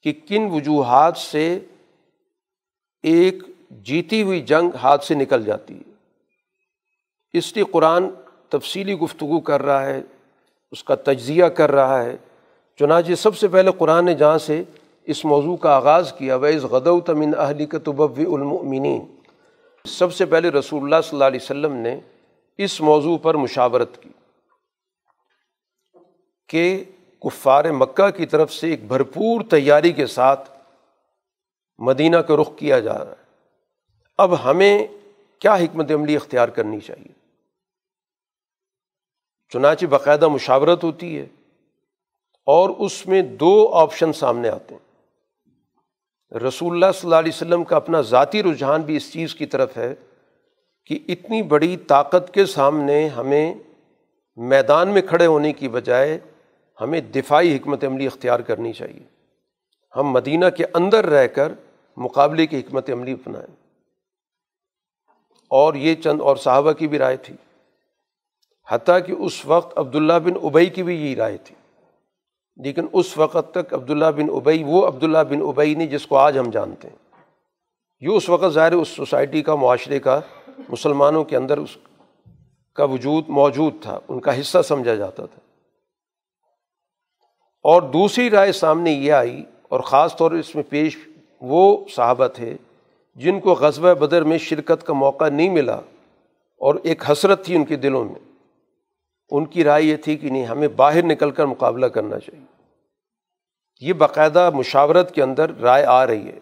[0.04, 1.60] کہ کن وجوہات سے
[3.04, 5.92] ایک جیتی ہوئی جنگ ہاتھ سے نکل جاتی ہے۔
[7.34, 8.10] اس لیے قرآن
[8.50, 10.02] تفصیلی گفتگو کر رہا ہے،
[10.72, 12.16] اس کا تجزیہ کر رہا ہے۔
[12.80, 14.64] چنانچہ سب سے پہلے قرآن نے جہاں سے
[15.04, 19.16] اس موضوع کا آغاز کیا ویز غدو تمن اہلی کا تبو المنین
[19.86, 22.00] سب سے پہلے رسول اللہ صلی اللہ علیہ وسلم نے
[22.58, 24.10] اس موضوع پر مشاورت کی
[26.50, 26.84] کہ
[27.24, 30.52] کفار مکہ کی طرف سے ایک بھرپور تیاری کے ساتھ
[31.80, 33.24] مدینہ کا رخ کیا جا رہا ہے۔
[34.18, 34.88] اب ہمیں
[35.40, 37.14] کیا حکمت عملی اختیار کرنی چاہیے؟
[39.54, 41.26] چنانچہ باقاعدہ مشاورت ہوتی ہے۔
[42.48, 44.88] اور اس میں دو آپشن سامنے آتے ہیں۔
[46.38, 49.78] رسول اللہ صلی اللہ علیہ وسلم کا اپنا ذاتی رجحان بھی اس چیز کی طرف
[49.78, 49.96] ہے
[50.86, 53.54] کہ اتنی بڑی طاقت کے سامنے ہمیں
[54.36, 56.20] میدان میں کھڑے ہونے کی بجائے
[56.82, 59.04] ہمیں دفاعی حکمت عملی اختیار کرنی چاہیے۔
[59.96, 61.52] ہم مدینہ کے اندر رہ کر
[61.98, 63.56] مقابلے کی حکمت عملی اپنائیں۔
[65.48, 67.36] اور یہ چند اور صحابہ کی بھی رائے تھی۔
[68.70, 71.56] حتیٰ کہ اس وقت عبداللہ بن ابئی کی بھی یہی رائے تھی۔
[72.64, 76.38] لیکن اس وقت تک عبداللہ بن ابئی، وہ عبداللہ بن ابئی نہیں جس کو آج
[76.38, 76.96] ہم جانتے ہیں۔
[78.00, 80.20] یہ اس وقت ظاہر اس سوسائٹی کا، معاشرے کا،
[80.70, 81.78] مسلمانوں کے اندر اس
[82.74, 85.40] کا وجود موجود تھا، ان کا حصہ سمجھا جاتا تھا۔
[87.64, 90.98] اور دوسری رائے سامنے یہ آئی، اور خاص طور اس میں پیش
[91.42, 92.58] وہ صحابہ تھے
[93.16, 95.76] جن کو غزبۂ بدر میں شرکت کا موقع نہیں ملا،
[96.58, 98.27] اور ایک حسرت تھی ان کے دلوں میں۔
[99.30, 102.46] ان کی رائے یہ تھی کہ نہیں، ہمیں باہر نکل کر مقابلہ کرنا چاہیے۔
[103.80, 106.40] یہ باقاعدہ مشاورت کے اندر رائے آ رہی ہے۔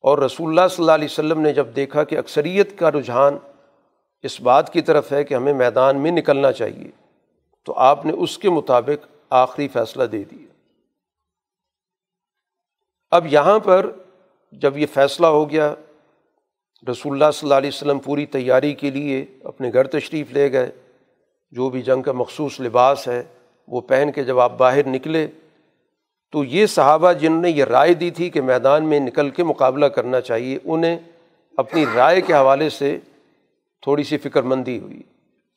[0.00, 3.38] اور رسول اللہ صلی اللہ علیہ وسلم نے جب دیکھا کہ اکثریت کا رجحان
[4.22, 6.90] اس بات کی طرف ہے کہ ہمیں میدان میں نکلنا چاہیے،
[7.62, 10.46] تو آپ نے اس کے مطابق آخری فیصلہ دے دیا۔
[13.10, 13.90] اب یہاں پر
[14.52, 15.74] جب یہ فیصلہ ہو گیا،
[16.90, 20.70] رسول اللہ صلی اللہ علیہ وسلم پوری تیاری کے لیے اپنے گھر تشریف لے گئے۔
[21.52, 23.22] جو بھی جنگ کا مخصوص لباس ہے،
[23.68, 25.26] وہ پہن کے جب آپ باہر نکلے،
[26.32, 29.86] تو یہ صحابہ جن نے یہ رائے دی تھی کہ میدان میں نکل کے مقابلہ
[29.86, 30.98] کرنا چاہیے، انہیں
[31.56, 32.98] اپنی رائے کے حوالے سے
[33.82, 35.02] تھوڑی سی فکر مندی ہوئی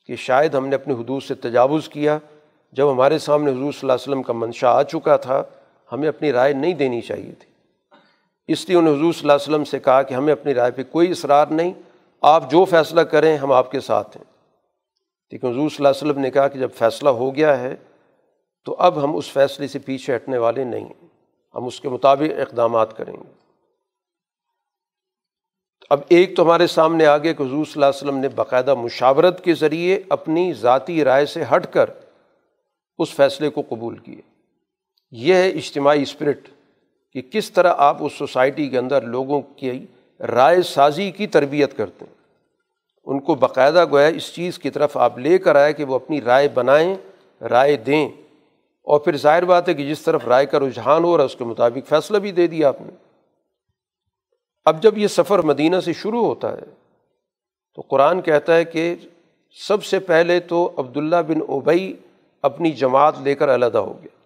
[0.06, 2.18] کہ شاید ہم نے اپنی حدود سے تجاوز کیا۔
[2.72, 5.42] جب ہمارے سامنے حضور صلی اللہ علیہ وسلم کا منشا آ چکا تھا،
[5.92, 7.50] ہمیں اپنی رائے نہیں دینی چاہیے تھی۔
[8.48, 10.82] اس لیے انہیں حضور صلی اللہ علیہ وسلم سے کہا کہ ہمیں اپنی رائے پہ
[10.82, 11.72] کوئی اصرار نہیں،
[12.20, 14.31] آپ جو فیصلہ کریں ہم آپ کے ساتھ ہیں۔
[15.32, 17.76] لیکن حضور صلی اللہ علیہ وسلم نے کہا کہ جب فیصلہ ہو گیا ہے
[18.64, 21.08] تو اب ہم اس فیصلے سے پیچھے ہٹنے والے نہیں ہیں۔
[21.54, 23.32] ہم اس کے مطابق اقدامات کریں گے۔
[25.90, 29.44] اب ایک تو ہمارے سامنے آگے کہ حضور صلی اللہ علیہ وسلم نے باقاعدہ مشاورت
[29.44, 31.90] کے ذریعے اپنی ذاتی رائے سے ہٹ کر
[32.98, 34.20] اس فیصلے کو قبول کیے۔
[35.10, 36.48] یہ ہے اجتماعی اسپرٹ
[37.12, 39.86] کہ کس طرح آپ اس سوسائٹی کے اندر لوگوں کی
[40.20, 42.21] رائے سازی کی تربیت کرتے ہیں۔
[43.04, 46.22] ان کو باقاعدہ گویا اس چیز کی طرف آپ لے کر آئے کہ وہ اپنی
[46.22, 46.94] رائے بنائیں،
[47.44, 48.08] رائے دیں۔
[48.82, 51.36] اور پھر ظاہر بات ہے کہ جس طرف رائے کا رجحان ہو رہا ہے، اس
[51.36, 52.90] کے مطابق فیصلہ بھی دے دیا آپ نے۔
[54.64, 56.62] اب جب یہ سفر مدینہ سے شروع ہوتا ہے،
[57.74, 58.94] تو قرآن کہتا ہے کہ
[59.68, 61.96] سب سے پہلے تو عبداللہ بن اوبئی
[62.42, 64.18] اپنی جماعت لے کر علیحدہ ہو گیا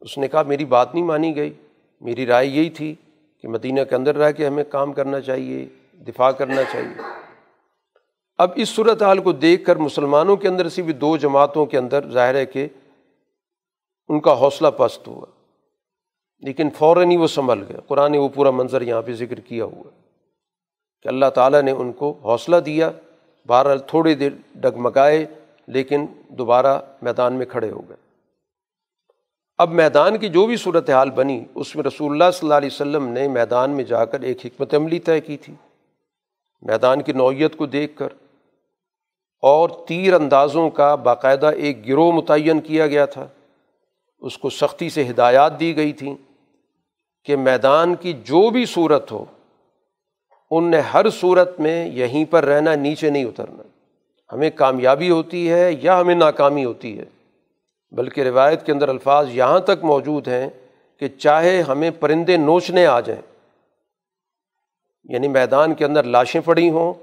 [0.00, 1.52] اس نے کہا، میری بات نہیں مانی گئی۔
[2.00, 2.94] میری رائے یہی تھی
[3.42, 5.68] کہ مدینہ کے اندر رہ کے ہمیں کام کرنا چاہیے۔
[6.06, 7.02] دفاع کرنا چاہیے۔
[8.38, 11.78] اب اس صورت حال کو دیکھ کر مسلمانوں کے اندر سے بھی دو جماعتوں کے
[11.78, 12.68] اندر ظاہر ہے کہ
[14.08, 15.26] ان کا حوصلہ پست ہوا۔
[16.40, 19.64] لیکن فوراً ہی وہ سنبھل گیا قرآن نے وہ پورا منظر یہاں پہ ذکر کیا
[19.64, 19.90] ہوا
[21.02, 22.90] کہ اللہ تعالیٰ نے ان کو حوصلہ دیا۔
[23.46, 25.26] بہرحال تھوڑی دیر ڈگمگائے،
[25.66, 27.96] لیکن دوبارہ میدان میں کھڑے ہو گئے۔
[29.58, 32.68] اب میدان کی جو بھی صورت حال بنی، اس میں رسول اللہ صلی اللہ علیہ
[32.72, 35.54] وسلم نے میدان میں جا کر ایک حکمت عملی طے کی تھی۔
[36.62, 38.08] میدان کی نوعیت کو دیکھ کر
[39.42, 43.26] اور تیر اندازوں کا باقاعدہ ایک گروہ متعین کیا گیا تھا۔
[44.20, 46.14] اس کو سختی سے ہدایات دی گئی تھیں
[47.24, 49.24] کہ میدان کی جو بھی صورت ہو،
[50.50, 53.62] ان نے ہر صورت میں یہیں پر رہنا، نیچے نہیں اترنا۔
[54.32, 57.04] ہمیں کامیابی ہوتی ہے یا ہمیں ناکامی ہوتی ہے؟
[57.90, 60.48] بلکہ روایت کے اندر الفاظ یہاں تک موجود ہیں
[60.98, 63.22] کہ چاہے ہمیں پرندے نوچنے آ جائیں
[65.08, 66.94] یعنی میدان کے اندر لاشیں پڑی ہوں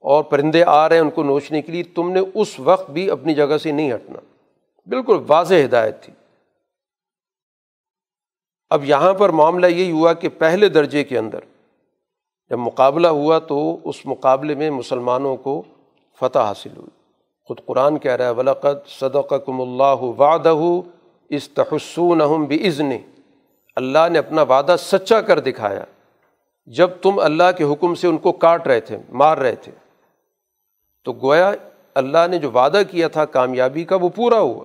[0.00, 3.10] اور پرندے آ رہے ہیں ان کو نوچنے کے لیے، تم نے اس وقت بھی
[3.10, 4.18] اپنی جگہ سے نہیں ہٹنا۔
[4.86, 6.12] بالکل واضح ہدایت تھی۔
[8.70, 11.38] اب یہاں پر معاملہ یہی ہوا کہ پہلے درجے کے اندر
[12.50, 15.62] جب مقابلہ ہوا تو اس مقابلے میں مسلمانوں کو
[16.20, 17.02] فتح حاصل ہوئی۔
[17.44, 20.54] خود قرآن کہہ رہا ہے ولاقت صدق کم اللہ وعدہ
[21.30, 22.90] استحسون بزن
[23.76, 25.84] اللہ نے اپنا وعدہ سچا کر دکھایا۔
[26.66, 29.72] جب تم اللہ کے حکم سے ان کو کاٹ رہے تھے، مار رہے تھے،
[31.04, 31.52] تو گویا
[31.94, 34.64] اللہ نے جو وعدہ کیا تھا کامیابی کا، وہ پورا ہوا۔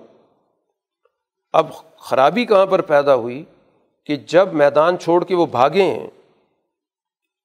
[1.52, 3.44] اب خرابی کہاں پر پیدا ہوئی
[4.04, 6.06] کہ جب میدان چھوڑ کے وہ بھاگے ہیں،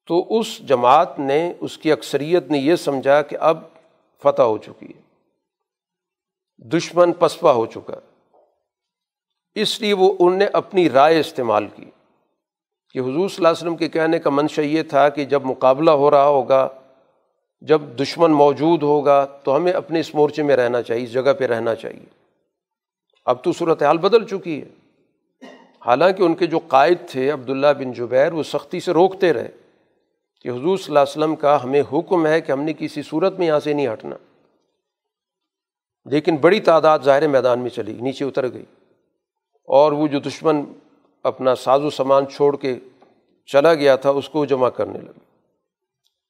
[0.07, 3.63] تو اس جماعت نے، اس کی اکثریت نے یہ سمجھا کہ اب
[4.23, 5.01] فتح ہو چکی ہے،
[6.57, 7.99] دشمن پسپا ہو چکا۔
[9.55, 11.85] اس لیے وہ ان نے اپنی رائے استعمال کی۔
[12.95, 15.91] کہ حضور صلی اللہ علیہ وسلم کے کہنے کا منشا یہ تھا کہ جب مقابلہ
[15.91, 16.69] ہو رہا ہوگا،
[17.61, 21.45] جب دشمن موجود ہوگا، تو ہمیں اپنے اس مورچے میں رہنا چاہیے، اس جگہ پہ
[21.45, 22.05] رہنا چاہیے۔
[23.25, 24.67] اب تو صورت حال بدل چکی ہے۔
[25.85, 29.49] حالانکہ ان کے جو قائد تھے، عبداللہ بن جبیر، وہ سختی سے روکتے رہے
[30.41, 33.39] کہ حضور صلی اللہ علیہ وسلم کا ہمیں حکم ہے کہ ہم نے کسی صورت
[33.39, 34.15] میں یہاں سے نہیں ہٹنا۔
[36.05, 38.65] لیکن بڑی تعداد ظاہر میدان میں چلی، نیچے اتر گئی۔
[39.63, 40.63] اور وہ جو دشمن
[41.25, 42.75] اپنا ساز و سامان چھوڑ کے
[43.45, 45.19] چلا گیا تھا، اس کو جمع کرنے لگے۔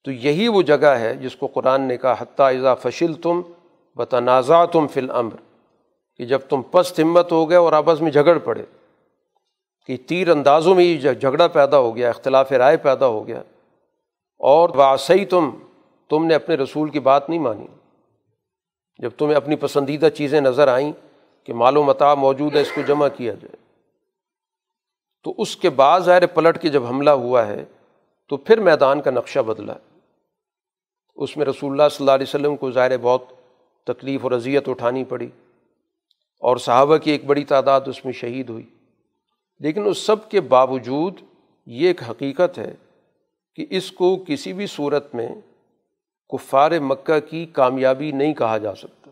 [0.04, 3.40] تو یہی وہ جگہ ہے جس کو قرآن نے کہا، حتیٰ اذا فشل تم
[3.96, 5.34] بتنازع تم فل امر
[6.16, 8.62] کہ جب تم پست ہمت ہو گئے اور آپس میں جھگڑ پڑے،
[9.86, 13.42] کہ تیر اندازوں میں ہی جھگڑا پیدا ہو گیا، اختلاف رائے پیدا ہو گیا۔
[14.38, 15.50] اور واسی تم
[16.10, 17.66] تم نے اپنے رسول کی بات نہیں مانی۔
[18.98, 20.92] جب تمہیں اپنی پسندیدہ چیزیں نظر آئیں
[21.44, 23.65] کہ مال و متا موجود ہے، اس کو جمع کیا جائے۔
[25.26, 27.64] تو اس کے بعد ظاہر پلٹ کے جب حملہ ہوا ہے،
[28.28, 29.72] تو پھر میدان کا نقشہ بدلا۔
[31.14, 33.22] اس میں رسول اللہ صلی اللہ علیہ وسلم کو ظاہر بہت
[33.84, 35.28] تکلیف اور اذیت اٹھانی پڑی
[36.38, 38.66] اور صحابہ کی ایک بڑی تعداد اس میں شہید ہوئی۔
[39.60, 41.20] لیکن اس سب کے باوجود
[41.66, 42.74] یہ ایک حقیقت ہے
[43.54, 45.28] کہ اس کو کسی بھی صورت میں
[46.28, 49.10] کفار مکہ کی کامیابی نہیں کہا جا سکتا۔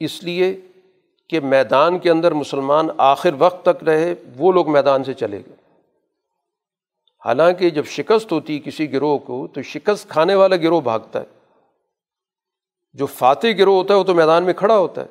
[0.00, 0.60] اس لیے
[1.28, 5.56] کہ میدان کے اندر مسلمان آخر وقت تک رہے، وہ لوگ میدان سے چلے گئے۔
[7.24, 11.24] حالانکہ جب شکست ہوتی کسی گروہ کو، تو شکست کھانے والا گروہ بھاگتا ہے۔
[12.92, 15.06] جو فاتح گروہ ہوتا ہے، وہ تو میدان میں کھڑا ہوتا ہے۔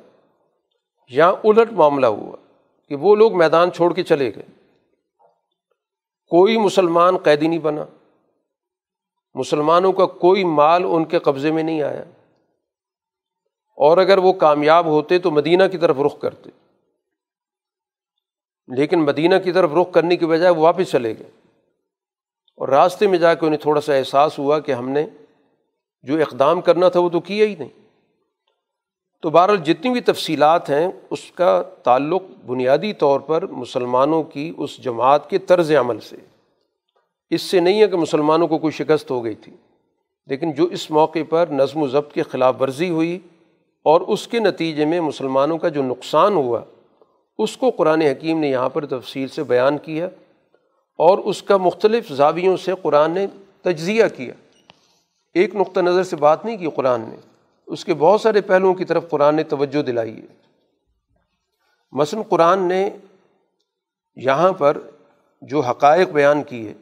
[1.09, 2.35] یہاں الٹ معاملہ ہوا
[2.89, 4.43] کہ وہ لوگ میدان چھوڑ کے چلے گئے۔
[6.27, 7.85] کوئی مسلمان قیدی نہیں بنا۔
[9.33, 12.03] مسلمانوں کا کوئی مال ان کے قبضے میں نہیں آیا۔
[13.75, 16.49] اور اگر وہ کامیاب ہوتے تو مدینہ کی طرف رخ کرتے۔
[18.67, 21.29] لیکن مدینہ کی طرف رخ کرنے کی بجائے وہ واپس چلے گئے۔
[22.57, 25.05] اور راستے میں جا کے انہیں تھوڑا سا احساس ہوا کہ ہم نے
[26.03, 27.69] جو اقدام کرنا تھا وہ تو کیا ہی نہیں۔
[29.21, 34.77] تو بہرحال جتنی بھی تفصیلات ہیں، اس کا تعلق بنیادی طور پر مسلمانوں کی اس
[34.77, 36.15] جماعت کے طرز عمل سے۔
[37.29, 39.53] اس سے نہیں ہے کہ مسلمانوں کو کوئی شکست ہو گئی تھی،
[40.27, 43.19] لیکن جو اس موقع پر نظم و ضبط کی خلاف ورزی ہوئی
[43.83, 46.61] اور اس کے نتیجے میں مسلمانوں کا جو نقصان ہوا،
[47.37, 50.05] اس کو قرآن حکیم نے یہاں پر تفصیل سے بیان کیا
[50.97, 53.27] اور اس کا مختلف زاویوں سے قرآن نے
[53.61, 54.33] تجزیہ کیا۔
[55.33, 57.15] ایک نقطہ نظر سے بات نہیں کی قرآن نے،
[57.67, 60.43] اس کے بہت سارے پہلوؤں کی طرف قرآن نے توجہ دلائی ہے۔
[61.91, 62.89] مثلاً قرآن نے
[64.15, 64.77] یہاں پر
[65.41, 66.73] جو حقائق بیان کی ہے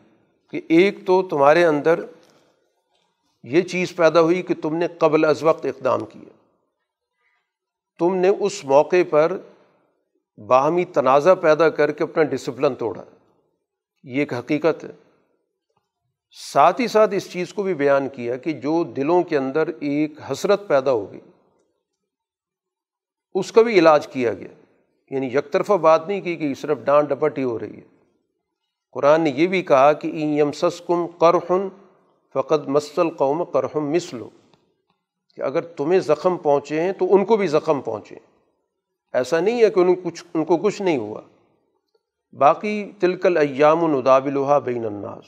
[0.52, 2.00] کہ ایک تو تمہارے اندر
[3.44, 6.41] یہ چیز پیدا ہوئی کہ تم نے قبل از وقت اقدام کیا۔
[8.02, 9.38] تم نے اس موقع پر
[10.48, 13.04] باہمی تنازع پیدا کر کے اپنا ڈسپلن توڑا۔
[14.04, 14.92] یہ ایک حقیقت ہے۔
[16.54, 20.12] ساتھ ہی ساتھ اس چیز کو بھی بیان کیا کہ جو دلوں کے اندر ایک
[20.32, 21.20] حسرت پیدا ہو گئی
[23.34, 24.48] اس کا بھی علاج کیا گیا۔
[25.12, 28.04] یعنی یک طرفہ بات نہیں کی کہ صرف ڈانٹ ڈپٹ ہی ہو رہی ہے۔
[28.92, 31.68] قرآن نے یہ بھی کہا کہ یم سس کم کرہن
[32.34, 34.30] فقط مسل قوم کرہم مسلو
[35.36, 38.16] کہ اگر تمہیں زخم پہنچے ہیں تو ان کو بھی زخم پہنچے
[39.14, 41.22] ایسا نہیں ہے کہ ان کچھ، ان کو کچھ نہیں ہوا۔
[42.32, 45.26] باقی تلکل ایام الدابلحا بین الناس۔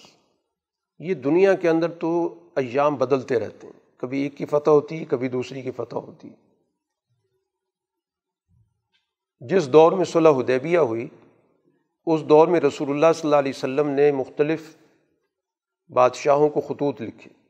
[0.99, 5.05] یہ دنیا کے اندر تو ایام بدلتے رہتے ہیں۔ کبھی ایک کی فتح ہوتی ہے
[5.05, 6.33] کبھی دوسری کی فتح ہوتی۔ ہے
[9.39, 11.07] جس دور میں صلح حدیبیہ ہوئی،
[12.05, 14.75] اس دور میں رسول اللہ صلی اللہ علیہ وسلم نے مختلف
[15.89, 17.42] بادشاہوں کو خطوط لکھے۔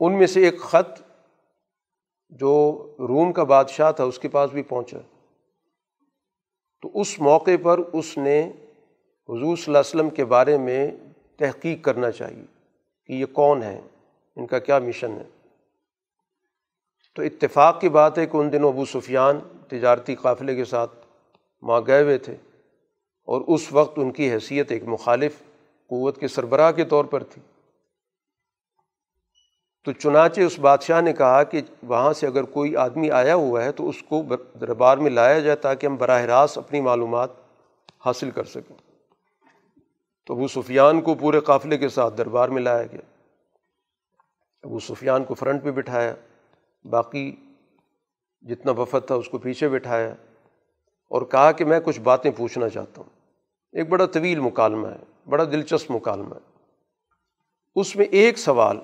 [0.00, 1.02] ان میں سے ایک خط
[2.28, 4.98] جو روم کا بادشاہ تھا، اس کے پاس بھی پہنچا۔
[6.82, 8.40] تو اس موقع پر اس نے
[9.28, 10.90] حضور صلی اللہ علیہ وسلم کے بارے میں
[11.36, 12.44] تحقیق کرنا چاہیے
[13.06, 13.80] کہ یہ کون ہے
[14.36, 15.24] ان کا کیا مشن ہے۔
[17.14, 20.90] تو اتفاق کی بات ہے کہ ان دنوں ابو سفیان تجارتی قافلے کے ساتھ
[21.62, 22.36] وہاں گئے ہوئے تھے
[23.24, 25.38] اور اس وقت ان کی حیثیت ایک مخالف
[25.86, 27.42] قوت کے سربراہ کے طور پر تھی۔
[29.88, 33.72] تو چنانچہ اس بادشاہ نے کہا کہ وہاں سے اگر کوئی آدمی آیا ہوا ہے
[33.72, 34.22] تو اس کو
[34.60, 37.30] دربار میں لایا جائے تاکہ ہم براہ راست اپنی معلومات
[38.06, 38.76] حاصل کر سکیں۔
[40.26, 43.00] تو ابو سفیان کو پورے قافلے کے ساتھ دربار میں لایا گیا۔
[44.62, 46.14] ابو سفیان کو فرنٹ پہ بٹھایا۔
[46.84, 47.36] باقی
[48.42, 50.14] جتنا وفد تھا اس کو پیچھے بٹھایا۔
[51.08, 53.10] اور کہا کہ میں کچھ باتیں پوچھنا چاہتا ہوں۔
[53.72, 56.58] ایک بڑا طویل مکالمہ ہے، بڑا دلچسپ مکالمہ ہے۔
[57.76, 58.78] اس میں ایک سوال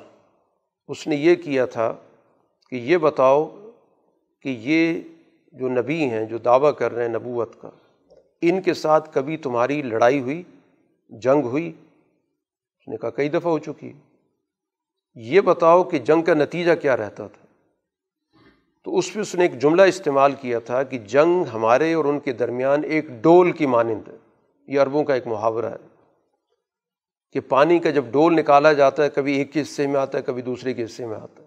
[0.89, 1.95] اس نے یہ کیا تھا
[2.71, 3.71] کہ یہ بتاؤ
[4.43, 5.01] کہ یہ
[5.53, 7.71] جو نبی ہیں، جو دعویٰ کر رہے ہیں نبوت کا،
[8.43, 10.43] ان کے ساتھ کبھی تمہاری لڑائی ہوئی،
[11.09, 11.73] جنگ ہوئی؟
[12.79, 13.93] اس نے کہا کئی دفعہ ہو چکی۔
[15.15, 17.47] یہ بتاؤ کہ جنگ کا نتیجہ کیا رہتا تھا۔
[18.85, 22.21] تو اس پہ اس نے ایک جملہ استعمال کیا تھا کہ جنگ ہمارے اور ان
[22.21, 24.17] کے درمیان ایک ڈول کی مانند ہے۔
[24.67, 25.94] یہ عربوں کا ایک محاورہ ہے۔
[27.35, 30.23] کہ پانی کا جب ڈول نکالا جاتا ہے، کبھی ایک کے حصے میں آتا ہے،
[30.23, 31.47] کبھی دوسرے کے حصے میں آتا ہے۔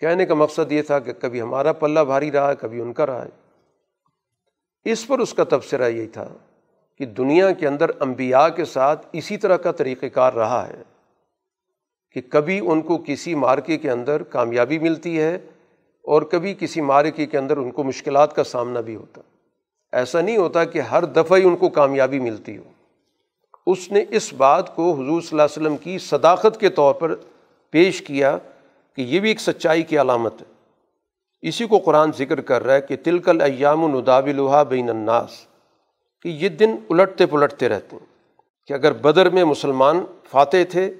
[0.00, 3.06] کہنے کا مقصد یہ تھا کہ کبھی ہمارا پلہ بھاری رہا ہے، کبھی ان کا
[3.06, 3.30] رہا ہے۔
[4.84, 6.28] اس پر اس کا تبصرہ یہی تھا
[6.98, 10.82] کہ دنیا کے اندر انبیاء کے ساتھ اسی طرح کا طریقۂ کار رہا ہے
[12.12, 15.36] کہ کبھی ان کو کسی مارکے کے اندر کامیابی ملتی ہے
[16.02, 19.20] اور کبھی کسی مارکے کے اندر ان کو مشکلات کا سامنا بھی ہوتا۔
[19.92, 22.62] ایسا نہیں ہوتا کہ ہر دفعہ ہی ان کو کامیابی ملتی ہو۔
[23.66, 27.14] اس نے اس بات کو حضور صلی اللہ علیہ وسلم کی صداقت کے طور پر
[27.70, 28.38] پیش کیا
[28.96, 30.52] کہ یہ بھی ایک سچائی کی علامت ہے۔
[31.42, 35.46] اسی کو قرآن ذکر کر رہا ہے کہ تلکل ایام نداب الحا بین الناس،
[36.22, 38.06] کہ یہ دن الٹتے پلٹتے رہتے ہیں۔
[38.66, 40.94] کہ اگر بدر میں مسلمان فاتح تھے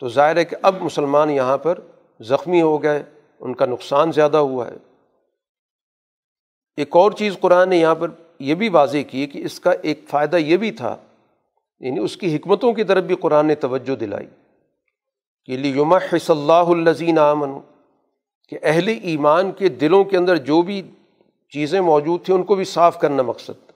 [0.00, 1.78] تو ظاہر ہے کہ اب مسلمان یہاں پر
[2.20, 3.02] زخمی ہو گئے،
[3.40, 4.76] ان کا نقصان زیادہ ہوا ہے۔
[6.76, 10.00] ایک اور چیز قرآن نے یہاں پر یہ بھی واضح کی کہ اس کا ایک
[10.08, 10.96] فائدہ یہ بھی تھا
[11.80, 14.26] یعنی اس کی حکمتوں کی طرف بھی قرآن نے توجہ دلائی
[15.44, 17.50] کہ لیما حص اللہ الزین آمن
[18.48, 20.82] کہ اہل ایمان کے دلوں کے اندر جو بھی
[21.50, 23.72] چیزیں موجود تھیں ان کو بھی صاف کرنا مقصد تھا،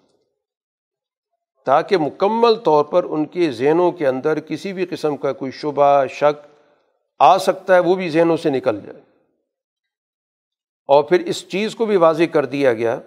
[1.65, 6.07] تاکہ مکمل طور پر ان کے ذہنوں کے اندر کسی بھی قسم کا کوئی شبہ،
[6.07, 6.47] شک
[7.19, 9.01] آ سکتا ہے، وہ بھی ذہنوں سے نکل جائے۔
[10.87, 13.01] اور پھر اس چیز کو بھی واضح کر دیا گیا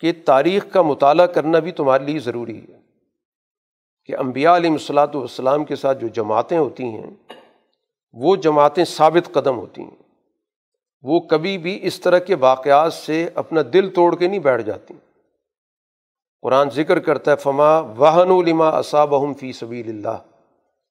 [0.00, 2.79] کہ تاریخ کا مطالعہ کرنا بھی تمہارے لیے ضروری ہے۔
[4.10, 7.10] کہ امبیا علیہ الصلاۃ والسلام کے ساتھ جو جماعتیں ہوتی ہیں،
[8.12, 9.96] وہ جماعتیں ثابت قدم ہوتی ہیں۔
[11.02, 14.94] وہ کبھی بھی اس طرح کے واقعات سے اپنا دل توڑ کے نہیں بیٹھ جاتی۔
[16.42, 20.18] قرآن ذکر کرتا ہے، فما واہن الما اصاب فی سبیل اللہ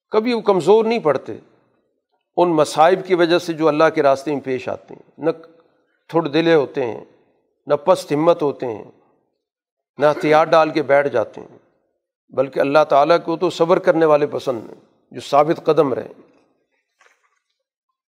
[0.09, 1.33] کبھی وہ کمزور نہیں پڑتے۔
[2.37, 5.29] ان مصائب کی وجہ سے جو اللہ کے راستے میں پیش آتے ہیں۔ نہ
[6.07, 7.05] تھوڑ دلے ہوتے ہیں،
[7.67, 8.91] نہ پست ہمت ہوتے ہیں،
[9.97, 11.68] نہ ہتھیار ڈال کے بیٹھ جاتے ہیں۔
[12.29, 14.81] بلکہ اللہ تعالیٰ کو تو صبر کرنے والے پسند ہیں،
[15.11, 16.13] جو ثابت قدم رہیں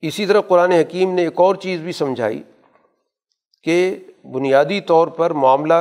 [0.01, 2.43] اسی طرح قرآن حکیم نے ایک اور چیز بھی سمجھائی
[3.63, 5.73] کہ بنیادی طور پر معاملہ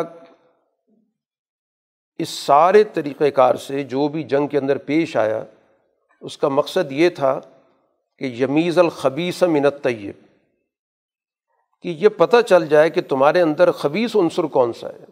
[2.19, 5.45] اس سارے طریقۂ کار سے جو بھی جنگ کے اندر پیش آیا،
[6.21, 7.41] اس کا مقصد یہ تھا
[8.19, 10.15] کہ یمیز الخبیس منت طیب
[11.83, 15.05] کہ یہ پتہ چل جائے کہ تمہارے اندر خبیص عنصر کون سا ہے۔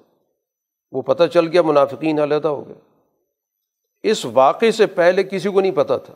[0.93, 2.88] وہ پتہ چل گیا، منافقین علیحدہ ہو گئے۔
[4.03, 6.15] اس واقعے سے پہلے کسی کو نہیں پتہ تھا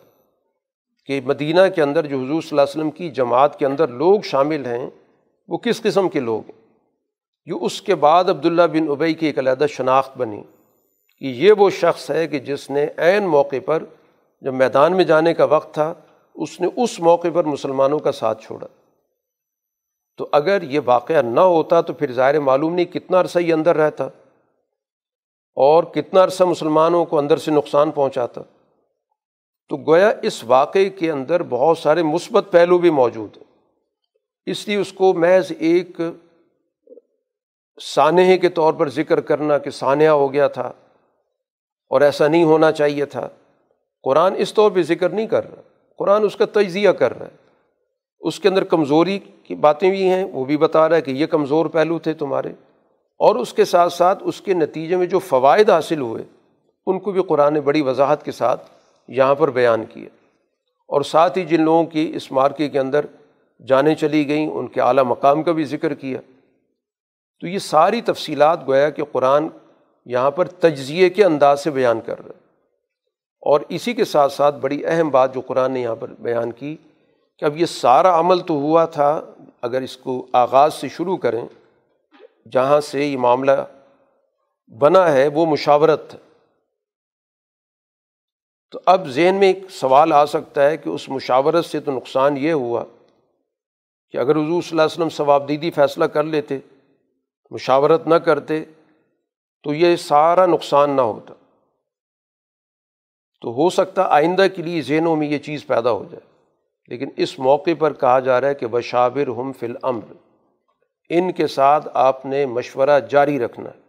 [1.06, 4.20] کہ مدینہ کے اندر جو حضور صلی اللہ علیہ وسلم کی جماعت کے اندر لوگ
[4.20, 4.90] شامل ہیں،
[5.48, 6.62] وہ کس قسم کے لوگ ہیں؟
[7.46, 10.42] جو اس کے بعد عبداللہ بن ابئی کی ایک علیحدہ شناخت بنی
[11.18, 13.82] کہ یہ وہ شخص ہے کہ جس نے عین موقع پر
[14.40, 15.94] جب میدان میں جانے کا وقت تھا،
[16.34, 18.66] اس نے اس موقع پر مسلمانوں کا ساتھ چھوڑا۔
[20.16, 23.76] تو اگر یہ واقعہ نہ ہوتا تو پھر ظاہر معلوم نہیں کتنا عرصہ یہ اندر
[23.76, 24.08] رہتا۔
[25.54, 28.40] اور کتنا عرصہ مسلمانوں کو اندر سے نقصان پہنچاتا۔
[29.68, 33.44] تو گویا اس واقعے کے اندر بہت سارے مثبت پہلو بھی موجود ہیں۔
[34.46, 36.00] اس لیے اس کو محض ایک
[37.82, 40.72] سانحے کے طور پر ذکر کرنا کہ سانحہ ہو گیا تھا
[41.90, 43.28] اور ایسا نہیں ہونا چاہیے تھا۔
[44.02, 45.62] قرآن اس طور پہ ذکر نہیں کر رہا۔
[45.98, 47.36] قرآن اس کا تجزیہ کر رہا ہے۔
[48.20, 51.26] اس کے اندر کمزوری کی باتیں بھی ہیں، وہ بھی بتا رہا ہے کہ یہ
[51.26, 52.52] کمزور پہلو تھے تمہارے۔
[53.22, 56.22] اور اس کے ساتھ ساتھ اس کے نتیجے میں جو فوائد حاصل ہوئے،
[56.86, 58.70] ان کو بھی قرآن نے بڑی وضاحت کے ساتھ
[59.08, 60.08] یہاں پر بیان کیا۔
[60.88, 63.06] اور ساتھ ہی جن لوگوں کی اس مارکے کے اندر
[63.66, 66.18] جانیں چلی گئیں، ان کے اعلیٰ مقام کا بھی ذکر کیا۔
[67.40, 69.48] تو یہ ساری تفصیلات گویا کہ قرآن
[70.06, 72.40] یہاں پر تجزیے کے انداز سے بیان کر رہا ہے۔
[73.40, 76.76] اور اسی کے ساتھ ساتھ بڑی اہم بات جو قرآن نے یہاں پر بیان کی
[77.38, 79.20] کہ اب یہ سارا عمل تو ہوا تھا،
[79.62, 81.46] اگر اس کو آغاز سے شروع کریں
[82.50, 83.52] جہاں سے یہ معاملہ
[84.78, 86.16] بنا ہے، وہ مشاورت
[88.70, 92.36] تو اب ذہن میں ایک سوال آ سکتا ہے کہ اس مشاورت سے تو نقصان
[92.36, 92.84] یہ ہوا
[94.10, 96.58] کہ اگر حضور صلی اللہ علیہ وسلم ثواب دیدی فیصلہ کر لیتے،
[97.50, 98.64] مشاورت نہ کرتے،
[99.62, 101.34] تو یہ سارا نقصان نہ ہوتا۔
[103.40, 106.32] تو ہو سکتا آئندہ کے لیے ذہنوں میں یہ چیز پیدا ہو جائے۔
[106.88, 110.31] لیکن اس موقع پر کہا جا رہا ہے کہ بشابر ہم فل امر
[111.14, 113.80] ان کے ساتھ آپ نے مشورہ جاری رکھنا ہے۔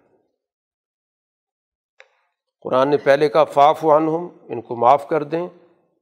[2.62, 5.48] قرآن نے پہلے کہا فاف وان ہم ان کو معاف کر دیں۔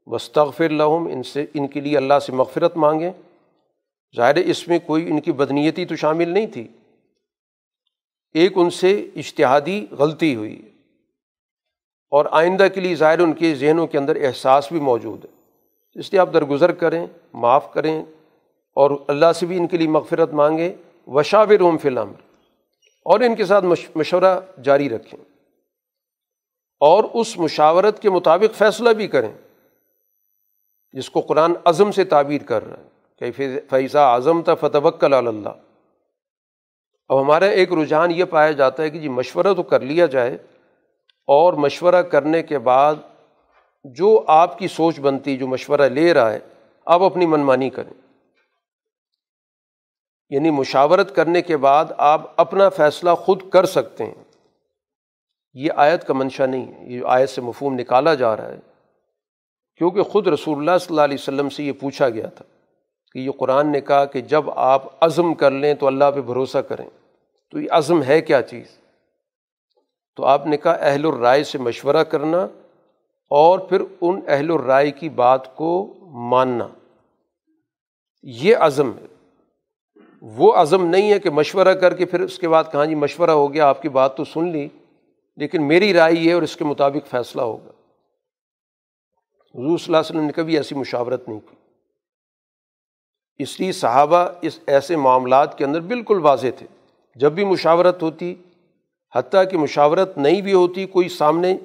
[0.07, 3.11] بستغفر لہم ان سے، ان کے لیے اللہ سے مغفرت مانگیں۔
[4.15, 6.67] ظاہر اس میں کوئی ان کی بدنیتی تو شامل نہیں تھی۔
[8.33, 10.69] ایک ان سے اشتہادی غلطی ہوئی۔
[12.09, 15.41] اور آئندہ کے لیے ظاہر ان کے ذہنوں کے اندر احساس بھی موجود ہے۔
[15.99, 18.01] اس لیے آپ درگزر کریں، معاف کریں
[18.73, 22.11] اور اللہ سے بھی ان کے لیے مغفرت مانگیں۔ وشاور روم فلم
[23.05, 23.65] اور ان کے ساتھ
[23.95, 25.19] مشورہ جاری رکھیں
[26.79, 29.31] اور اس مشاورت کے مطابق فیصلہ بھی کریں
[30.91, 34.77] جس کو قرآن عزم سے تعبیر کر رہا ہے کہ فیضہ اعظم تھا فتح
[35.11, 35.49] اللہ۔
[37.09, 40.37] اب ہمارا ایک رجحان یہ پایا جاتا ہے کہ جی مشورہ تو کر لیا جائے
[41.27, 42.95] اور مشورہ کرنے کے بعد
[43.83, 46.39] جو آپ کی سوچ بنتی جو مشورہ لے رہا ہے،
[46.85, 48.10] آپ اپنی منمانی کریں۔
[50.31, 54.23] یعنی مشاورت کرنے کے بعد آپ اپنا فیصلہ خود کر سکتے ہیں۔
[55.53, 58.59] یہ آیت کا منشا نہیں ہے، یہ آیت سے مفہوم نکالا جا رہا ہے۔
[59.75, 62.45] کیونکہ خود رسول اللہ صلی اللہ علیہ وسلم سے یہ پوچھا گیا تھا
[63.11, 66.57] کہ یہ قرآن نے کہا کہ جب آپ عزم کر لیں تو اللہ پہ بھروسہ
[66.57, 66.85] کریں۔
[67.51, 68.65] تو یہ عزم ہے کیا چیز؟
[70.15, 72.43] تو آپ نے کہا اہل الرائے سے مشورہ کرنا
[73.29, 76.67] اور پھر ان اہل الرائے کی بات کو ماننا۔
[78.23, 79.10] یہ عزم ہے۔
[80.21, 83.29] وہ عزم نہیں ہے کہ مشورہ کر کے پھر اس کے بعد کہاں جی مشورہ
[83.29, 84.67] ہو گیا، آپ کی بات تو سن لی،
[85.37, 87.71] لیکن میری رائے یہ اور اس کے مطابق فیصلہ ہوگا۔
[89.55, 91.55] حضور صلی اللہ علیہ وسلم نے کبھی ایسی مشاورت نہیں کی۔
[93.39, 96.67] اس لیے صحابہ اس ایسے معاملات کے اندر بالکل واضح تھے۔
[97.15, 98.35] جب بھی مشاورت ہوتی،
[99.15, 101.57] حتیٰ کہ مشاورت نہیں بھی ہوتی، کوئی سامنے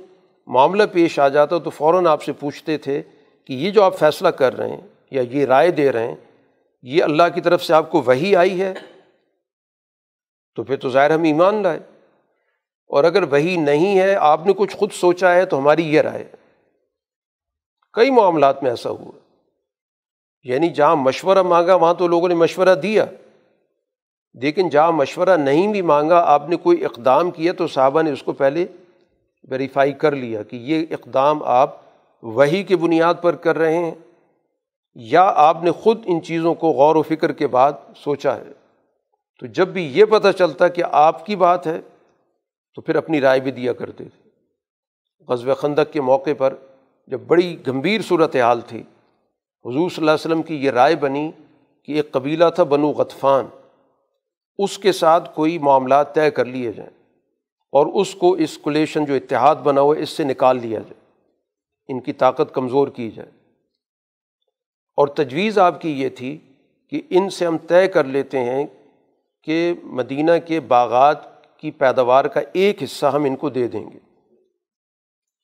[0.47, 3.03] معاملہ پیش آ جاتا تو فوراً آپ سے پوچھتے تھے
[3.45, 4.81] کہ یہ جو آپ فیصلہ کر رہے ہیں
[5.11, 6.17] یا یہ رائے دے رہے ہیں
[6.89, 8.75] یہ اللہ کی طرف سے آپ کو وہی آئی ہے،
[10.55, 11.81] تو پھر تو ظاہر ہم ایمان لائے۔
[12.87, 16.25] اور اگر وہی نہیں ہے، آپ نے کچھ خود سوچا ہے، تو ہماری یہ رائے
[17.93, 19.13] کئی معاملات میں ایسا ہوا۔
[20.43, 23.05] یعنی جہاں مشورہ مانگا، وہاں تو لوگوں نے مشورہ دیا۔
[24.35, 28.23] لیکن جہاں مشورہ نہیں بھی مانگا، آپ نے کوئی اقدام کیا، تو صحابہ نے اس
[28.23, 28.67] کو پہلے
[29.51, 31.77] ویریفائی کر لیا کہ یہ اقدام آپ
[32.23, 33.95] وہی کی بنیاد پر کر رہے ہیں۔
[34.99, 38.53] یا آپ نے خود ان چیزوں کو غور و فکر کے بعد سوچا ہے؟
[39.41, 41.81] تو جب بھی یہ پتہ چلتا کہ آپ کی بات ہے،
[42.75, 44.31] تو پھر اپنی رائے بھی دیا کرتے تھے۔
[45.29, 46.55] غزب خندق کے موقع پر
[47.07, 48.81] جب بڑی گمبھیر صورت حال تھی،
[49.65, 51.31] حضور صلی اللہ علیہ وسلم کی یہ رائے بنی
[51.85, 53.47] کہ ایک قبیلہ تھا بنو غطفان،
[54.59, 57.13] اس کے ساتھ کوئی معاملات طے کر لیے جائیں
[57.73, 61.01] اور اس کو اس کولیشن جو اتحاد بنا ہوا ہے، اس سے نکال لیا جائے۔
[61.89, 63.36] ان کی طاقت کمزور کی جائے۔
[64.97, 66.39] اور تجویز آپ کی یہ تھی
[66.91, 68.67] کہ ان سے ہم طے کر لیتے ہیں
[69.43, 71.19] کہ مدینہ کے باغات
[71.59, 73.99] کی پیداوار کا ایک حصہ ہم ان کو دے دیں گے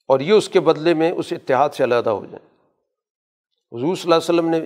[0.08, 2.48] اور یہ اس کے بدلے میں اس اتحاد سے علیحدہ ہو جائیں۔
[3.72, 4.60] حضور صلی اللہ علیہ وسلم نے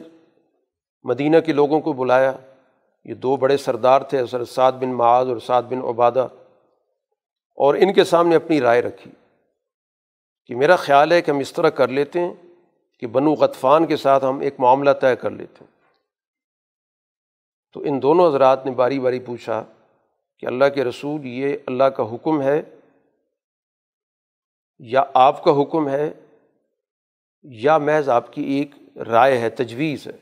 [1.02, 2.32] مدینہ کے لوگوں کو بلایا۔
[3.04, 6.28] یہ دو بڑے سردار تھے، حضرت سعد بن معاذ اور سعد بن عبادہ۔
[7.54, 9.10] اور ان کے سامنے اپنی رائے رکھی
[10.46, 12.34] کہ میرا خیال ہے کہ ہم اس طرح کر لیتے ہیں۔
[12.98, 15.76] کہ بنو غطفان کے ساتھ ہم ایک معاملہ طے کر لیتے ہیں۔
[17.72, 19.64] تو ان دونوں حضرات نے باری باری پوچھا
[20.38, 22.62] کہ اللہ کے رسول یہ اللہ کا حکم ہے
[24.78, 26.12] یا آپ کا حکم ہے
[27.42, 30.12] یا محض آپ کی ایک رائے ہے، تجویز ہے۔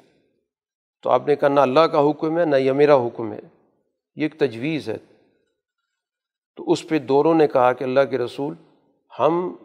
[1.03, 3.41] تو آپ نے کہا، نہ اللہ کا حکم ہے، نہ یہ میرا حکم ہے۔
[4.17, 4.97] یہ ایک تجویز ہے۔
[6.57, 8.55] تو اس پہ دونوں نے کہا کہ اللہ کے رسول،
[9.19, 9.57] ہم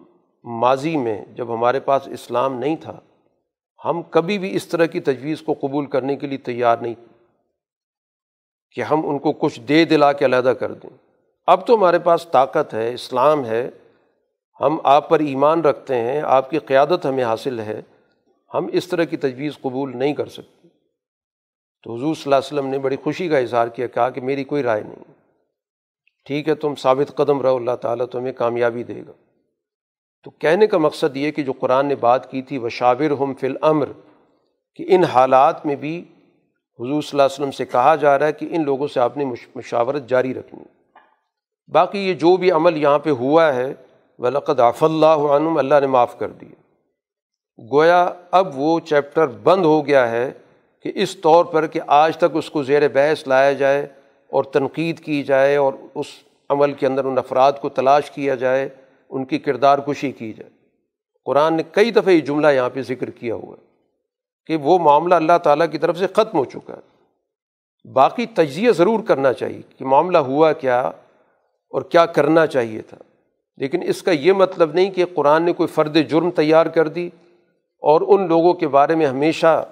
[0.44, 2.99] ماضی میں جب ہمارے پاس اسلام نہیں تھا،
[3.86, 6.94] ہم کبھی بھی اس طرح کی تجویز کو قبول کرنے کے لیے تیار نہیں
[8.72, 10.90] کہ ہم ان کو کچھ دے دلا کے علیحدہ کر دیں۔
[11.48, 13.70] اب تو ہمارے پاس طاقت ہے، اسلام ہے،
[14.61, 17.82] ہم آپ پر ایمان رکھتے ہیں، آپ کی قیادت ہمیں حاصل ہے،
[18.53, 20.68] ہم اس طرح کی تجویز قبول نہیں کر سکتے۔
[21.84, 24.44] تو حضور صلی اللہ علیہ وسلم نے بڑی خوشی کا اظہار کیا، کہا کہ میری
[24.44, 25.03] کوئی رائے نہیں۔
[26.26, 29.11] ٹھیک ہے، تم ثابت قدم رہو، اللہ تعالیٰ تمہیں کامیابی دے گا۔
[30.24, 33.34] تو کہنے کا مقصد یہ کہ جو قرآن نے بات کی تھی وہ شاور ہم
[33.34, 33.90] فل امر
[34.76, 36.06] کہ ان حالات میں بھی
[36.80, 39.18] حضور صلی اللہ علیہ وسلم سے کہا جا رہا ہے کہ ان لوگوں سے آپ
[39.18, 39.26] نے
[39.56, 40.64] مشاورت جاری رکھنی۔
[41.68, 43.74] باقی یہ جو بھی عمل یہاں پہ ہوا ہے،
[44.20, 46.56] ولقد آف اللہ عنم اللہ نے معاف کر دیے
[47.72, 50.32] گویا اب وہ چیپٹر بند ہو گیا ہے
[50.82, 53.88] کہ اس طور پر کہ آج تک اس کو زیر بحث لایا جائے
[54.28, 56.06] اور تنقید کی جائے اور اس
[56.50, 58.70] عمل کے اندر ان افراد کو تلاش کیا جائے۔
[59.10, 60.49] ان کی کردار کشی کی جائے۔
[61.26, 63.65] قرآن نے کئی دفعہ یہ جملہ یہاں پہ ذکر کیا ہوا ہے
[64.45, 66.99] کہ وہ معاملہ اللہ تعالیٰ کی طرف سے ختم ہو چکا ہے۔
[67.91, 70.80] باقی تجزیہ ضرور کرنا چاہیے کہ معاملہ ہوا کیا
[71.69, 72.98] اور کیا کرنا چاہیے تھا۔
[73.57, 77.10] لیکن اس کا یہ مطلب نہیں کہ قرآن نے کوئی فرد جرم تیار کر دی
[77.80, 79.65] اور ان لوگوں کے بارے میں ہمیشہ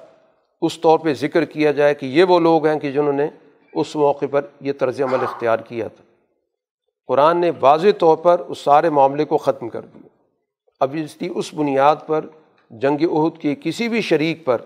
[0.61, 3.27] اس طور پہ ذکر کیا جائے کہ یہ وہ لوگ ہیں کہ جنہوں نے
[3.73, 6.06] اس موقع پر یہ طرز عمل اختیار کیا تھا۔
[7.07, 10.07] قرآن نے واضح طور پر اس سارے معاملے کو ختم کر دیا۔
[10.79, 12.25] اب اس کی اس بنیاد پر
[12.71, 14.61] جنگ عہد کے کسی بھی شریک پر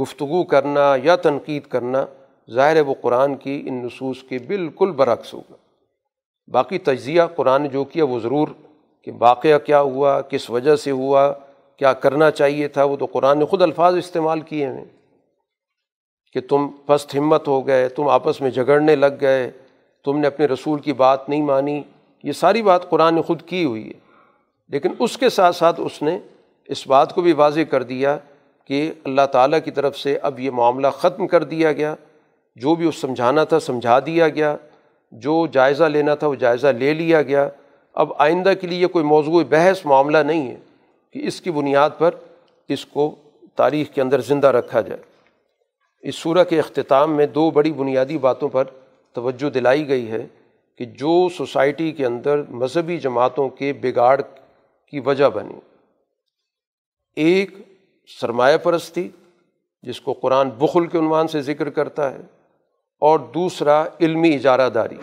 [0.00, 2.04] گفتگو کرنا یا تنقید کرنا،
[2.50, 5.56] ظاہر ہے وہ قرآن کی ان نصوص کے بالکل برعکس ہوگا۔
[6.52, 8.48] باقی تجزیہ قرآن جو کیا وہ ضرور
[9.02, 11.32] کہ واقعہ کیا ہوا، کس وجہ سے ہوا،
[11.76, 14.84] کیا کرنا چاہیے تھا، وہ تو قرآن نے خود الفاظ استعمال کیے ہیں
[16.32, 19.50] کہ تم پست ہمت ہو گئے، تم آپس میں جھگڑنے لگ گئے
[20.12, 21.82] تم نے اپنے رسول کی بات نہیں مانی،
[22.22, 23.92] یہ ساری بات قرآن نے خود کی ہوئی ہے۔
[24.68, 26.18] لیکن اس کے ساتھ ساتھ اس نے
[26.64, 28.18] اس بات کو بھی واضح کر دیا
[28.64, 31.94] کہ اللہ تعالیٰ کی طرف سے اب یہ معاملہ ختم کر دیا گیا۔
[32.56, 34.56] جو بھی اس سمجھانا تھا سمجھا دیا گیا،
[35.12, 37.48] جو جائزہ لینا تھا وہ جائزہ لے لیا گیا۔
[37.94, 40.56] اب آئندہ کے لیے کوئی موضوع بحث معاملہ نہیں ہے
[41.12, 42.14] کہ اس کی بنیاد پر
[42.68, 43.14] اس کو
[43.56, 45.00] تاریخ کے اندر زندہ رکھا جائے۔
[46.00, 48.64] اس صورح کے اختتام میں دو بڑی بنیادی باتوں پر
[49.12, 50.26] توجہ دلائی گئی ہے
[50.78, 54.20] کہ جو سوسائٹی کے اندر مذہبی جماعتوں کے بگاڑ
[54.86, 55.58] کی وجہ بنی۔
[57.16, 57.50] ایک
[58.20, 59.08] سرمایہ پرستی،
[59.82, 62.20] جس کو قرآن بخل کے عنوان سے ذکر کرتا ہے،
[62.98, 64.96] اور دوسرا علمی اجارہ داری۔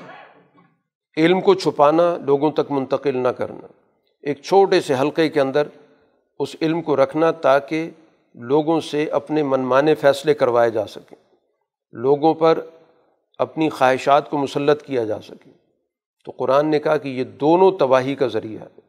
[1.17, 3.67] علم کو چھپانا، لوگوں تک منتقل نہ کرنا۔
[4.21, 5.67] ایک چھوٹے سے حلقے کے اندر
[6.39, 7.89] اس علم کو رکھنا تاکہ
[8.35, 11.15] لوگوں سے اپنے منمانے فیصلے کروائے جا سکیں۔
[11.91, 12.59] لوگوں پر
[13.37, 15.49] اپنی خواہشات کو مسلط کیا جا سکے۔
[16.25, 18.85] تو قرآن نے کہا کہ یہ دونوں تباہی کا ذریعہ ہے۔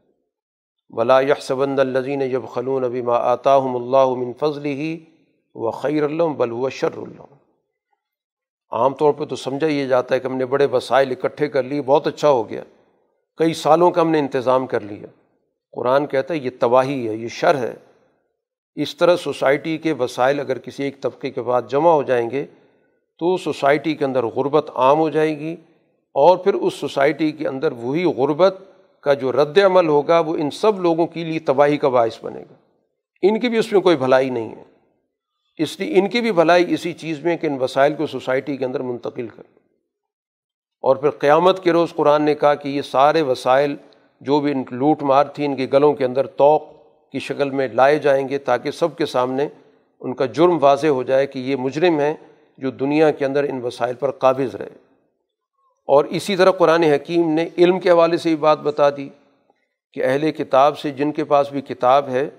[0.90, 5.04] ولا سبند الزین جب خلون ابی ما آطاہم اللہ من فضل ہی
[5.54, 7.22] و خیر اللہ بل و شر اللہ
[8.70, 11.62] عام طور پہ تو سمجھا یہ جاتا ہے کہ ہم نے بڑے وسائل اکٹھے کر
[11.62, 12.62] لیے، بہت اچھا ہو گیا۔
[13.36, 15.06] کئی سالوں کا ہم نے انتظام کر لیا۔
[15.72, 17.74] قرآن کہتا ہے یہ تباہی ہے، یہ شر ہے۔
[18.74, 22.46] اس طرح سوسائٹی کے وسائل اگر کسی ایک طبقے کے بعد جمع ہو جائیں گے
[23.18, 25.56] تو سوسائٹی کے اندر غربت عام ہو جائے گی
[26.14, 28.58] اور پھر اس سوسائٹی کے اندر وہی غربت
[29.00, 32.40] کا جو رد عمل ہوگا وہ ان سب لوگوں کے لیے تباہی کا باعث بنے
[32.40, 32.54] گا۔
[33.22, 34.64] ان کی بھی اس میں کوئی بھلائی نہیں ہے۔
[35.58, 38.64] اس لیے ان کی بھی بھلائی اسی چیز میں کہ ان وسائل کو سوسائٹی کے
[38.64, 39.58] اندر منتقل کریں۔
[40.80, 43.76] اور پھر قیامت کے روز قرآن نے کہا کہ یہ سارے وسائل
[44.20, 46.62] جو بھی ان لوٹ مار تھی ان کے گلوں کے اندر توق
[47.12, 49.48] کی شکل میں لائے جائیں گے تاکہ سب کے سامنے
[50.00, 52.14] ان کا جرم واضح ہو جائے کہ یہ مجرم ہیں۔
[52.58, 54.68] جو دنیا کے اندر ان وسائل پر قابض رہے۔
[55.86, 59.08] اور اسی طرح قرآن حکیم نے علم کے حوالے سے بھی بات بتا دی
[59.92, 62.30] کہ اہل کتاب سے جن کے پاس بھی کتاب ہے،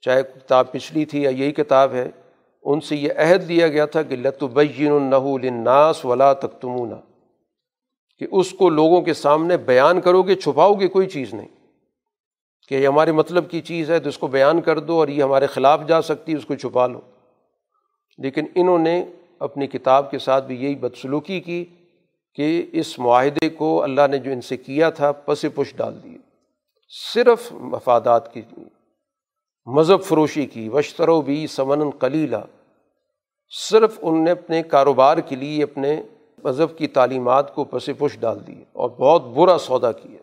[0.00, 2.08] چاہے کتاب پچھلی تھی یا یہی کتاب ہے،
[2.62, 6.94] ان سے یہ عہد دیا گیا تھا کہ لتبین النحو الناس ولا تختمونہ
[8.18, 11.48] کہ اس کو لوگوں کے سامنے بیان کرو گے، چھپاؤ گے، کوئی چیز نہیں۔
[12.68, 15.22] کہ یہ ہمارے مطلب کی چیز ہے، تو اس کو بیان کر دو اور یہ
[15.22, 17.00] ہمارے خلاف جا سکتی ہے، اس کو چھپا لو۔
[18.18, 19.04] لیکن انہوں نے
[19.44, 21.64] اپنی کتاب کے ساتھ بھی یہی بدسلوکی کی
[22.34, 26.18] کہ اس معاہدے کو اللہ نے جو ان سے کیا تھا پس پش ڈال دیے۔
[27.14, 28.42] صرف مفادات کی،
[29.66, 32.36] مذہب فروشی کی وشترو بھی سمن کلیلہ
[33.70, 36.02] صرف ان نے اپنے کاروبار کے لیے اپنے
[36.44, 40.18] مذہب کی تعلیمات کو پس پش ڈال دی اور بہت برا سودا کیا۔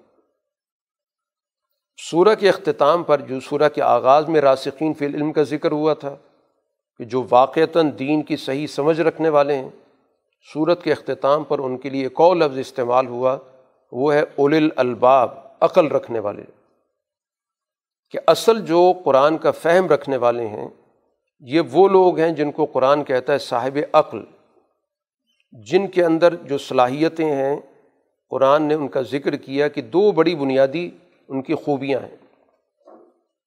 [1.98, 5.94] سورہ کے اختتام پر جو سورہ کے آغاز میں راسقین فی العلم کا ذکر ہوا
[5.94, 6.16] تھا
[7.02, 9.70] کہ جو واقعتاً دین کی صحیح سمجھ رکھنے والے ہیں
[10.54, 13.38] صورت کے اختتام پر ان کے لیے ایک اور لفظ استعمال ہوا،
[13.92, 16.44] وہ ہے اول الباب، عقل رکھنے والے۔
[18.12, 20.68] کہ اصل جو قرآن کا فہم رکھنے والے ہیں،
[21.40, 24.24] یہ وہ لوگ ہیں جن کو قرآن کہتا ہے صاحب عقل۔
[25.52, 27.58] جن کے اندر جو صلاحیتیں ہیں،
[28.30, 30.90] قرآن نے ان کا ذکر کیا کہ دو بڑی بنیادی
[31.28, 32.21] ان کی خوبیاں ہیں۔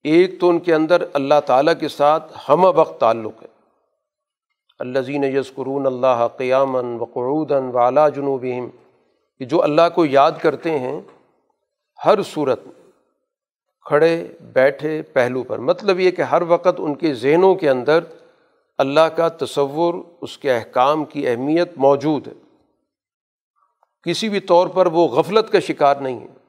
[0.05, 3.49] ایک تو ان کے اندر اللہ تعالیٰ کے ساتھ ہم وقت تعلق ہے۔
[4.79, 8.69] اللہ زین یسکرون اللہ قیامن وقعودن وعلیٰ جنوبہم۔
[9.39, 11.01] کہ جو اللہ کو یاد کرتے ہیں،
[12.05, 12.91] ہر صورت میں
[13.81, 18.01] کھڑے بیٹھے پہلو پر۔ مطلب یہ کہ ہر وقت ان کے ذہنوں کے اندر
[18.79, 22.33] اللہ کا تصور، اس کے احکام کی اہمیت موجود ہے۔
[24.03, 26.44] کسی بھی طور پر وہ غفلت کا شکار نہیں ہے۔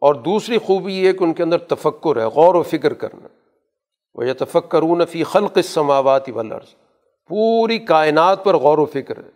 [0.00, 3.28] اور دوسری خوبی یہ کہ ان کے اندر تفکر ہے، غور و فکر کرنا۔
[4.14, 6.74] وہ یہ تفکر فی خلق السماوات والارض
[7.28, 9.30] پوری کائنات پر غور و فکر ہے۔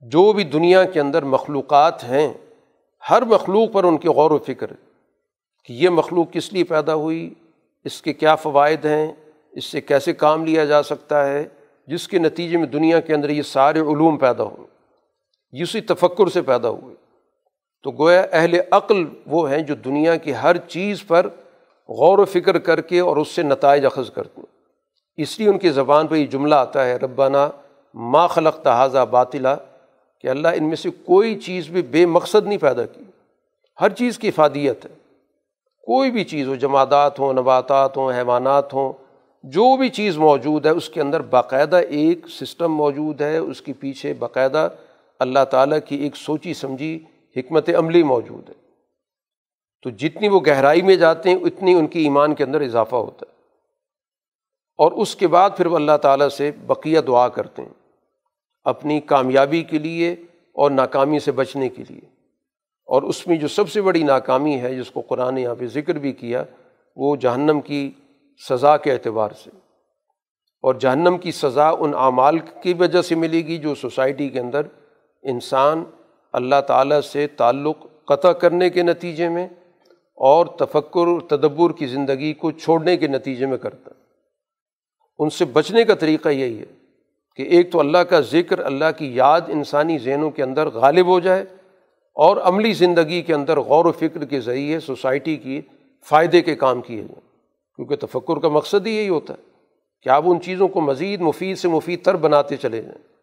[0.00, 2.32] جو بھی دنیا کے اندر مخلوقات ہیں،
[3.10, 4.76] ہر مخلوق پر ان کی غور و فکر ہے
[5.64, 7.34] کہ یہ مخلوق کس لیے پیدا ہوئی،
[7.84, 9.12] اس کے کیا فوائد ہیں،
[9.52, 11.48] اس سے کیسے کام لیا جا سکتا ہے،
[11.86, 14.68] جس کے نتیجے میں دنیا کے اندر یہ سارے علوم پیدا ہوئے
[15.62, 17.07] اسی تفکر سے پیدا ہوئے۔
[17.82, 21.26] تو گویا اہل عقل وہ ہیں جو دنیا کی ہر چیز پر
[21.88, 24.58] غور و فکر کر کے اور اس سے نتائج اخذ کرتے ہیں۔
[25.16, 27.48] اس لیے ان کی زبان پہ یہ جملہ آتا ہے ربانہ
[27.94, 29.56] ما خلق تحاظہ باطلا،
[30.20, 33.04] کہ اللہ ان میں سے کوئی چیز بھی بے مقصد نہیں پیدا کی۔
[33.80, 34.90] ہر چیز کی افادیت ہے۔
[35.82, 38.92] کوئی بھی چیز ہو، جمادات ہوں، نباتات ہوں، حیوانات ہوں،
[39.42, 43.72] جو بھی چیز موجود ہے، اس کے اندر باقاعدہ ایک سسٹم موجود ہے۔ اس کے
[43.72, 44.68] پیچھے باقاعدہ
[45.18, 46.98] اللہ تعالیٰ کی ایک سوچی سمجھی
[47.40, 48.54] حکمت عملی موجود ہے۔
[49.82, 53.26] تو جتنی وہ گہرائی میں جاتے ہیں، اتنی ان کی ایمان کے اندر اضافہ ہوتا
[53.28, 53.38] ہے۔
[54.78, 57.72] اور اس کے بعد پھر وہ اللہ تعالیٰ سے بقیہ دعا کرتے ہیں،
[58.64, 60.12] اپنی کامیابی کے لیے
[60.52, 62.00] اور ناکامی سے بچنے کے لیے۔
[62.86, 65.94] اور اس میں جو سب سے بڑی ناکامی ہے، جس کو قرآن یہاں پہ ذکر
[65.94, 66.44] بھی کیا،
[66.96, 67.90] وہ جہنم کی
[68.48, 69.50] سزا کے اعتبار سے۔
[70.62, 74.60] اور جہنم کی سزا ان اعمال کی وجہ سے ملے گی، جو سوسائٹی کے اندر
[75.22, 75.84] انسان
[76.38, 79.48] اللہ تعالیٰ سے تعلق قطع کرنے کے نتیجے میں
[80.14, 84.00] اور تفکر تدبر کی زندگی کو چھوڑنے کے نتیجے میں کرتا ہے۔
[85.18, 86.64] ان سے بچنے کا طریقہ یہی ہے
[87.36, 91.20] کہ ایک تو اللہ کا ذکر، اللہ کی یاد انسانی ذہنوں کے اندر غالب ہو
[91.20, 91.44] جائے
[92.14, 95.60] اور عملی زندگی کے اندر غور و فکر کے ذریعے سوسائٹی کی
[96.04, 97.28] فائدے کے کام کیے جائیں۔
[97.76, 99.42] کیونکہ تفکر کا مقصد ہی یہی ہوتا ہے
[100.02, 103.17] کہ آپ ان چیزوں کو مزید مفید سے مفید تر بناتے چلے جائیں۔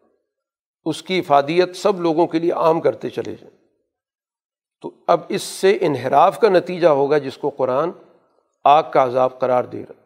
[0.86, 3.56] اس کی افادیت سب لوگوں کے لیے عام کرتے چلے جائیں۔
[4.82, 7.90] تو اب اس سے انحراف کا نتیجہ ہوگا جس کو قرآن
[8.64, 10.02] آگ کا عذاب قرار دے رہا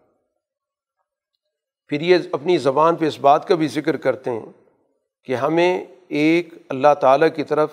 [1.89, 4.53] پھر یہ اپنی زبان پہ اس بات کا بھی ذکر کرتے ہیں
[5.25, 7.71] کہ ہمیں ایک اللہ تعالیٰ کی طرف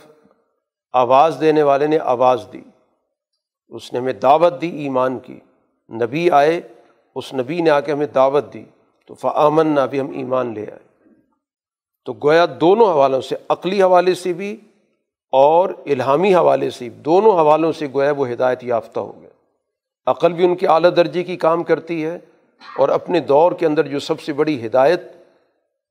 [0.94, 2.62] آواز دینے والے نے آواز دی۔
[3.68, 5.40] اس نے ہمیں دعوت دی، ایمان کی۔
[5.90, 6.62] نبی آئے،
[7.16, 8.64] اس نبی نے آ کے ہمیں دعوت دی۔
[9.08, 10.87] تو فعامن نہ بھی ہم ایمان لے آئے۔
[12.08, 14.56] تو گویا دونوں حوالوں سے، عقلی حوالے سے بھی
[15.34, 19.30] اور الہامی حوالے سے، دونوں حوالوں سے گویا وہ ہدایت یافتہ ہو گئے
[20.08, 22.18] عقل بھی ان کی اعلیٰ درجے کی کام کرتی ہے
[22.62, 25.02] اور اپنے دور کے اندر جو سب سے بڑی ہدایت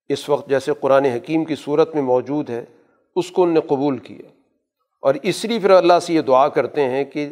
[0.09, 2.65] اس وقت جیسے قرآن حکیم کی صورت میں موجود ہے،
[3.17, 4.29] اس کو ان نے قبول کیا
[5.03, 7.29] اور اس لیے پھر اللہ سے یہ دعا کرتے ہیں کہ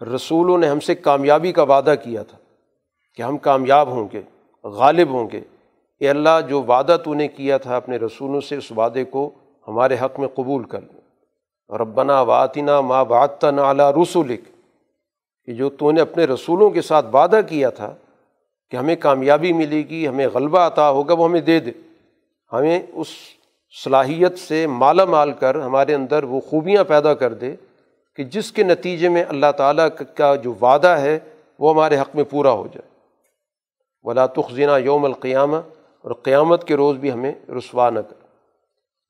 [0.00, 2.38] رسولوں نے ہم سے کامیابی کا وعدہ کیا تھا
[3.14, 4.22] کہ ہم کامیاب ہوں گے،
[4.64, 5.40] غالب ہوں گے۔
[6.02, 9.30] اے اللہ، جو وعدہ تو نے کیا تھا اپنے رسولوں سے، اس وعدے کو
[9.68, 11.00] ہمارے حق میں قبول کر لیں
[11.78, 14.40] ربنا واطینہ ماں بات نعلیٰ رسولک
[15.46, 17.94] کہ جو تو نے اپنے رسولوں کے ساتھ وعدہ کیا تھا
[18.70, 21.70] کہ ہمیں کامیابی ملے گی، ہمیں غلبہ عطا ہوگا، وہ ہمیں دے دے۔
[22.52, 23.06] ہمیں اس
[23.84, 27.56] صلاحیت سے مالا مال کر ہمارے اندر وہ خوبیاں پیدا کر دے
[28.16, 31.18] کہ جس کے نتیجے میں اللہ تعالیٰ کا جو وعدہ ہے،
[31.58, 32.88] وہ ہمارے حق میں پورا ہو جائے۔
[34.04, 35.56] ولا تخذینہ یوم القیامہ
[36.02, 38.22] اور قیامت کے روز بھی ہمیں رسوا نہ کر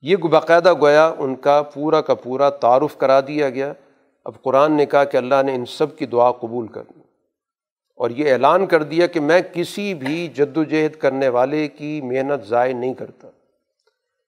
[0.01, 3.73] یہ باقاعدہ گویا ان کا پورا کا پورا تعارف کرا دیا گیا۔
[4.25, 6.99] اب قرآن نے کہا کہ اللہ نے ان سب کی دعا قبول کر دی۔
[7.95, 12.01] اور یہ اعلان کر دیا کہ میں کسی بھی جد و جہد کرنے والے کی
[12.01, 13.27] محنت ضائع نہیں کرتا۔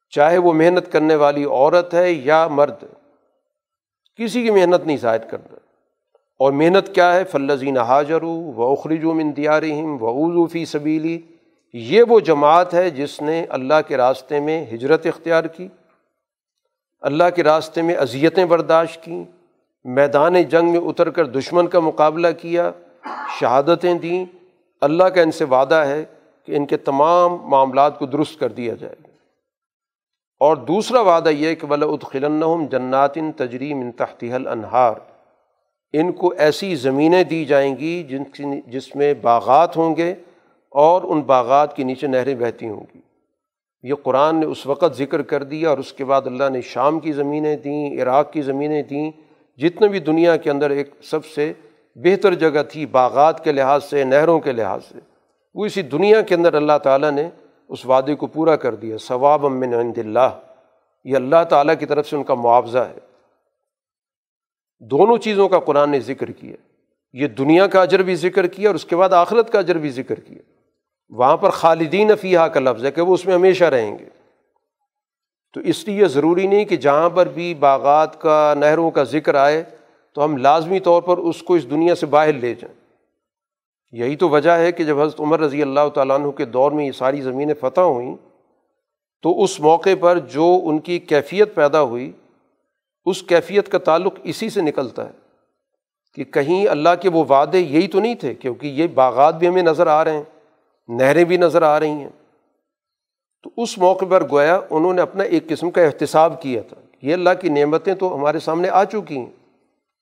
[0.10, 2.84] چاہے وہ محنت کرنے والی عورت ہے یا مرد،
[4.16, 5.56] کسی کی محنت نہیں ضائع کرتا۔
[6.40, 11.22] اور محنت کیا ہے؟ فلزین حاجر و اخرجو من دیارہم و اوضو فی سبیلی
[11.78, 15.68] یہ وہ جماعت ہے جس نے اللہ کے راستے میں ہجرت اختیار کی،
[17.02, 19.24] اللہ کے راستے میں اذیتیں برداشت کیں،
[19.84, 22.72] میدان جنگ میں اتر کر دشمن کا مقابلہ کیا،
[23.40, 24.26] شہادتیں دیں۔
[24.82, 26.06] اللہ کا ان سے وعدہ ہے
[26.46, 29.08] کہ ان کے تمام معاملات کو درست کر دیا جائے۔ گا
[30.40, 34.94] اور دوسرا وعدہ یہ کہ بلا ادخلنہم جناتن تجریم ان تحتیل انہار
[35.94, 38.24] ان کو ایسی زمینیں دی جائیں گی جن
[38.68, 40.16] جس میں باغات ہوں گے۔
[40.76, 43.00] اور ان باغات کے نیچے نہریں بہتی ہوں گی۔
[43.84, 47.00] یہ قرآن نے اس وقت ذکر کر دیا اور اس کے بعد اللہ نے شام
[47.00, 49.12] کی زمینیں دیں عراق کی زمینیں دیں
[49.58, 51.54] جتنے بھی دنیا کے اندر ایک سب سے
[51.96, 55.00] بہتر جگہ تھی، باغات کے لحاظ سے، نہروں کے لحاظ سے،
[55.54, 57.30] وہ اسی دنیا کے اندر اللہ تعالیٰ نے
[57.70, 60.40] اس وعدے کو پورا کر دیا۔ ثواب امن عند اللہ۔
[61.04, 62.98] یہ اللہ تعالیٰ کی طرف سے ان کا معاوضہ ہے۔
[64.80, 66.56] دونوں چیزوں کا قرآن نے ذکر کیا۔
[67.14, 69.90] یہ دنیا کا اجر بھی ذکر کیا اور اس کے بعد آخرت کا اجر بھی
[69.90, 70.55] ذکر کیا۔
[71.10, 74.06] وہاں پر خالدین فیحہ کا لفظ ہے کہ وہ اس میں ہمیشہ رہیں گے۔
[75.54, 79.64] تو اس لیے ضروری نہیں کہ جہاں پر بھی باغات کا، نہروں کا ذکر آئے
[80.14, 82.76] تو ہم لازمی طور پر اس کو اس دنیا سے باہر لے جائیں۔
[83.92, 86.86] یہی تو وجہ ہے کہ جب حضرت عمر رضی اللہ تعالیٰ عنہ کے دور میں
[86.86, 88.16] یہ ساری زمینیں فتح ہوئیں
[89.24, 92.12] تو اس موقع پر جو ان کی کیفیت پیدا ہوئی،
[93.06, 95.12] اس کیفیت کا تعلق اسی سے نکلتا ہے
[96.14, 99.64] کہ کہیں اللہ کے وہ وعدے یہی تو نہیں تھے، کیونکہ یہ باغات بھی ہمیں
[99.64, 100.24] نظر آ رہے ہیں۔
[100.88, 102.10] نہریں بھی نظر آ رہی ہیں۔
[103.44, 107.14] تو اس موقع پر گویا انہوں نے اپنا ایک قسم کا احتساب کیا تھا یہ
[107.14, 109.32] اللہ کی نعمتیں تو ہمارے سامنے آ چکی ہیں۔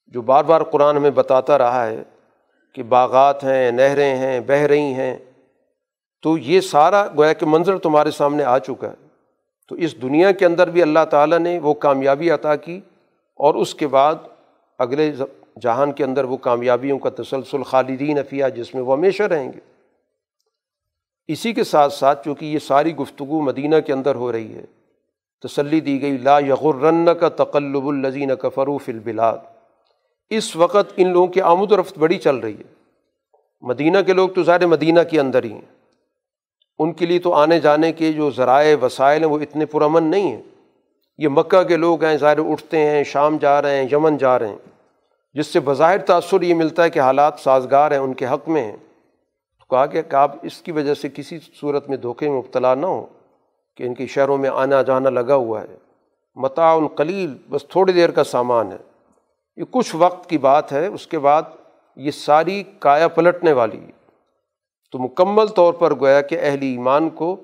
[0.08, 2.04] جو بار بار قرآن ہمیں بتاتا رہا ہے
[2.74, 5.18] کہ باغات ہیں، نہریں ہیں، بہہ رہی ہیں،
[6.22, 9.08] تو یہ سارا گویا کہ منظر تمہارے سامنے آ چکا ہے۔
[9.70, 12.82] تو اس دنیا کے اندر بھی اللہ تعالیٰ نے وہ کامیابی عطا کی
[13.36, 14.16] اور اس کے بعد
[14.80, 15.12] اگلے
[15.62, 19.73] جہان کے اندر وہ کامیابیوں کا تسلسل خالدین افیہ جس میں وہ ہمیشہ رہیں گے۔
[21.28, 24.66] اسی کے ساتھ ساتھ چونکہ یہ ساری گفتگو مدینہ کے اندر ہو رہی ہے،
[25.44, 29.38] تسلی دی گئی، لا یغرن کا تقلب الزین کا فروف البلاد۔
[30.30, 32.74] اس وقت ان لوگوں کی آمد و رفت بڑی چل رہی ہے۔
[33.62, 35.84] مدینہ کے لوگ تو ظاہر مدینہ کے اندر ہی ہیں۔
[36.80, 40.32] ان کے لیے تو آنے جانے کے جو ذرائع، وسائل ہیں، وہ اتنے پرامن نہیں
[40.32, 40.42] ہیں۔
[41.18, 44.48] یہ مکہ کے لوگ ہیں، ظاہر اٹھتے ہیں، شام جا رہے ہیں، یمن جا رہے
[44.48, 44.58] ہیں۔
[45.34, 48.64] جس سے بظاہر تأثر یہ ملتا ہے کہ حالات سازگار ہیں، ان کے حق میں
[48.64, 48.78] ہیں۔
[49.86, 53.06] کہا کہ آپ اس کی وجہ سے کسی صورت میں دھوکے میں مبتلا نہ ہو
[53.78, 55.78] کہ ان کی شہروں میں آنا جانا لگا ہوا ہے۔
[56.36, 58.78] متاع قلیل، بس تھوڑی دیر کا سامان ہے۔
[59.56, 61.44] یہ کچھ وقت کی بات ہے، اس کے بعد
[61.96, 63.92] یہ ساری کایا پلٹنے والی۔ ہے
[64.92, 67.36] تو مکمل طور پر گویا کہ اہل ایمان کو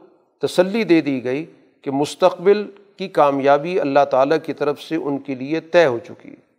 [0.42, 1.46] تسلی دے دی گئی
[1.82, 6.30] کہ مستقبل کی کامیابی اللہ تعالیٰ کی طرف سے ان کے لیے طے ہو چکی۔
[6.30, 6.50] ہے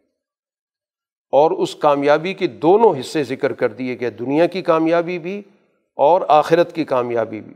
[1.33, 5.43] اور اس کامیابی کے دونوں حصے ذکر کر دیے گئے۔ دنیا کی کامیابی بھی
[6.01, 7.55] اور آخرت کی کامیابی بھی۔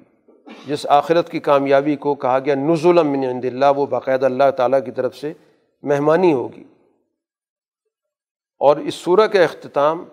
[0.67, 4.85] جس آخرت کی کامیابی کو کہا گیا نزول من عند اللہ، وہ باقاعدہ اللہ تعالیٰ
[4.85, 5.33] کی طرف سے
[5.83, 6.65] مہمانی ہوگی۔
[8.59, 10.05] اور اس صورح کا اختتام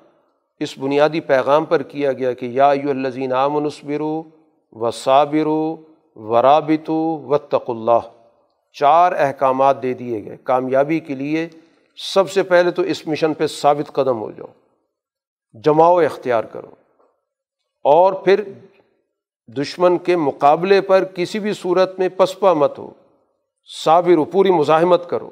[0.60, 4.24] اس بنیادی پیغام پر کیا گیا کہ یا یو الزین عام نصبرو
[4.72, 8.00] و صابر و رابط و تق اللہ۔
[8.80, 11.48] چار احکامات دے دیے گئے۔ کامیابی کے لیے
[12.14, 14.48] سب سے پہلے تو اس مشن پہ ثابت قدم ہو جاؤ۔
[15.64, 16.81] جماؤ اختیار کرو۔
[17.84, 18.44] اور پھر
[19.48, 22.90] دشمن کے مقابلے پر کسی بھی صورت میں پسپا مت ہو،
[23.84, 25.30] صابر ہو، پوری مزاحمت کرو۔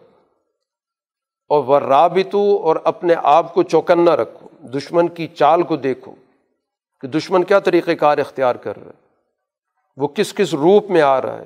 [1.49, 6.11] اور وہ رابطو اور اپنے آپ کو چوکنا رکھو، دشمن کی چال کو دیکھو
[7.01, 9.07] کہ دشمن کیا طریقۂ کار اختیار کر رہا ہے۔
[9.97, 11.45] وہ کس کس روپ میں آ رہا ہے۔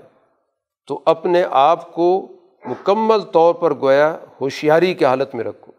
[0.87, 2.27] تو اپنے آپ کو
[2.65, 5.71] مکمل طور پر گویا ہوشیاری کی حالت میں رکھو۔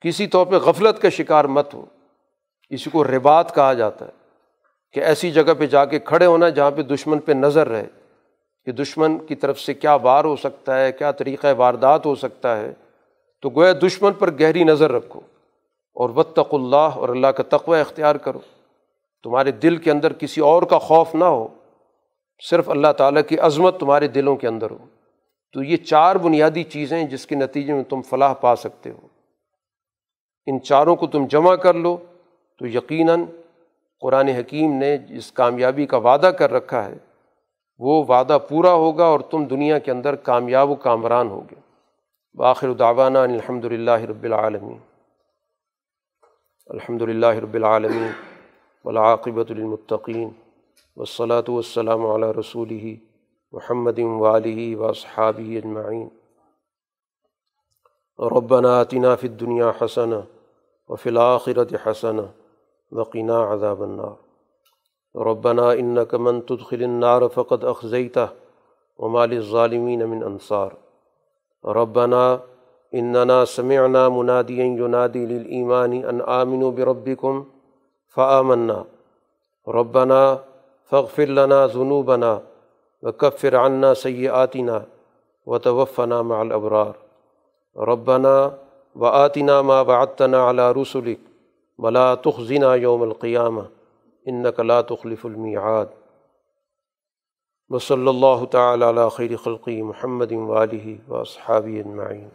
[0.00, 1.84] کسی طور پہ غفلت کا شکار مت ہو۔
[2.70, 4.21] اسی کو ربات کہا جاتا ہے۔
[4.92, 7.86] کہ ایسی جگہ پہ جا کے کھڑے ہونا جہاں پہ دشمن پہ نظر رہے،
[8.64, 12.56] کہ دشمن کی طرف سے کیا وار ہو سکتا ہے، کیا طریقۂ واردات ہو سکتا
[12.56, 12.72] ہے،
[13.40, 15.20] تو گویا دشمن پر گہری نظر رکھو
[15.94, 18.38] اور وطق اللہ اور اللہ کا تقوی اختیار کرو۔
[19.22, 21.48] تمہارے دل کے اندر کسی اور کا خوف نہ ہو،
[22.48, 24.78] صرف اللہ تعالیٰ کی عظمت تمہارے دلوں کے اندر ہو۔
[25.52, 29.06] تو یہ چار بنیادی چیزیں جس کے نتیجے میں تم فلاح پا سکتے ہو۔
[30.46, 31.96] ان چاروں کو تم جمع کر لو
[32.58, 33.24] تو یقیناً
[34.02, 36.98] قرآن حکیم نے جس کامیابی کا وعدہ کر رکھا ہے،
[37.80, 41.60] وہ وعدہ پورا ہوگا اور تم دنیا کے اندر کامیاب و کامران ہوگے۔
[42.34, 44.78] باخر دعوانا الحمد للہ رب العالمین۔
[46.66, 48.10] الحمد للہ رب العالمین
[48.84, 50.28] ولاقبۃ المطقین
[50.96, 52.72] وصلاۃ والسلام علیہ رسول
[53.52, 56.08] محمد والی و صحابی اجمعین۔
[58.18, 60.12] ربنا آتنا فی الدنیا حسن
[60.88, 62.16] و فی الآخرت حسن
[62.92, 64.14] وقنا عذاب النار.
[65.16, 68.26] ربنا انك من تدخل النار فقد اخزیتہ
[68.98, 70.70] ومال الظالمین من انصار
[71.64, 72.38] ربنا
[72.94, 77.44] اننا سمعنا منادیا ينادي للإيمان ان آمنوا بربكم
[78.16, 78.84] فآمنا.
[79.68, 80.38] ربنا
[80.84, 82.40] فاغفر لنا ذنوبنا
[83.02, 84.82] وكفر عنا سيئاتنا
[85.46, 86.94] وتوفنا مع الأبرار.
[87.76, 88.58] ربنا
[88.96, 91.31] وآتنا ما وعدتنا على رسلك
[91.78, 93.62] ولا تخزنا یوم القیامہ
[94.26, 95.86] ان لا تخلف المیعاد۔
[97.68, 102.28] وصلی اللہ تعالی علی خیر خلقی محمد والی و اصحابی أجمعين